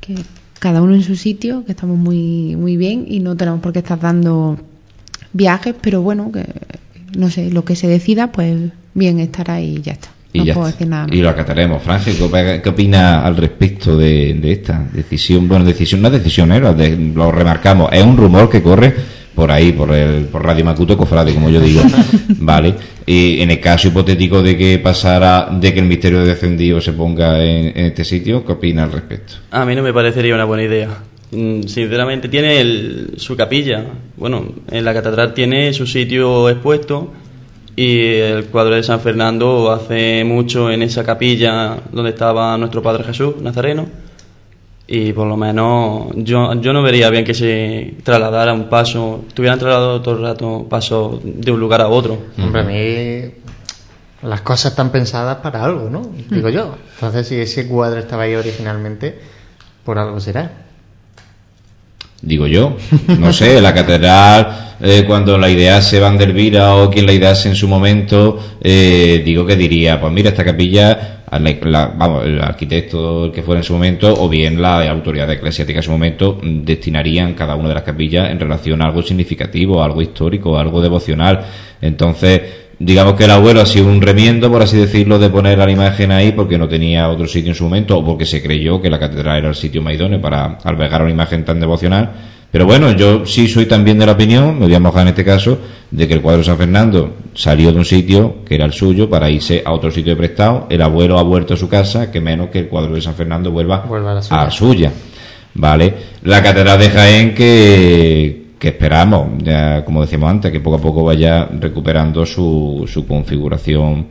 [0.00, 0.14] que
[0.60, 3.80] cada uno en su sitio, que estamos muy, muy bien y no tenemos por qué
[3.80, 4.58] estar dando
[5.32, 6.46] viajes, pero bueno, que
[7.16, 10.10] no sé, lo que se decida, pues bien estará y ya está.
[10.38, 10.78] Y, no ya puedo está.
[10.78, 11.16] decir nada más.
[11.16, 11.82] y lo acataremos.
[11.82, 15.48] Francia, ¿qué, qué opina al respecto de, de, esta decisión?
[15.48, 16.60] Bueno, decisión no es decisión, ¿eh?
[16.60, 17.90] de, lo remarcamos.
[17.92, 18.94] Es un rumor que corre
[19.34, 21.82] por ahí, por el por Radio Macuto Cofrade, como yo digo.
[22.38, 22.74] vale.
[23.06, 26.92] Y en el caso hipotético de que pasara, de que el misterio de descendido se
[26.92, 29.34] ponga en, en este sitio, ¿qué opina al respecto?
[29.50, 30.88] A mí no me parecería una buena idea.
[31.30, 33.84] Mm, Sinceramente, tiene el, su capilla.
[34.16, 37.12] Bueno, en la catedral tiene su sitio expuesto
[37.78, 43.04] y el cuadro de San Fernando hace mucho en esa capilla donde estaba nuestro Padre
[43.04, 43.86] Jesús Nazareno
[44.88, 49.60] y por lo menos yo, yo no vería bien que se trasladara un paso, tuvieran
[49.60, 52.18] trasladado todo el rato paso de un lugar a otro.
[52.36, 53.34] Hombre, a mí
[54.22, 56.02] las cosas están pensadas para algo, ¿no?
[56.30, 56.74] Digo yo.
[56.94, 59.20] Entonces, si ese cuadro estaba ahí originalmente,
[59.84, 60.67] por algo será.
[62.20, 62.76] Digo yo,
[63.18, 67.12] no sé, la catedral, eh, cuando la idea se Van der Vira o quien la
[67.12, 72.40] idease en su momento, eh, digo que diría, pues mira, esta capilla, la, vamos, el
[72.40, 77.34] arquitecto que fuera en su momento, o bien la autoridad eclesiástica en su momento, destinarían
[77.34, 81.44] cada una de las capillas en relación a algo significativo, algo histórico, algo devocional.
[81.80, 82.40] Entonces,
[82.78, 86.12] digamos que el abuelo ha sido un remiendo, por así decirlo, de poner la imagen
[86.12, 88.98] ahí porque no tenía otro sitio en su momento o porque se creyó que la
[88.98, 92.12] catedral era el sitio más idóneo para albergar una imagen tan devocional.
[92.50, 95.24] Pero bueno, yo sí soy también de la opinión, me voy a mojar en este
[95.24, 95.58] caso,
[95.90, 99.10] de que el cuadro de San Fernando salió de un sitio que era el suyo
[99.10, 102.22] para irse a otro sitio de prestado, el abuelo ha vuelto a su casa, que
[102.22, 104.40] menos que el cuadro de San Fernando vuelva, a la suya.
[104.40, 104.92] a suya.
[105.54, 105.94] ¿Vale?
[106.22, 111.04] La catedral de Jaén que, que esperamos, ya como decíamos antes, que poco a poco
[111.04, 114.08] vaya recuperando su, su configuración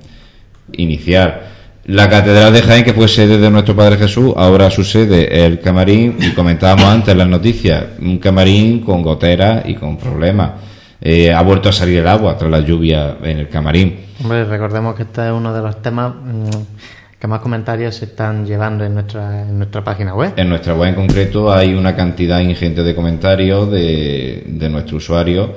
[0.74, 1.42] inicial.
[1.86, 5.62] La catedral de Jaén, que fue sede de nuestro Padre Jesús, ahora su sede el
[5.62, 10.52] camarín, y comentábamos antes en las noticias, un camarín con goteras y con problemas.
[11.00, 14.00] Eh, ha vuelto a salir el agua tras la lluvia en el camarín.
[14.22, 16.50] Hombre, recordemos que este es uno de los temas mmm,
[17.20, 20.34] que más comentarios se están llevando en nuestra, en nuestra página web.
[20.38, 25.50] En nuestra web en concreto hay una cantidad ingente de comentarios de, de nuestros usuarios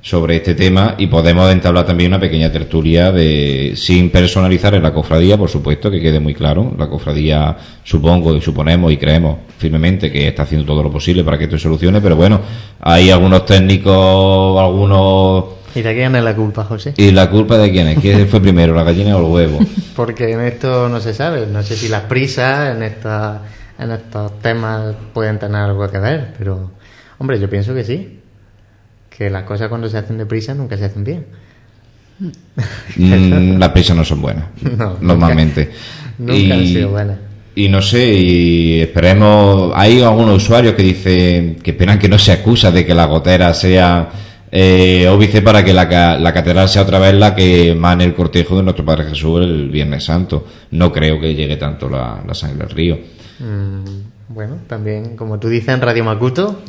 [0.00, 4.94] sobre este tema y podemos entablar también una pequeña tertulia de sin personalizar en la
[4.94, 6.72] cofradía, por supuesto, que quede muy claro.
[6.78, 11.36] La cofradía supongo y suponemos y creemos firmemente que está haciendo todo lo posible para
[11.36, 12.40] que esto se solucione, pero bueno,
[12.80, 16.92] hay algunos técnicos, algunos ¿Y de quién es la culpa, José?
[16.96, 18.00] ¿Y la culpa de quién es?
[18.00, 19.64] ¿Quién fue primero, la gallina o el huevo?
[19.94, 21.46] Porque en esto no se sabe.
[21.46, 23.42] No sé si las prisas en, esta,
[23.78, 26.72] en estos temas pueden tener algo que ver, pero,
[27.18, 28.18] hombre, yo pienso que sí.
[29.08, 31.26] Que las cosas cuando se hacen deprisa nunca se hacen bien.
[32.96, 34.46] Mm, las prisas no son buenas,
[34.76, 35.70] No, normalmente.
[36.18, 37.18] Nunca y, han sido buenas.
[37.54, 39.70] y no sé, y esperemos.
[39.76, 43.54] Hay algunos usuarios que dicen que esperan que no se acusa de que la gotera
[43.54, 44.08] sea
[44.50, 48.56] eh, óbice para que la, la catedral sea otra vez la que mane el cortejo
[48.56, 50.46] de nuestro Padre Jesús el Viernes Santo.
[50.70, 52.98] No creo que llegue tanto la, la sangre al río.
[53.38, 56.60] Mm, bueno, también, como tú dices en Radio Macuto,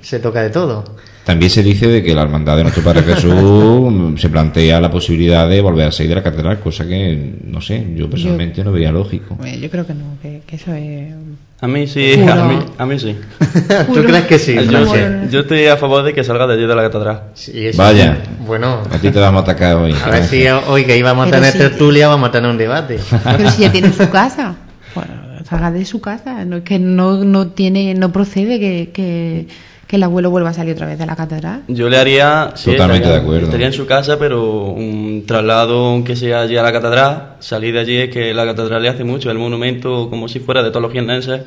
[0.00, 0.84] se toca de todo.
[1.26, 5.48] También se dice de que la hermandad de nuestro Padre Jesús se plantea la posibilidad
[5.48, 8.92] de volver a salir de la catedral, cosa que, no sé, yo personalmente no veía
[8.92, 9.36] lógico.
[9.44, 11.12] Eh, Yo creo que no, que, que eso es.
[11.60, 13.16] A mí sí, a mí, a mí sí.
[13.94, 14.54] ¿Tú crees que sí?
[14.54, 14.92] yo, No Juro.
[14.92, 15.28] sé.
[15.30, 17.22] yo estoy a favor de que salga de allí de la catedral.
[17.34, 18.18] Sí, eso Vaya.
[18.46, 19.92] Bueno, A ti te vamos a atacar hoy.
[20.04, 21.58] a ver si hoy que íbamos a Pero tener sí.
[21.58, 22.98] tertulia vamos a tener un debate.
[23.36, 24.54] Pero si ya tiene su casa.
[24.94, 25.12] Bueno,
[25.48, 26.44] salga de su casa.
[26.44, 29.48] No, que no, no tiene, no procede que, que,
[29.86, 31.62] que el abuelo vuelva a salir otra vez de la catedral.
[31.68, 32.52] Yo le haría.
[32.56, 33.44] sí, Totalmente estaría- de acuerdo.
[33.46, 37.80] Estaría en su casa, pero un traslado, aunque sea allí a la catedral, salir de
[37.80, 40.82] allí es que la catedral le hace mucho, el monumento como si fuera de todos
[40.82, 41.40] los jiennenses,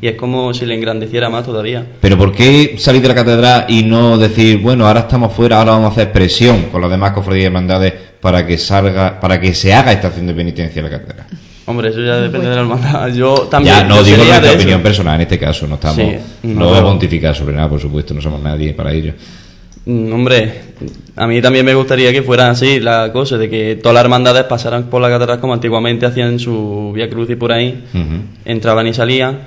[0.00, 1.86] y es como si le engrandeciera más todavía.
[2.00, 5.72] Pero ¿por qué salir de la catedral y no decir, bueno, ahora estamos fuera, ahora
[5.72, 9.54] vamos a hacer presión con las demás cofradías y hermandades para que salga, para que
[9.54, 11.26] se haga esta acción de penitencia en la catedral?
[11.66, 13.08] Hombre, eso ya depende de la hermandad.
[13.14, 13.76] Yo también.
[13.76, 14.54] ya, no digo nuestra eso.
[14.56, 16.12] opinión personal en este caso, no estamos, Sí,
[16.42, 16.68] no, no.
[16.70, 19.12] voy a pontificar sobre nada, por supuesto, no somos nadie para ello.
[19.84, 20.52] Mm, Hombre,
[21.16, 24.44] a mí también me gustaría que fuera así la cosa, de que todas las hermandades
[24.44, 27.84] pasaran por la catedral como antiguamente hacían su vía cruz y por ahí,
[28.44, 29.38] entraban y salían,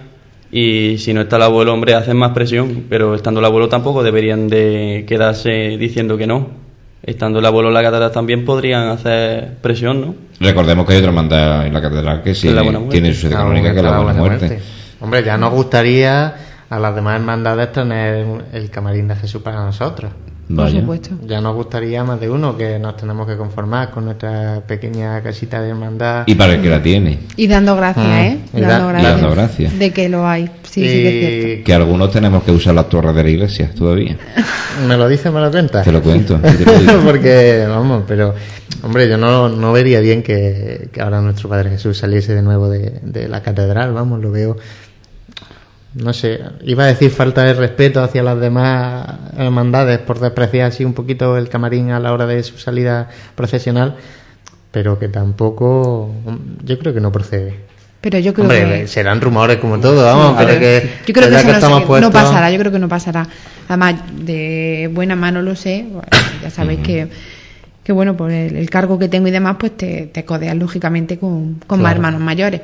[0.51, 4.03] y si no está el abuelo, hombre, hacen más presión, pero estando el abuelo tampoco
[4.03, 6.64] deberían de quedarse diciendo que no.
[7.07, 10.15] Estando el abuelo en la catedral también podrían hacer presión, ¿no?
[10.39, 12.89] Recordemos que hay otra hermandad en la catedral que sí la Muerte.
[12.89, 14.59] tiene su sede Ah, canónica, que es la Buena Muerte.
[15.01, 16.35] Hombre, ya nos gustaría
[16.67, 20.11] a las demás hermandades tener el camarín de Jesús para nosotros.
[20.53, 21.09] Por supuesto.
[21.25, 25.59] Ya nos gustaría más de uno que nos tenemos que conformar con nuestra pequeña casita
[25.61, 26.23] de hermandad.
[26.27, 27.19] Y para el que la tiene.
[27.35, 28.39] Y dando gracias, Ah, ¿eh?
[28.53, 29.11] y Dando da- gracias.
[29.21, 29.79] dando gracias.
[29.79, 30.45] De que lo hay.
[30.63, 31.07] Sí, sí que
[31.39, 31.63] es cierto.
[31.65, 34.17] Que algunos tenemos que usar las torres de la iglesia todavía.
[34.87, 35.83] ¿Me lo dices, me lo cuentas?
[35.83, 36.35] Te lo cuento.
[36.39, 36.99] te lo digo.
[37.05, 38.35] Porque, vamos, pero,
[38.83, 42.69] hombre, yo no, no vería bien que, que ahora nuestro Padre Jesús saliese de nuevo
[42.69, 44.57] de, de la catedral, vamos, lo veo,
[45.95, 50.83] no sé, iba a decir falta de respeto hacia las demás hermandades por despreciar así
[50.85, 53.95] un poquito el camarín a la hora de su salida procesional,
[54.71, 56.11] pero que tampoco,
[56.63, 57.59] yo creo que no procede.
[58.01, 58.87] Pero yo creo Hombre, que.
[58.87, 62.11] serán rumores como todo, vamos, pero que, Yo creo que, eso no, estamos no puestos-
[62.13, 63.27] pasará, yo creo que no pasará.
[63.67, 65.87] Además, de buena mano lo sé,
[66.43, 67.07] ya sabéis que,
[67.83, 71.17] que bueno, por el, el cargo que tengo y demás, pues te, te codeas lógicamente
[71.17, 72.61] con, con más hermanos mayores.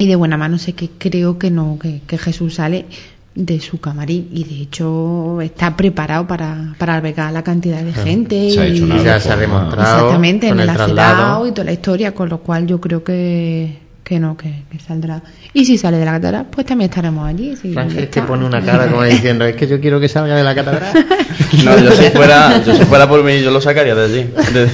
[0.00, 2.86] Y de buena mano sé que creo que no, que, que Jesús sale
[3.34, 8.50] de su camarín y de hecho está preparado para, para albergar la cantidad de gente
[8.50, 10.74] Se ha y hecho una Y ya se ha demostrado exactamente con en el el
[10.74, 11.46] traslado.
[11.46, 15.22] y toda la historia, con lo cual yo creo que, que no, que, que saldrá.
[15.52, 17.54] Y si sale de la catedral, pues también estaremos allí.
[17.56, 18.26] si Francis está.
[18.26, 20.92] pone una cara como diciendo, es que yo quiero que salga de la catedral.
[21.64, 24.30] No, yo si fuera, yo si fuera por mí, yo lo sacaría de allí.
[24.52, 24.68] De-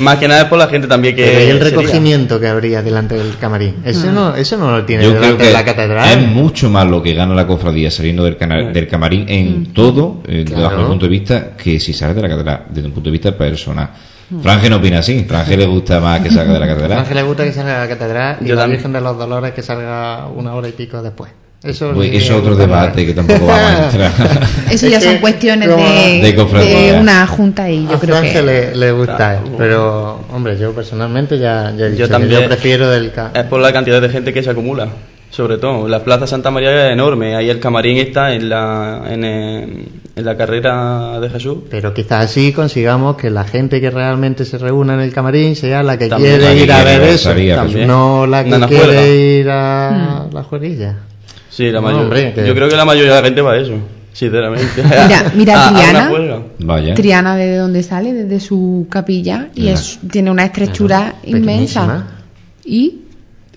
[0.00, 1.22] más que nada es por la gente también que.
[1.24, 1.70] Pero ¿y el sería.
[1.78, 3.76] recogimiento que habría delante del camarín?
[3.84, 6.08] Eso no, eso no lo tiene Yo creo delante que de la catedral.
[6.18, 10.22] es mucho más lo que gana la cofradía saliendo del, cana- del camarín en todo,
[10.26, 10.62] eh, Claro.
[10.64, 13.12] bajo el punto de vista, que si sale de la catedral, desde un punto de
[13.12, 13.90] vista personal.
[14.42, 16.98] Franje no opina así, Franje le gusta más que salga de la A catedral.
[16.98, 18.78] Ángel le gusta que salga de la catedral y Yo la también.
[18.78, 21.30] Virgen de los Dolores que salga una hora y pico después.
[21.62, 24.12] Eso, es otro debate que tampoco vamos a entrar.
[24.70, 26.92] Eso Es ya que son cuestiones de, De cofradía.
[26.92, 29.46] de una junta y yo a creo Franje que le, le gusta, Claro.
[29.46, 32.40] eh, pero hombre, yo personalmente ya, ya he dicho Yo que también.
[32.42, 34.86] yo prefiero del ca- Es por la cantidad de gente que se acumula.
[35.30, 37.34] Sobre todo, la Plaza Santa María es enorme.
[37.34, 39.88] Ahí el camarín está en la, en, el-
[40.18, 41.58] en la carrera de Jesús.
[41.70, 45.82] Pero quizás así consigamos que la gente que realmente se reúna en el camarín sea
[45.82, 46.38] la que También.
[46.38, 47.86] quiere La que ir a ver eso, También.
[47.86, 50.96] no la que No, la quiere ir a la juerilla.
[51.50, 52.02] Sí, la No, mayoría.
[52.04, 53.72] hombre, que- Yo creo que la mayoría de la gente va a eso,
[54.12, 54.82] sinceramente.
[54.82, 56.42] Mira, mira A- Triana.
[56.60, 56.94] Vaya.
[56.94, 61.80] Triana desde donde sale, desde su capilla, y es, tiene una estrechura inmensa.
[61.82, 62.06] pequeñísima.
[62.64, 63.00] Y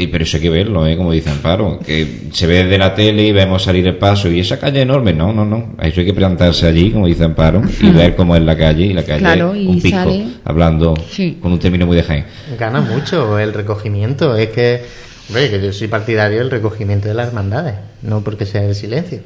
[0.02, 0.98] Y, pero eso hay que verlo, ¿eh?
[0.98, 4.40] como dice Amparo, que se ve desde la tele y vemos salir el paso y
[4.40, 7.90] esa calle enorme, no, no, no, eso hay que plantarse allí, como dice Amparo, y
[7.92, 11.38] ver cómo es la calle, y la calle Claro, y un pico, sale- hablando Sí.
[11.42, 12.26] con un término muy de Jaén.
[12.60, 14.36] Gana mucho el recogimiento.
[14.36, 14.82] Es que,
[15.30, 19.20] hombre, que yo soy partidario del recogimiento de las hermandades, no porque sea el silencio.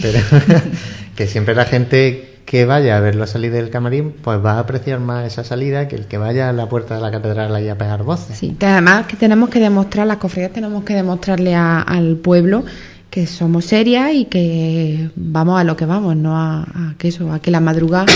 [0.00, 0.18] Pero
[1.16, 4.98] que siempre la gente que vaya a verlo salir del camarín, pues va a apreciar
[4.98, 7.78] más esa salida que el que vaya a la puerta de la catedral ahí a
[7.78, 8.36] pegar voces.
[8.38, 12.64] Sí, además que tenemos que demostrar, las cofradías tenemos que demostrarle a- al pueblo
[13.08, 17.32] que somos serias y que vamos a lo que vamos, no a, a que eso,
[17.32, 18.06] a que la madrugada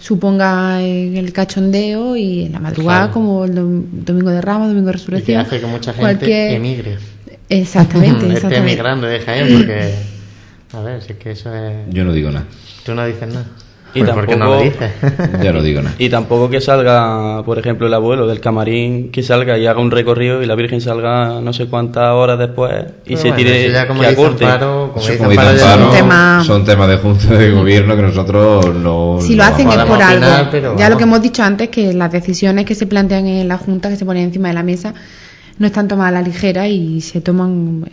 [0.00, 3.12] suponga el cachondeo y en la madrugada Claro.
[3.12, 5.40] como el dom- domingo de Ramos, domingo de Y que Resurrección.
[5.40, 6.98] hace que mucha gente cualquier- emigre.
[7.48, 10.15] Exactamente, Esté emigrando de Jaén porque...
[10.72, 11.76] A ver, si es que eso es...
[11.90, 12.46] Yo no digo nada,
[12.84, 13.46] Tú no dices nada.
[13.94, 14.92] Y Pues porque no lo tampoco- dices.
[15.42, 15.94] ya no digo nada.
[15.98, 19.90] Y tampoco que salga, por ejemplo, el abuelo del camarín, que salga y haga un
[19.90, 22.72] recorrido y la Virgen salga no sé cuántas horas después
[23.06, 24.44] y Pero se bueno, tire ya como que acorte.
[24.44, 29.18] Como como tema- son temas de junta de gobierno que nosotros no...
[29.22, 30.26] Si lo no hacen es por algo.
[30.26, 33.56] opinar, ya lo que hemos dicho antes, que las decisiones que se plantean en la
[33.56, 34.92] Junta, que se ponen encima de la mesa,
[35.58, 37.88] no están tomadas a la ligera y se toman,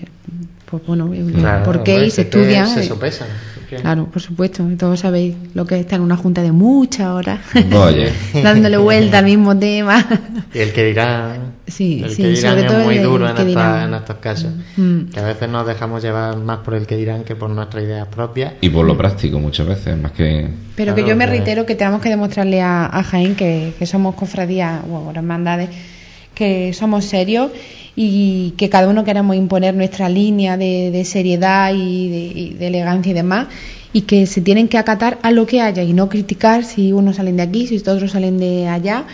[0.79, 2.67] pues bueno, el Claro, por qué hombre, y se es que estudian.
[2.67, 3.27] Se eh, sopesan.
[3.61, 4.63] es que- Claro, por supuesto.
[4.77, 7.39] Todos sabéis lo que es estar en una junta de muchas horas,
[7.75, 8.11] Oye,
[8.43, 10.05] dándole vuelta al mismo tema.
[10.53, 11.37] Y el que dirá.
[11.67, 13.93] Sí, el sí, que dirán sobre todo es muy el duro en, que esta- en
[13.93, 14.51] estos casos.
[14.77, 15.03] Mm.
[15.05, 18.07] Que a veces nos dejamos llevar más por el que dirán que por nuestras ideas
[18.07, 18.53] propias.
[18.61, 20.49] y por lo práctico muchas veces, más que...
[20.75, 23.73] Pero que Claro, yo me que- reitero que tenemos que demostrarle a, a Jaén que,
[23.79, 25.69] que somos cofradías o hermandades,
[26.33, 27.51] que somos serios
[27.95, 32.67] y que cada uno queremos imponer nuestra línea de, de seriedad y de, y de
[32.67, 33.47] elegancia y demás
[33.93, 37.17] y que se tienen que acatar a lo que haya y no criticar si unos
[37.17, 39.05] salen de aquí, si otros salen de allá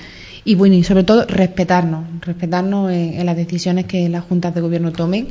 [0.46, 4.62] y bueno y sobre todo respetarnos, respetarnos en, en las decisiones que las juntas de
[4.62, 5.28] gobierno tomen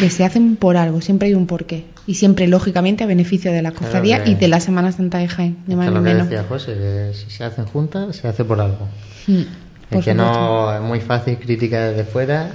[0.00, 3.62] que se hacen por algo, siempre hay un porqué y siempre lógicamente a beneficio de
[3.62, 6.28] la cofradía y de la Semana Santa de Jaén, Es más lo que menos.
[6.28, 8.88] decía José, que si se hacen juntas, se hace por algo.
[9.26, 9.42] Mm,
[9.88, 10.32] por Es que supuesto.
[10.40, 12.50] no es muy fácil criticar desde fuera.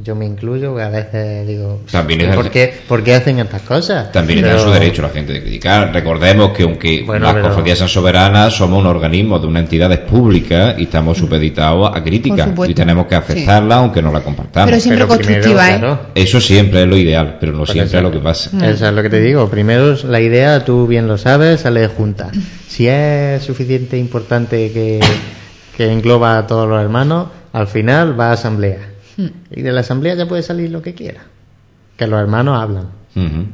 [0.00, 3.62] Yo me incluyo, que a veces digo, También es- ¿por qué, por qué hacen estas
[3.62, 4.12] cosas?
[4.12, 5.92] También está en Pero- su derecho la gente de criticar.
[5.92, 10.00] Recordemos que aunque Bueno, las pero- cofradías sean soberanas, somos un organismo de una entidad
[10.06, 12.36] pública y estamos supeditados a crítica.
[12.36, 12.70] Por supuesto.
[12.70, 14.70] Y tenemos que aceptarla aunque no la compartamos.
[14.70, 15.78] Pero siempre Pero primero, constructiva, ¿eh?
[15.80, 18.50] claro, Eso siempre es lo ideal, pero no Por siempre eso- es lo que pasa.
[18.52, 18.62] Mm.
[18.62, 19.48] Eso es lo que te digo.
[19.50, 22.30] Primero, es la idea, tú bien lo sabes, sale de junta.
[22.68, 25.00] Si es suficiente importante que,
[25.78, 28.80] que engloba a todos los hermanos, al final va a asamblea.
[29.16, 29.26] Mm.
[29.54, 31.20] Y de la asamblea ya puede salir lo que quiera.
[31.96, 32.88] Que los hermanos hablan.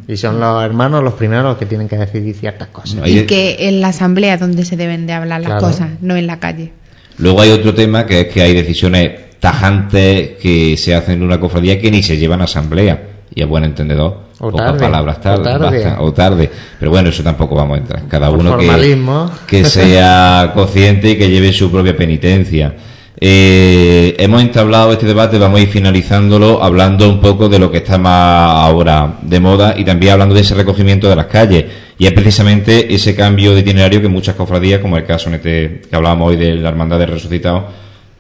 [0.09, 3.07] Y son los hermanos los primeros los que tienen que decidir ciertas cosas.
[3.09, 5.67] Y que en la asamblea es donde se deben de hablar las Claro.
[5.67, 6.73] cosas, no en la calle.
[7.17, 11.41] Luego hay otro tema que es que hay decisiones tajantes que se hacen en una
[11.41, 13.03] cofradía que ni se llevan a asamblea.
[13.35, 16.51] Y a buen entendedor, O pocas tarde, palabras o tarde, basta, o tarde.
[16.79, 18.09] Pero bueno, eso tampoco vamos a entrar.
[18.09, 18.99] Cada Por uno que,
[19.47, 22.75] que sea consciente y que lleve su propia penitencia.
[23.21, 27.79] Eh, hemos entablado este debate, vamos a ir finalizándolo hablando un poco de lo que
[27.79, 31.65] está más ahora de moda y también hablando de ese recogimiento de las calles.
[31.97, 35.83] Y es precisamente ese cambio de itinerario que muchas cofradías, como el caso en este
[35.89, 37.65] que hablábamos hoy de la Hermandad de Resucitados,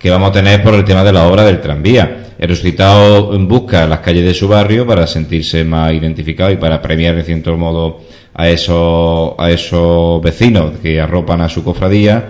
[0.05, 2.35] que vamos a tener por el tema de la obra del tranvía.
[2.39, 7.17] El resucitado busca las calles de su barrio para sentirse más identificado y para premiar
[7.17, 8.01] de cierto modo
[8.35, 12.23] a esos, a esos vecinos que arropan a su cofradía.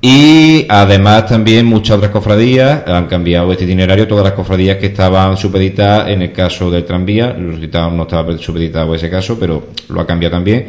[0.00, 5.36] Y además también muchas otras cofradías han cambiado este itinerario, todas las cofradías que estaban
[5.36, 9.68] supeditadas en el caso del tranvía, el resucitado no estaba supeditado en ese caso, pero
[9.90, 10.66] lo ha cambiado también.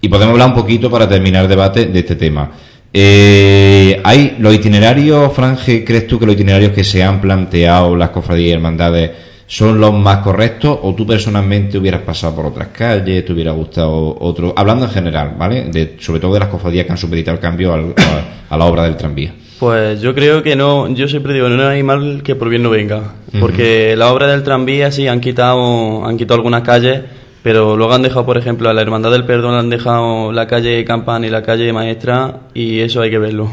[0.00, 2.52] Y podemos hablar un poquito para terminar el debate de este tema.
[2.94, 8.10] Eh, hay los itinerarios, Franje, ¿crees tú que los itinerarios que se han planteado las
[8.10, 9.10] cofradías y hermandades
[9.46, 14.16] son los más correctos o tú personalmente hubieras pasado por otras calles, te hubiera gustado
[14.20, 15.64] otro, hablando en general, ¿vale?
[15.70, 18.64] De, sobre todo de las cofradías que han supeditado el cambio al- a, a la
[18.66, 19.32] obra del tranvía.
[19.58, 22.70] Pues yo creo que no, yo siempre digo, no hay mal que por bien no
[22.70, 27.02] venga, porque la obra del tranvía sí han quitado, han quitado algunas calles,
[27.42, 30.84] pero luego han dejado, por ejemplo, a la Hermandad del Perdón han dejado la calle
[30.84, 33.50] Campana y la calle Maestra y eso hay que verlo,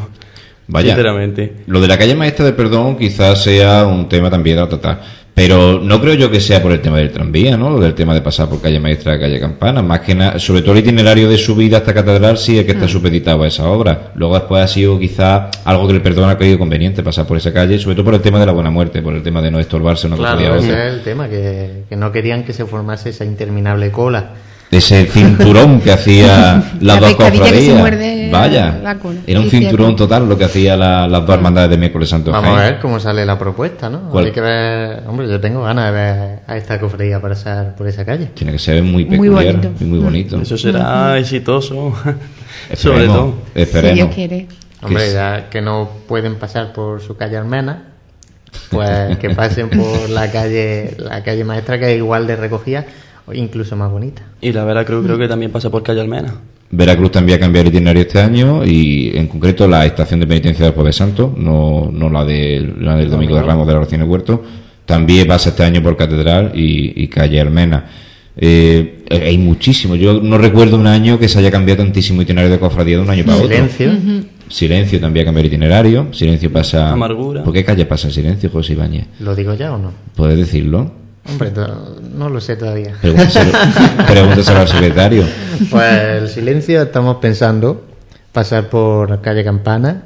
[0.69, 0.93] Vaya.
[0.93, 1.53] sinceramente.
[1.65, 5.19] Lo de la calle maestra del perdón quizás sea un tema también a tratar.
[5.33, 7.69] Pero no creo yo que sea por el tema del tranvía, ¿no?
[7.69, 9.81] Lo del tema de pasar por calle maestra a calle campana.
[9.81, 12.89] Más que nada, sobre todo el itinerario de subida hasta catedral sí es que está
[12.89, 14.11] supeditado a esa obra.
[14.15, 17.53] Luego después ha sido quizás algo que el perdón ha creído conveniente pasar por esa
[17.53, 19.59] calle, sobre todo por el tema de la buena muerte, por el tema de no
[19.59, 22.65] estorbarse una cofradía a Claro, ese es el tema, que, que no querían que se
[22.65, 24.31] formase esa interminable cola.
[24.71, 28.31] Ese cinturón que hacía las La dos cofradías.
[28.31, 29.19] Vaya, la cola.
[29.25, 30.03] era un cinturón cierto.
[30.07, 32.31] total lo que hacía la- las dos hermandades de miércoles santo.
[32.31, 34.09] Vamos a ver cómo sale la propuesta, ¿no?
[34.11, 34.25] ¿Cuál?
[34.25, 38.05] Hay que ver, hombre, yo tengo ganas de ver a esta cofradía pasar por esa
[38.05, 38.27] calle.
[38.35, 39.71] Tiene que ser muy Muy peculiar bonito.
[39.79, 40.39] y muy bonito.
[40.39, 41.91] Eso será exitoso.
[42.75, 43.33] Sobre Esperemos, todo.
[43.55, 43.95] Si esperemos.
[43.95, 44.47] Dios quiere.
[44.83, 47.85] Hombre, ya que no pueden pasar por su calle Almena,
[48.69, 52.85] pues que pasen por la calle, la calle maestra que es igual de recogida
[53.29, 54.23] o incluso más bonita.
[54.41, 56.33] Y la Veracruz creo que también pasa por Calle Almena.
[56.71, 60.65] Veracruz también va a cambiar itinerario este año y en concreto la estación de penitencia
[60.65, 64.01] del Jueves Santo, no, no la, del la del Domingo de Ramos de la Oración
[64.01, 64.43] de Huerto,
[64.85, 67.85] también pasa este año por Catedral y, y calle Almena.
[68.41, 72.59] Eh, hay muchísimo, yo no recuerdo un año que se haya cambiado tantísimo itinerario de
[72.59, 73.49] cofradía de un año para otro.
[73.49, 73.91] Silencio.
[74.47, 76.91] Silencio también ha cambiado itinerario, Silencio pasa...
[76.91, 77.43] Amargura.
[77.43, 79.07] ¿Por qué calle pasa Silencio, José Ibáñez?
[79.19, 79.91] ¿Lo digo ya o no?
[80.15, 80.98] ¿Puedes decirlo?
[81.27, 81.51] Hombre,
[82.15, 82.93] no lo sé todavía.
[83.01, 83.51] Pregúntaselo,
[84.07, 85.23] pregúntaselo al secretario.
[85.69, 87.85] Pues el silencio estamos pensando
[88.31, 90.03] pasar por calle Campana,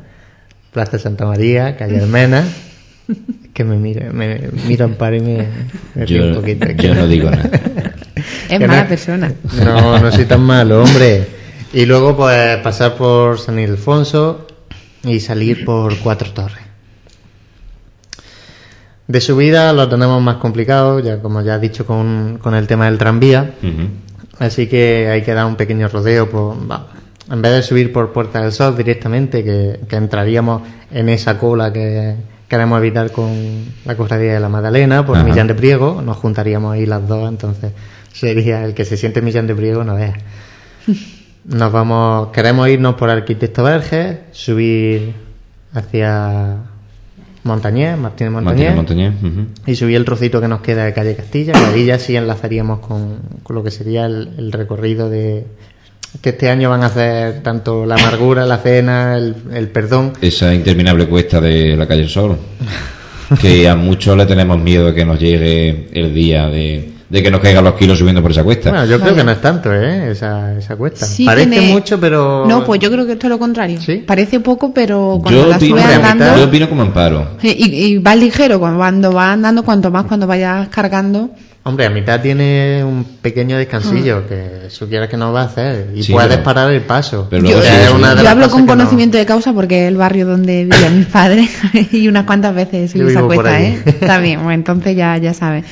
[0.71, 2.43] Plaza Santa María, calle Almena.
[3.53, 5.47] Que me mira, me mira Amparo y me,
[5.95, 6.67] me Yo, un poquito.
[6.71, 7.49] yo no digo nada.
[8.49, 9.33] Es Que mala no- persona.
[9.63, 11.25] No, no soy tan malo, hombre.
[11.73, 14.47] Y luego pues pasar por San Ildefonso
[15.03, 16.59] y salir por Cuatro Torres.
[19.07, 22.85] De subida lo tenemos más complicado, ya como ya he dicho con, con el tema
[22.85, 23.53] del tranvía.
[24.39, 26.29] Así que hay que dar un pequeño rodeo.
[26.29, 26.87] Por, va,
[27.29, 30.61] en vez de subir por Puerta del Sol directamente, que, que entraríamos
[30.91, 32.15] en esa cola que
[32.47, 35.21] queremos evitar con la cofradía de la Magdalena, por.
[35.23, 37.71] Millán de Priego, nos juntaríamos ahí las dos, entonces
[38.11, 40.13] sería el que se siente Millán de Priego, no vea.
[41.45, 45.13] Nos vamos, queremos irnos por Arquitecto Verges, subir
[45.73, 46.57] hacia
[47.43, 49.13] Montañés, Martínez Montañés, Martínez Montañés.
[49.23, 49.71] ujú.
[49.71, 52.79] y subir el trocito que nos queda de calle Castilla, que ahí ya sí enlazaríamos
[52.79, 55.45] con, con lo que sería el, el recorrido de
[56.21, 60.13] que este año van a hacer tanto la amargura, la cena, el, el perdón.
[60.21, 62.37] esa interminable cuesta de la calle Sol,
[63.41, 67.29] que a muchos le tenemos miedo de que nos llegue el día de, de que
[67.29, 68.69] nos caigan los kilos subiendo por esa cuesta.
[68.71, 70.11] Bueno, yo creo que no es tanto, ¿eh?
[70.11, 71.05] Esa, esa cuesta.
[71.05, 72.45] Sí Parece tiene- mucho, pero...
[72.47, 73.79] No, pues yo creo que esto es lo contrario.
[73.81, 74.03] ¿Sí?
[74.05, 76.37] Parece poco, pero cuando yo, la opino, andando...
[76.37, 77.37] yo opino como amparo.
[77.43, 77.49] Y,
[77.93, 81.29] y vas ligero cuando, cuando vas andando, cuanto más cuando vayas cargando.
[81.65, 84.27] Hombre, a mitad tiene un pequeño descansillo Ah.
[84.27, 87.27] que eso quieres que no va a hacer y Sí, puedes pero- parar el paso.
[87.29, 88.21] pero Yo, sí, sí.
[88.21, 91.49] yo hablo con no- conocimiento de causa porque es el barrio donde viven mis padres
[91.93, 93.61] y unas cuantas veces subí esa cuesta.
[93.61, 93.81] ¿eh?
[93.85, 95.63] Está bien, bueno, entonces ya, ya sabes.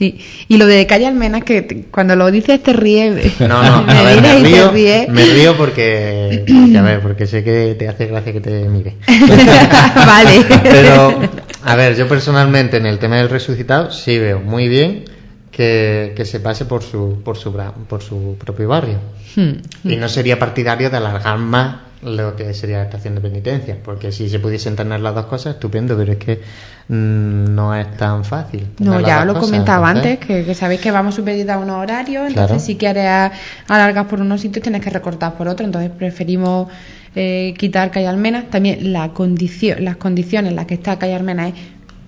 [0.00, 0.18] Sí.
[0.48, 3.38] Y lo de calle Almena que te- cuando lo dices te ríes.
[3.38, 5.08] No, no, me a ver, río, ríes.
[5.10, 8.96] me río porque, porque, a ver, porque sé que te hace gracia que te mire.
[9.94, 10.46] vale.
[10.62, 11.20] Pero,
[11.64, 15.04] a ver, yo personalmente en el tema del resucitado sí veo muy bien
[15.50, 17.52] que, que se pase por su, por su,
[17.86, 18.98] por su propio barrio.
[19.36, 19.52] Hmm.
[19.84, 24.10] Y no sería partidario de alargar más lo que sería la estación de penitencia, porque
[24.12, 26.40] si se pudiesen tener las dos cosas, estupendo, pero es que
[26.88, 28.66] mm, no es tan fácil.
[28.78, 31.76] No, ya lo cosas, comentaba entonces- antes, que, que sabéis que vamos supeditados a unos
[31.82, 32.60] horarios, entonces Claro.
[32.60, 33.32] si quieres
[33.68, 36.68] alargar por unos sitios tienes que recortar por otros, entonces preferimos
[37.16, 38.44] eh, quitar Calle Almena.
[38.50, 41.54] También la condición, las condiciones en las que está Calle Almena es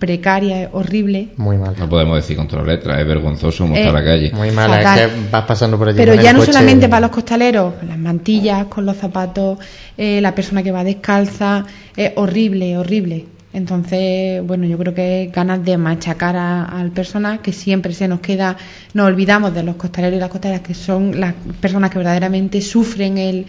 [0.06, 1.28] precaria, es horrible.
[1.36, 1.74] Muy mal.
[1.78, 4.32] No podemos decir contra la letra, es vergonzoso como Eh, la calle.
[4.34, 4.98] Muy mal, Fatal.
[4.98, 5.96] es que vas pasando por allí.
[5.96, 8.96] Pero con ya el no coche- solamente para los costaleros, con las mantillas, con los
[8.96, 9.58] zapatos,
[9.96, 11.64] eh, la persona que va descalza,
[11.96, 13.26] es horrible, horrible.
[13.54, 18.08] Entonces, bueno, yo creo que es ganas de machacar a- al personal, que siempre se
[18.08, 18.56] nos queda,
[18.94, 23.18] nos olvidamos de los costaleros y las costaleras, que son las personas que verdaderamente sufren
[23.18, 23.46] el,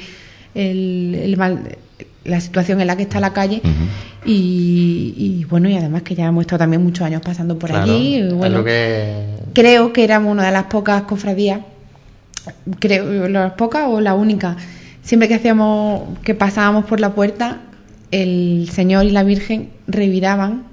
[0.54, 1.78] el, el mal-
[2.26, 3.62] la situación en la que está la calle.
[4.26, 7.92] Y, y, bueno, y además que ya hemos estado también muchos años pasando por Claro,
[7.92, 8.22] allí.
[8.34, 9.26] bueno, que...
[9.54, 11.60] creo que éramos una de las pocas cofradías,
[12.80, 14.56] creo, las pocas o la única.
[15.02, 17.60] Siempre que hacíamos, que pasábamos por la puerta,
[18.12, 20.64] el Señor y la Virgen reviraban,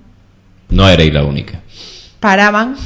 [0.69, 1.61] No erais la única.
[2.21, 2.77] paraban.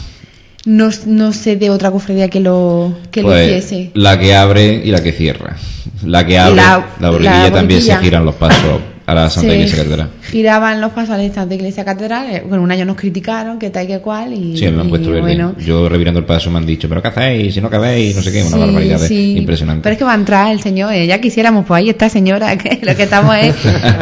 [0.66, 3.90] No, no sé de otra cofradía que lo, que lo Pues, hiciese.
[3.94, 5.56] la que abre y la que cierra.
[6.04, 10.10] La que abre, la- la, también se giran los pasos a la Santa Iglesia Catedral.
[10.22, 12.26] Giraban los pasos a la Santa Iglesia Catedral.
[12.31, 14.32] eh, Bueno, un año nos criticaron, que tal que cual.
[14.32, 15.20] Y, Sí, me han y puesto verde.
[15.20, 17.52] bueno, Yo revirando el paso me han dicho, pero ¿qué hacéis?
[17.55, 19.36] Si no cabéis, no sé qué, una Sí, barbaridad sí.
[19.36, 19.82] impresionante.
[19.82, 22.56] Pero es que va a entrar el señor, eh, ya quisiéramos, pues ahí está señora,
[22.59, 23.55] que lo que estamos es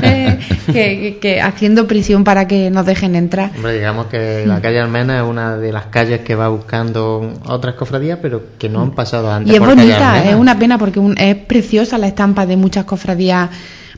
[0.03, 3.51] eh, que, que- que haciendo prisión para que nos dejen entrar.
[3.57, 7.75] Hombre, digamos que la calle Almena es una de las calles que va buscando otras
[7.75, 11.01] cofradías, pero que no han pasado antes Y es por bonita, es una pena porque
[11.01, 13.51] un- es preciosa la estampa de muchas cofradías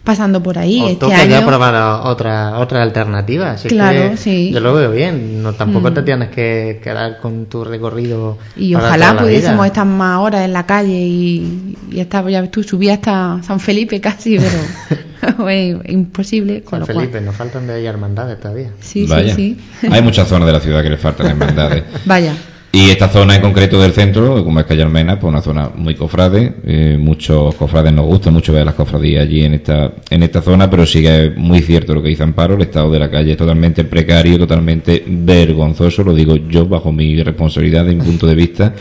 [0.05, 0.81] pasando por ahí.
[0.82, 1.74] Os este toca año, ya probar
[2.06, 3.52] otra, otra alternativa.
[3.52, 4.51] así Claro, que sí.
[4.52, 5.43] Yo lo veo bien.
[5.43, 5.94] No, tampoco Mm.
[5.94, 8.36] te tienes que quedar con tu recorrido.
[8.55, 9.66] y para ojalá toda la pudiésemos vida.
[9.66, 13.59] estar más horas en la calle y, y estar, ya ves tú, subí hasta San
[13.60, 16.62] Felipe casi, pero es imposible.
[16.62, 18.70] Con San lo cual- Felipe, nos faltan de ahí hermandades todavía.
[18.81, 19.35] Sí, Vaya.
[19.35, 19.89] sí, sí.
[19.90, 21.82] Hay muchas zonas de la ciudad que le faltan hermandades.
[22.05, 22.35] Vaya.
[22.74, 25.94] Y esta zona en concreto del centro, como es Calle Almena, pues una zona muy
[25.94, 26.55] cofrade.
[26.66, 30.68] eh, muchos cofrades nos gusta mucho ver las cofradías allí en esta, en esta zona,
[30.68, 33.30] pero sí que es muy cierto lo que dice Amparo, el estado de la calle
[33.30, 38.34] es totalmente precario, totalmente vergonzoso, lo digo yo bajo mi responsabilidad, de mi punto de
[38.34, 38.74] vista.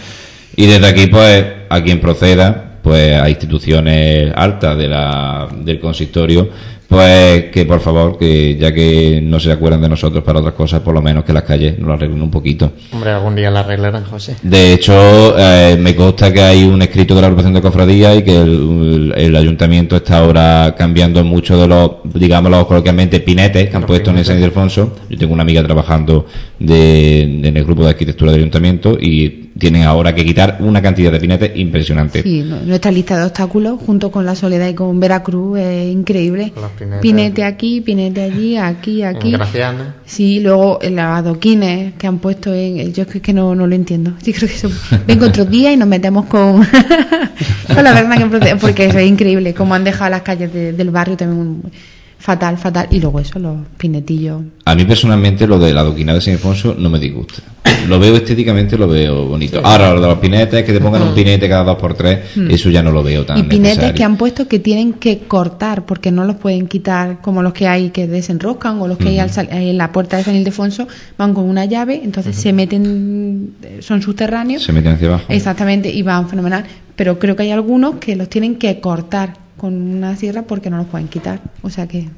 [0.56, 6.50] Y desde aquí, pues, a quien proceda, pues a instituciones altas de la, del consistorio,
[6.94, 10.82] pues que por favor, que ya que no se acuerdan de nosotros para otras cosas,
[10.82, 12.72] por lo menos que las calles nos lo arreglen un poquito.
[12.92, 14.36] Hombre, algún día la arreglarán, José.
[14.44, 14.94] De hecho,
[15.38, 19.14] eh, me consta que hay un escrito de la agrupación de cofradía y que el,
[19.18, 24.12] el ayuntamiento está ahora cambiando mucho de los, digámoslo coloquialmente, pinetes que han Los puesto
[24.12, 24.28] en el pinetes.
[24.28, 24.96] San Ildefonso.
[25.10, 26.28] Yo tengo una amiga trabajando
[26.60, 26.76] de,
[27.42, 31.12] de- en el grupo de arquitectura del ayuntamiento y tienen ahora que quitar una cantidad
[31.12, 32.24] de pinetes impresionante.
[32.24, 36.52] Sí, nuestra lista de obstáculos, junto con la Soledad y con Veracruz, es increíble.
[36.78, 37.02] Pinetes.
[37.02, 39.32] Pinete aquí, pinete allí, aquí, aquí.
[39.32, 39.96] Graciana.
[40.06, 42.94] Sí, luego en los adoquines que han puesto en.
[42.94, 44.14] Yo es que no, no lo entiendo.
[44.24, 44.70] Yo creo que eso.
[45.08, 46.64] Vengo otros días y nos metemos con.
[47.74, 49.54] con la verdad que procede, porque eso es increíble.
[49.54, 51.72] Como han dejado las calles de- del barrio también un-
[52.24, 52.88] fatal, fatal.
[52.90, 54.42] Y luego eso, los pinetillos.
[54.64, 57.42] A mí personalmente lo de la adoquinada de San Ildefonso no me disgusta.
[57.90, 59.60] Lo veo estéticamente, lo veo bonito.
[59.62, 62.20] Ahora, lo de los pinetes, que te pongan un pinete cada dos por tres,
[62.50, 63.40] eso ya no lo veo tan Mm.
[63.40, 63.96] y pinetes necesario.
[63.96, 67.68] que han puesto que tienen que cortar porque no los pueden quitar como los que
[67.68, 70.88] hay que desenroscan o los que hay al sal- en la puerta de San Ildefonso
[71.18, 75.26] van con una llave entonces se meten son subterráneos Se meten hacia abajo.
[75.30, 76.64] exactamente y van fenomenal
[76.96, 79.34] pero creo que hay algunos que los tienen que cortar
[79.64, 82.10] con una sierra porque no los pueden quitar o sea que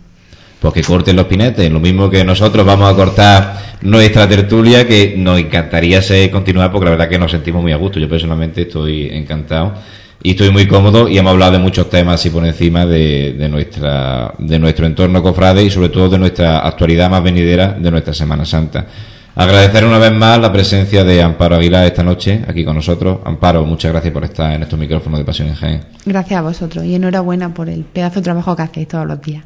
[0.59, 5.13] Pues que corten los pinetes, lo mismo que nosotros vamos a cortar nuestra tertulia, que
[5.15, 7.99] nos encantaría ser, continuar, porque la verdad que nos sentimos muy a gusto.
[7.99, 9.76] Yo personalmente estoy encantado
[10.23, 13.47] y estoy muy cómodo y hemos hablado de muchos temas así por encima de, de
[13.47, 18.15] nuestra, de nuestro entorno cofrade y sobre todo de nuestra actualidad más venidera de nuestra
[18.15, 18.88] Semana Santa.
[19.36, 23.20] Agradecer una vez más la presencia de Amparo Aguilar esta noche aquí con nosotros.
[23.26, 25.82] Amparo, muchas gracias por estar en estos micrófonos de Pasión en Jaén.
[26.06, 29.44] gracias a vosotros y enhorabuena por el pedazo de trabajo que hacéis todos los días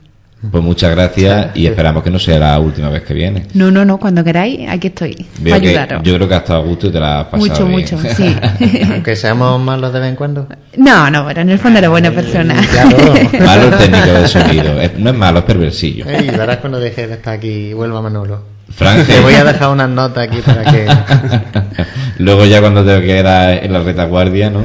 [0.51, 3.47] Pues muchas gracias y esperamos que no sea la última vez que viene.
[3.55, 6.41] no no no cuando queráis aquí estoy Veo para que ayudaros yo creo que has
[6.43, 7.79] estado a gusto y te la has pasado mucho bien.
[7.79, 8.35] mucho sí
[8.93, 10.47] Aunque seamos malos de vez en cuando.
[10.77, 12.55] No, no, pero en el fondo era buena persona.
[12.71, 12.97] Claro.
[13.45, 14.79] malo el técnico de sonido.
[14.81, 16.05] Es- no es malo, es perversillo.
[16.07, 18.58] Ey, verás cuando deje de estar aquí y vuelva Manolo.
[18.71, 19.13] Franje.
[19.13, 20.87] Te voy a dejar unas notas aquí para que.
[22.19, 24.63] Luego ya cuando te quedas en la retaguardia, ¿no?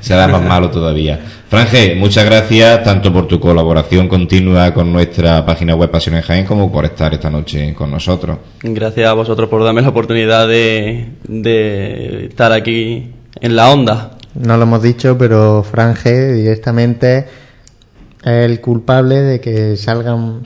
[0.00, 1.20] Será más malo todavía.
[1.48, 6.46] Franje, muchas gracias tanto por tu colaboración continua con nuestra página web Pasión en Jaén
[6.46, 8.38] como por estar esta noche con nosotros.
[8.62, 14.10] Gracias a vosotros por darme la oportunidad de, de estar aquí en la onda.
[14.34, 17.26] No lo hemos dicho, pero Franje directamente
[18.24, 20.42] es el culpable de que salgan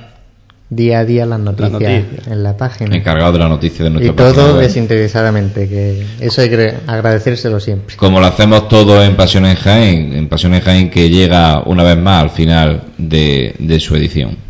[0.70, 2.26] día a día las noticias, noticias.
[2.26, 2.94] en la página.
[2.96, 4.62] Encargado de la noticia de Y nuestra página todo web.
[4.62, 7.96] desinteresadamente, que eso hay que agradecérselo siempre.
[7.96, 11.82] Como lo hacemos todo en Pasión en Jaén, en Pasión en Jaén que llega una
[11.84, 14.47] vez más al final de, de su edición.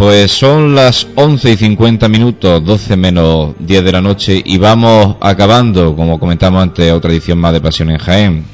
[0.00, 5.16] Pues son las 11 y 50 minutos, 12 menos 10 de la noche y vamos
[5.20, 8.44] acabando, como comentamos antes, otra edición más de Pasión en Jaén.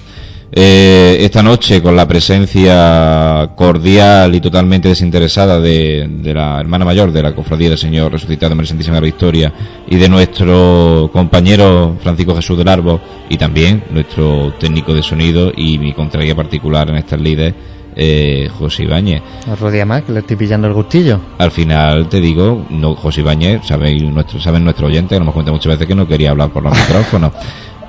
[0.51, 7.23] Eh, esta noche con la presencia cordial y totalmente desinteresada de, la hermana mayor de
[7.23, 9.53] la Cofradía del Señor Resucitado en la Santísima Victoria
[9.87, 15.79] y de nuestro compañero Francisco Jesús del Arbo y también nuestro técnico de sonido y
[15.79, 17.55] mi contraria particular en estas líderes,
[17.97, 19.23] eh, José Ibáñez.
[19.51, 21.19] Otro día más, que le estoy pillando el gustillo.
[21.39, 25.51] Al final te digo, no, José Ibáñez, sabéis nuestro, saben nuestro oyente, que nos cuenta
[25.51, 27.33] muchas veces que no quería hablar por los micrófonos,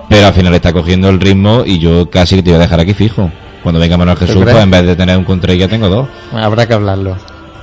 [0.09, 2.79] pero al final está cogiendo el ritmo y yo casi que te voy a dejar
[2.79, 3.29] aquí fijo.
[3.61, 6.07] Cuando venga Manuel Jesús, pues en vez de tener un contrailla tengo dos.
[6.31, 7.17] Habrá que hablarlo.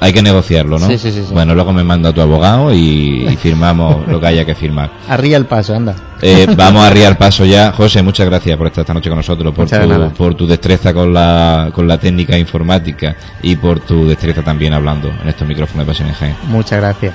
[0.05, 0.87] Hay que negociarlo, ¿no?
[0.87, 1.33] Sí, sí, sí, sí.
[1.33, 4.91] Bueno, luego me manda tu abogado y, y firmamos lo que haya que firmar.
[5.09, 5.95] Arría el paso, anda.
[6.21, 7.73] Eh, vamos a arriar paso ya.
[7.73, 11.11] José, muchas gracias por estar esta noche con nosotros, por, tu, por tu destreza con
[11.15, 15.91] la, con la técnica informática y por tu destreza también hablando en estos micrófonos de
[15.91, 16.37] Pasión en.
[16.49, 17.15] Muchas gracias.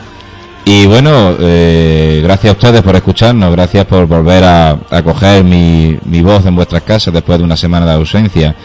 [0.66, 5.95] Y bueno, eh, gracias a ustedes por escucharnos, gracias por volver a, a coger mi,
[6.06, 8.56] mi voz en vuestras casas después de una semana de ausencia.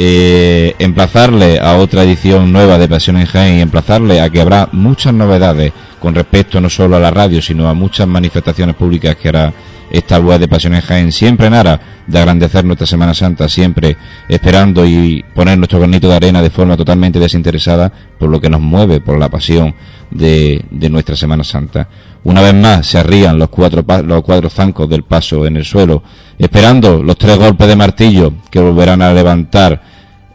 [0.00, 4.68] Eh, emplazarle a otra edición nueva de Pasión en Jaén y emplazarle a que habrá
[4.70, 9.28] muchas novedades con respecto no solo a la radio, sino a muchas manifestaciones públicas que
[9.28, 9.52] hará
[9.90, 13.96] esta web de Pasión en Jaén, siempre en aras de agrandecer nuestra Semana Santa, siempre
[14.28, 18.60] esperando y poner nuestro granito de arena de forma totalmente desinteresada por lo que nos
[18.60, 19.74] mueve, por la pasión
[20.12, 21.88] de, de nuestra Semana Santa.
[22.22, 26.04] Una vez más se arrían los cuatro, los cuatro zancos del paso en el suelo,
[26.38, 29.87] esperando los tres golpes de martillo que volverán a levantar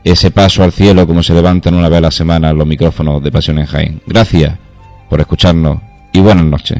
[0.03, 3.31] ese paso al cielo como se levantan una vez a la semana los micrófonos de
[3.31, 4.01] Pasión en Jaén.
[4.05, 4.57] Gracias
[5.09, 5.80] por escucharnos
[6.11, 6.80] y buenas noches.